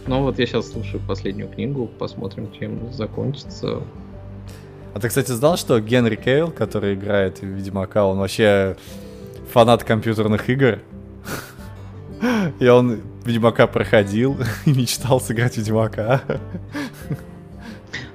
[0.08, 3.82] ну вот я сейчас слушаю последнюю книгу, посмотрим, чем закончится.
[4.94, 8.78] А ты, кстати, знал, что Генри Кейл, который играет в Ведьмака, он вообще
[9.52, 10.80] фанат компьютерных игр?
[12.60, 16.22] И он Ведьмака проходил и мечтал сыграть Ведьмака.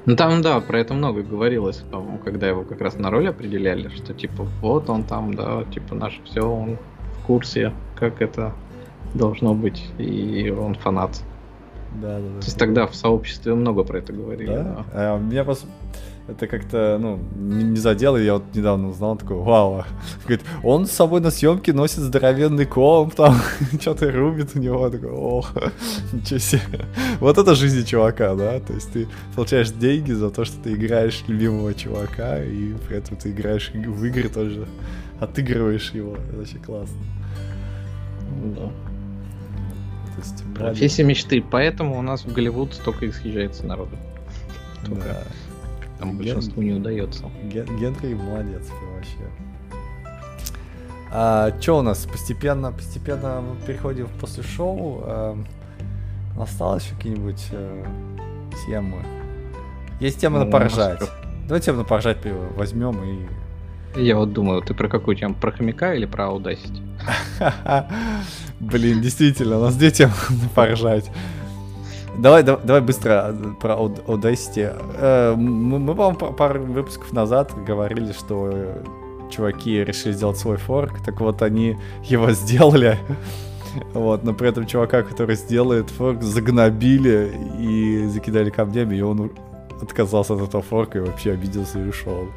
[0.06, 1.84] Ну там, да, про это много говорилось,
[2.24, 6.20] когда его как раз на роль определяли, что типа вот он там, да, типа наш
[6.24, 6.78] все, он
[7.20, 8.52] в курсе, как это
[9.14, 11.22] должно быть, и он фанат.
[12.00, 12.40] Да, да, да.
[12.40, 14.46] То есть тогда в сообществе много про это говорили.
[14.46, 14.62] Да?
[14.62, 14.84] да.
[14.92, 15.66] А, меня просто
[16.28, 19.84] это как-то, ну, не, не задело, я вот недавно узнал, такой, вау.
[20.24, 23.36] Говорит, он с собой на съемке носит здоровенный комп, там,
[23.80, 25.52] что-то рубит у него, такой, ох,
[26.12, 26.86] ничего себе.
[27.18, 31.24] Вот это жизнь чувака, да, то есть ты получаешь деньги за то, что ты играешь
[31.26, 34.66] любимого чувака, и при этом ты играешь в игры тоже,
[35.20, 37.00] отыгрываешь его, это вообще классно.
[38.56, 38.91] Да.
[40.14, 43.96] То есть, Профессия мечты, поэтому у нас в Голливуд столько и съезжается народу.
[44.86, 45.04] Только.
[45.04, 45.22] Да.
[45.98, 46.74] Там большинству Ген...
[46.74, 47.24] не удается.
[47.44, 47.66] Ген...
[47.78, 49.18] Генри молодец вообще.
[51.10, 52.06] А, что у нас?
[52.06, 55.02] Постепенно, постепенно мы переходим после шоу.
[55.04, 55.38] А,
[56.38, 57.84] осталось какие-нибудь а,
[58.66, 59.04] темы?
[60.00, 61.00] Есть тема ну, на поржать.
[61.46, 62.18] Давай тему на поржать
[62.56, 63.26] возьмем и
[63.94, 65.34] я вот думаю, ты про какую тему?
[65.34, 66.82] Про хомяка или про Audacity?
[68.60, 70.08] Блин, действительно, у нас на
[70.54, 71.10] поржать.
[72.18, 74.76] Давай, давай, давай быстро про Audacity.
[74.98, 78.82] Э, мы, мы по-моему, пару выпусков назад говорили, что
[79.30, 82.98] чуваки решили сделать свой форк, так вот они его сделали.
[83.94, 89.32] Вот, но при этом чувака, который сделает форк, загнобили и закидали камнями, и он
[89.80, 92.28] отказался от этого форка и вообще обиделся и ушел.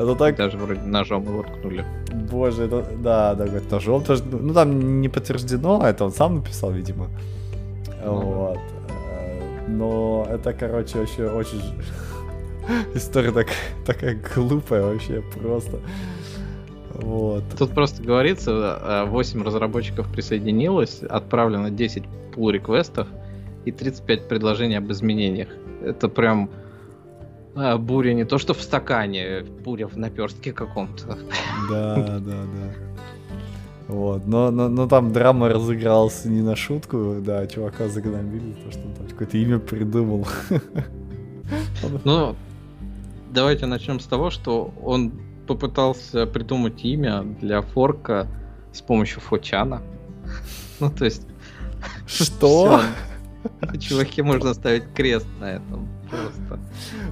[0.00, 0.36] Это так...
[0.36, 1.84] Даже вроде ножом его ткнули.
[2.30, 2.84] Боже, это...
[3.02, 4.24] Да, да, говорит, ножом тоже...
[4.24, 7.08] Ну, там не подтверждено, это он сам написал, видимо.
[8.04, 8.54] Ну, вот.
[8.54, 8.80] Да
[9.70, 11.62] но это, короче, вообще очень...
[12.94, 13.48] История так,
[13.86, 15.78] такая глупая вообще просто.
[16.94, 17.44] Вот.
[17.58, 22.04] Тут просто говорится, 8 разработчиков присоединилось, отправлено 10
[22.34, 23.08] pull реквестов
[23.64, 25.48] и 35 предложений об изменениях.
[25.82, 26.50] Это прям
[27.54, 31.18] а, буря не то что в стакане, буря в наперстке каком-то.
[31.68, 32.90] Да, да, да.
[33.88, 34.26] Вот.
[34.26, 38.94] Но, но, но там драма разыгралась не на шутку, да, чувака загнобили, то что он
[38.94, 40.26] там какое-то имя придумал.
[42.04, 42.36] Ну,
[43.32, 45.12] давайте начнем с того, что он
[45.48, 48.28] попытался придумать имя для форка
[48.72, 49.82] с помощью фочана.
[50.78, 51.26] Ну, то есть...
[52.06, 52.80] Что?
[53.80, 55.88] Чуваки, можно ставить крест на этом.
[56.10, 56.58] Просто.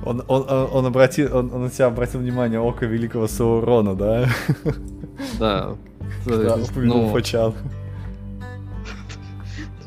[0.04, 4.28] Он, он, он, обратил, он, он на себя обратил внимание око великого Саурона, да?
[5.38, 5.76] Да,
[6.26, 7.52] да, ну, Фачан.
[7.52, 7.58] То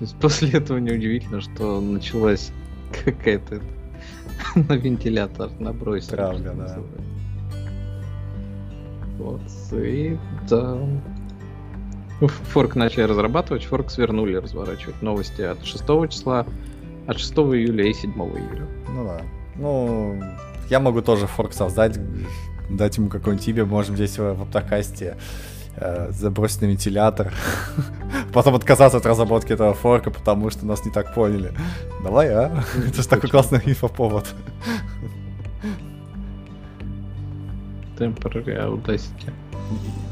[0.01, 2.51] есть после этого неудивительно, что началась
[3.05, 3.61] какая-то
[4.55, 6.09] на вентилятор набросить.
[6.09, 6.79] Травля, да.
[9.17, 9.41] Вот,
[9.73, 10.17] и
[10.49, 10.77] да.
[12.19, 15.01] Форк начали разрабатывать, форк свернули разворачивать.
[15.01, 16.45] Новости от 6 числа,
[17.07, 18.67] от 6 июля и 7 июля.
[18.89, 19.21] Ну да.
[19.55, 20.21] Ну,
[20.69, 21.99] я могу тоже форк создать,
[22.69, 25.17] дать ему какое-нибудь имя, можем здесь в автокасте
[25.75, 27.33] э, забросить на вентилятор,
[28.33, 31.53] потом отказаться от разработки этого форка, потому что нас не так поняли.
[32.03, 32.63] Давай, а?
[32.87, 34.27] Это же такой классный инфоповод.
[37.97, 39.31] Temporary Audacity.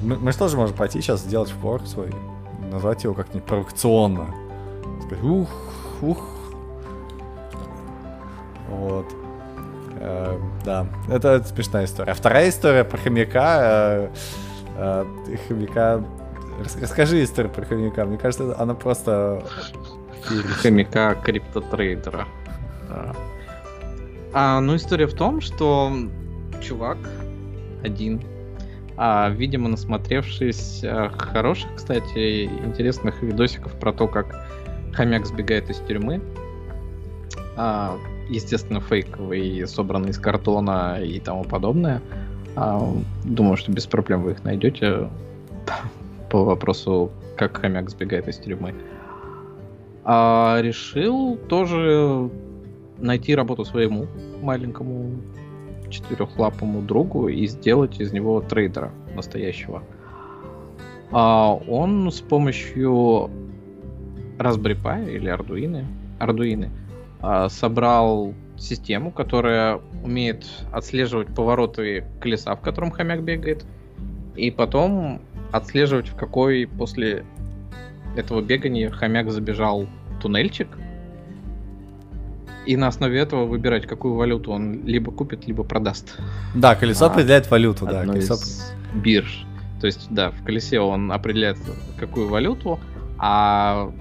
[0.03, 2.11] Мы, мы же тоже можем пойти сейчас сделать форк свой,
[2.71, 4.27] назвать его как-нибудь провокационно.
[5.05, 5.49] Сказать, ух,
[6.01, 6.38] ух.
[8.69, 9.05] Вот.
[9.99, 12.11] Э, да, это, это смешная история.
[12.11, 13.59] А вторая история про хомяка.
[13.61, 16.03] Э, э, хомяка...
[16.81, 18.05] Расскажи историю про хомяка.
[18.05, 19.43] Мне кажется, она просто...
[20.61, 22.27] Хомяка криптотрейдера.
[24.31, 25.91] А, ну, история в том, что
[26.61, 26.97] чувак
[27.83, 28.21] один,
[28.95, 34.47] а, видимо, насмотревшись а, хороших, кстати, интересных видосиков про то, как
[34.93, 36.21] хомяк сбегает из тюрьмы,
[37.55, 37.97] а,
[38.29, 42.01] естественно, фейковый, собранный из картона и тому подобное,
[42.55, 42.81] а,
[43.25, 45.09] думаю, что без проблем вы их найдете
[46.29, 48.75] по вопросу, как хомяк сбегает из тюрьмы.
[50.03, 52.29] А решил тоже
[52.97, 54.07] найти работу своему
[54.41, 55.21] маленькому
[55.89, 59.83] четырехлапому другу и сделать из него трейдера настоящего.
[61.11, 63.29] А он с помощью
[64.37, 65.85] Raspberry Pi или Arduino,
[66.19, 66.69] Arduino
[67.49, 73.65] собрал систему, которая умеет отслеживать повороты колеса, в котором хомяк бегает,
[74.35, 75.21] и потом
[75.51, 77.25] отслеживать, в какой после
[78.15, 79.87] этого бегания хомяк забежал
[80.21, 80.67] туннельчик,
[82.65, 86.19] и на основе этого выбирать, какую валюту он либо купит, либо продаст.
[86.53, 88.05] Да, колесо а, определяет валюту, да.
[88.05, 88.35] Колесо...
[88.35, 89.45] Из бирж.
[89.79, 91.57] То есть, да, в колесе он определяет,
[91.97, 92.79] какую валюту,
[93.17, 93.91] а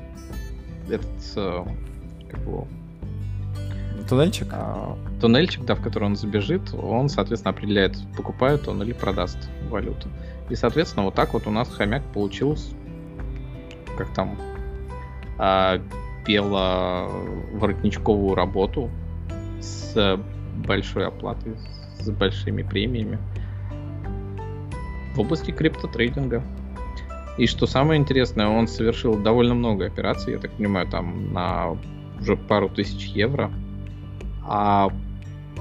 [0.91, 1.65] этот, э,
[2.31, 2.69] как его,
[4.09, 4.49] Туннельчик?
[4.53, 9.37] А, туннельчик, да, в который он забежит, он, соответственно, определяет, покупает он или продаст
[9.69, 10.09] валюту.
[10.49, 12.75] И, соответственно, вот так вот у нас хомяк получился,
[13.99, 14.39] как там,
[15.37, 15.79] а,
[16.27, 18.89] бело-воротничковую работу
[19.61, 20.19] с
[20.67, 21.57] большой оплатой,
[21.99, 23.19] с большими премиями
[25.15, 26.43] в области криптотрейдинга.
[27.37, 31.77] И что самое интересное, он совершил довольно много операций, я так понимаю, там на
[32.21, 33.51] уже пару тысяч евро,
[34.49, 34.91] а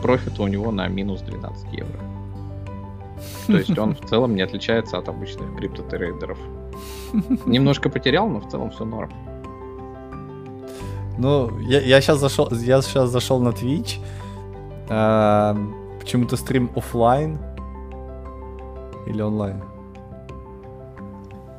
[0.01, 1.99] профит у него на минус 12 евро.
[3.47, 6.37] То есть он в целом не отличается от обычных криптотрейдеров.
[7.45, 9.11] Немножко потерял, но в целом все норм.
[11.17, 13.99] Ну, я, я сейчас зашел, я сейчас зашел на Twitch.
[14.89, 15.55] Э,
[15.99, 17.39] почему-то стрим офлайн
[19.07, 19.63] или онлайн.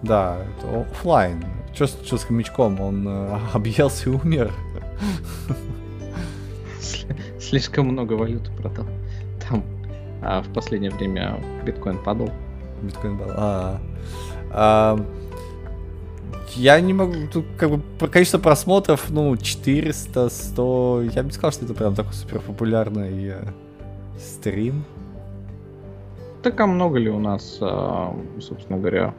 [0.02, 1.44] Да, это офлайн.
[1.74, 2.80] Что, что с хомячком?
[2.80, 4.52] Он э, объелся и умер.
[7.48, 8.86] Слишком много валюты продал.
[9.48, 9.64] Там
[10.20, 12.30] а в последнее время биткоин падал.
[12.82, 13.34] Биткоин падал.
[13.36, 13.80] А,
[14.50, 15.06] а,
[16.56, 21.32] я не могу, тут как бы по количеству просмотров, ну, 400, 100, я бы не
[21.32, 23.44] сказал, что это прям такой супер популярный э,
[24.18, 24.84] стрим.
[26.42, 29.14] Так а много ли у нас, э, собственно говоря,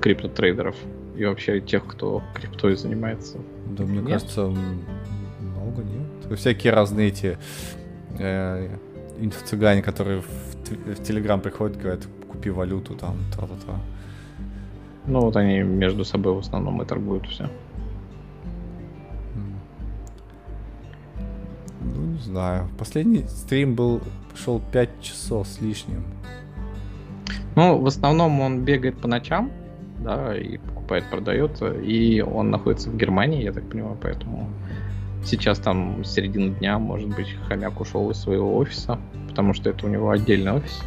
[0.00, 0.76] криптотрейдеров
[1.16, 3.38] и вообще тех, кто криптой занимается?
[3.66, 4.12] Да, мне нет?
[4.12, 6.03] кажется, много нет.
[6.36, 7.38] Всякие разные эти
[8.18, 8.76] э,
[9.18, 10.26] инфо-цыгане, которые в,
[10.86, 13.78] в Телеграм приходят, говорят, купи валюту, там, та-та-та.
[15.06, 17.48] Ну вот они между собой в основном и торгуют все.
[21.80, 22.68] Ну, не знаю.
[22.78, 24.00] Последний стрим был,
[24.34, 26.04] шел 5 часов с лишним.
[27.56, 29.50] Ну, в основном он бегает по ночам,
[30.00, 34.48] да, и покупает, продает, и он находится в Германии, я так понимаю, поэтому
[35.26, 38.98] сейчас там середина дня, может быть, хомяк ушел из своего офиса,
[39.28, 40.80] потому что это у него отдельный офис.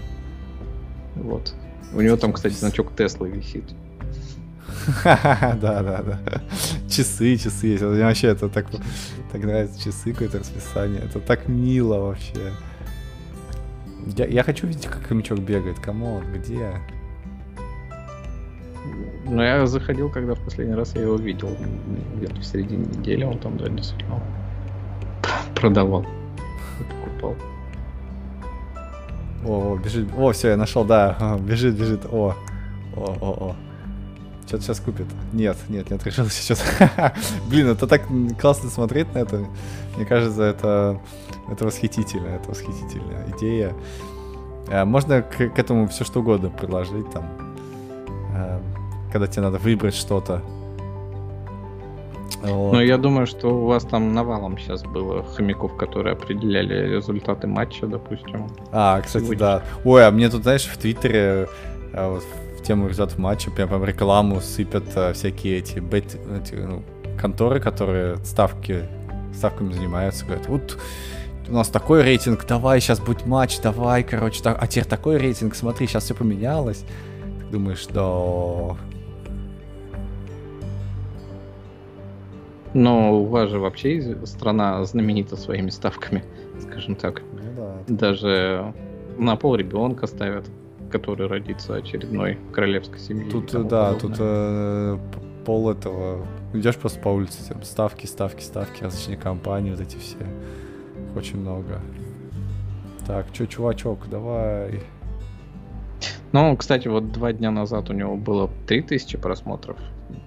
[1.15, 1.53] Вот.
[1.93, 3.64] У него там, кстати, значок Теслы висит.
[5.03, 6.19] Да, да, да.
[6.89, 7.84] Часы, часы есть.
[7.84, 8.68] Мне вообще это так,
[9.31, 11.01] так нравится, часы, какое-то расписание.
[11.01, 12.53] Это так мило вообще.
[14.18, 15.80] Я, я хочу видеть, как хомячок бегает.
[15.80, 16.81] Come on, где?
[19.29, 21.49] Ну, я заходил, когда в последний раз я его видел.
[22.15, 24.21] Где-то в середине недели он там, да, действительно
[25.55, 26.05] продавал.
[27.03, 27.35] Покупал.
[29.45, 30.07] О, бежит.
[30.17, 31.37] О, все, я нашел, да.
[31.41, 32.05] Бежит, бежит.
[32.05, 32.35] О.
[32.95, 33.55] О, о, о.
[34.47, 35.07] Что-то сейчас купит.
[35.33, 36.63] Нет, нет, нет, решил сейчас.
[37.49, 38.03] Блин, это так
[38.39, 39.45] классно смотреть на это.
[39.97, 41.01] Мне кажется, это,
[41.51, 43.73] это восхитительно, это восхитительная идея.
[44.69, 47.25] А, можно к, к этому все что угодно предложить там.
[49.11, 50.41] Когда тебе надо выбрать что-то.
[52.43, 52.73] Вот.
[52.73, 57.88] Ну, я думаю, что у вас там навалом сейчас было хомяков, которые определяли результаты матча,
[57.88, 58.47] допустим.
[58.71, 59.39] А, кстати, Сегодня.
[59.39, 59.63] да.
[59.84, 61.47] Ой, а мне тут, знаешь, в Твиттере
[61.93, 62.23] а, вот,
[62.63, 66.84] тему результатов матча, прям, прям рекламу сыпят а, всякие эти, бет, эти ну,
[67.19, 68.84] конторы, которые ставки,
[69.34, 70.77] ставками занимаются, говорят, вот
[71.47, 75.55] у нас такой рейтинг, давай, сейчас будет матч, давай, короче, так, а теперь такой рейтинг,
[75.55, 76.84] смотри, сейчас все поменялось.
[77.39, 78.77] Ты думаешь, да...
[82.73, 86.23] Но у вас же вообще страна знаменита своими ставками,
[86.60, 87.22] скажем так.
[87.34, 87.76] Ну, да.
[87.88, 88.73] Даже
[89.18, 90.45] на пол ребенка ставят
[90.89, 93.30] который родится очередной королевской семьи.
[93.30, 93.99] Тут, да, подобное.
[93.99, 94.98] тут э,
[95.45, 96.26] пол этого...
[96.53, 100.18] Идешь просто по улице, там, ставки, ставки, ставки, различные компании, вот эти все.
[101.15, 101.81] очень много.
[103.06, 104.81] Так, чё, чувачок, давай.
[106.31, 109.77] Ну, кстати, вот два дня назад у него было 3000 просмотров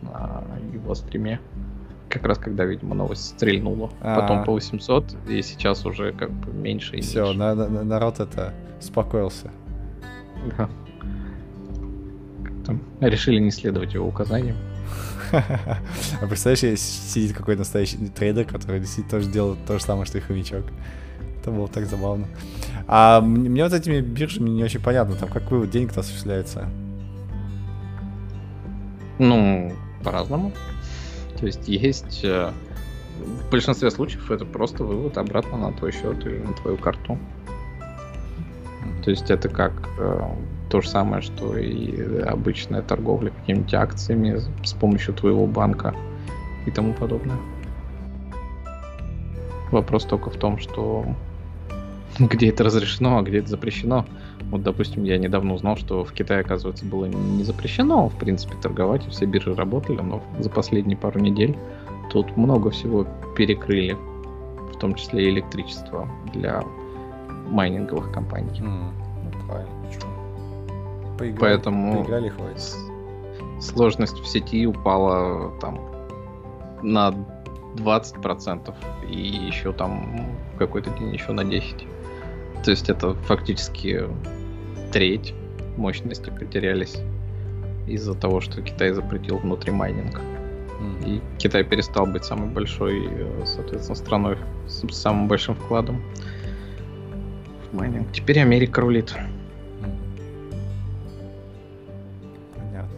[0.03, 0.43] на
[0.73, 1.41] его стриме.
[2.11, 3.89] Как раз когда, видимо, новость стрельнула.
[4.01, 4.21] А-а-а.
[4.21, 8.53] Потом по 800, и сейчас уже как бы меньше и Все, на- на- народ это
[8.81, 9.51] успокоился.
[10.59, 10.69] Да.
[12.67, 14.57] Там решили не следовать его указаниям.
[15.33, 20.21] А представляешь, сидит какой-то настоящий трейдер, который действительно тоже делает то же самое, что и
[20.21, 20.65] хомячок.
[21.41, 22.27] Это было так забавно.
[22.89, 26.69] А мне вот этими биржами не очень понятно, там как вывод денег-то осуществляется?
[29.21, 29.73] Ну,
[30.03, 30.53] по-разному.
[31.41, 32.21] То есть есть...
[32.25, 32.53] Э,
[33.21, 37.19] в большинстве случаев это просто вывод обратно на твой счет или на твою карту.
[39.05, 40.21] То есть это как э,
[40.71, 45.95] то же самое, что и обычная торговля какими-нибудь акциями с помощью твоего банка
[46.67, 47.37] и тому подобное.
[49.71, 51.05] Вопрос только в том, что
[52.19, 54.07] где это разрешено, а где это запрещено.
[54.51, 59.07] Вот, допустим, я недавно узнал, что в Китае, оказывается, было не запрещено, в принципе, торговать,
[59.07, 61.57] и все биржи работали, но за последние пару недель
[62.11, 63.07] тут много всего
[63.37, 63.97] перекрыли,
[64.73, 66.65] в том числе и электричество для
[67.49, 68.61] майнинговых компаний.
[68.61, 68.91] Mm,
[69.25, 69.71] ну, правильно,
[71.17, 72.75] Поиграли, Поэтому поиграли, хватит.
[73.61, 75.79] сложность в сети упала там
[76.83, 77.15] на
[77.77, 78.75] 20%
[79.09, 80.27] и еще там
[80.59, 81.87] какой-то день еще на 10%.
[82.65, 84.05] То есть это фактически
[84.93, 85.35] треть
[85.77, 86.99] мощности потерялись
[87.87, 90.21] из-за того, что Китай запретил внутри майнинг.
[90.81, 91.09] Мм.
[91.09, 96.03] И Китай перестал быть самой большой, э, соответственно, страной с самым большим вкладом
[97.71, 98.13] в майнинг.
[98.13, 99.15] Теперь Америка рулит.
[102.55, 102.89] Понятно.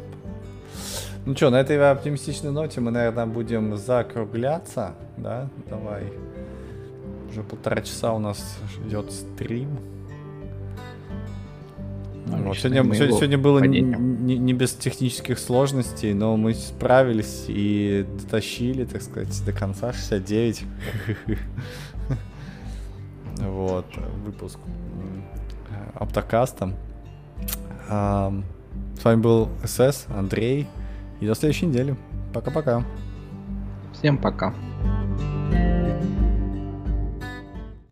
[1.27, 5.48] Ну что, на этой оптимистичной ноте мы, наверное, будем закругляться, да?
[5.69, 6.05] Давай.
[7.31, 9.78] Уже полтора часа у нас идет стрим.
[12.27, 17.47] Ну, вот, сегодня, сегодня, сегодня было не, не, не без технических сложностей, но мы справились
[17.49, 20.65] и дотащили, так сказать, до конца 69.
[23.39, 23.86] Вот,
[24.24, 24.59] выпуск
[25.94, 26.77] Аптокаста.
[27.89, 30.69] С вами был СС, Андрей.
[31.20, 31.97] И до следующей недели.
[32.32, 32.85] Пока-пока.
[33.94, 34.55] Всем пока.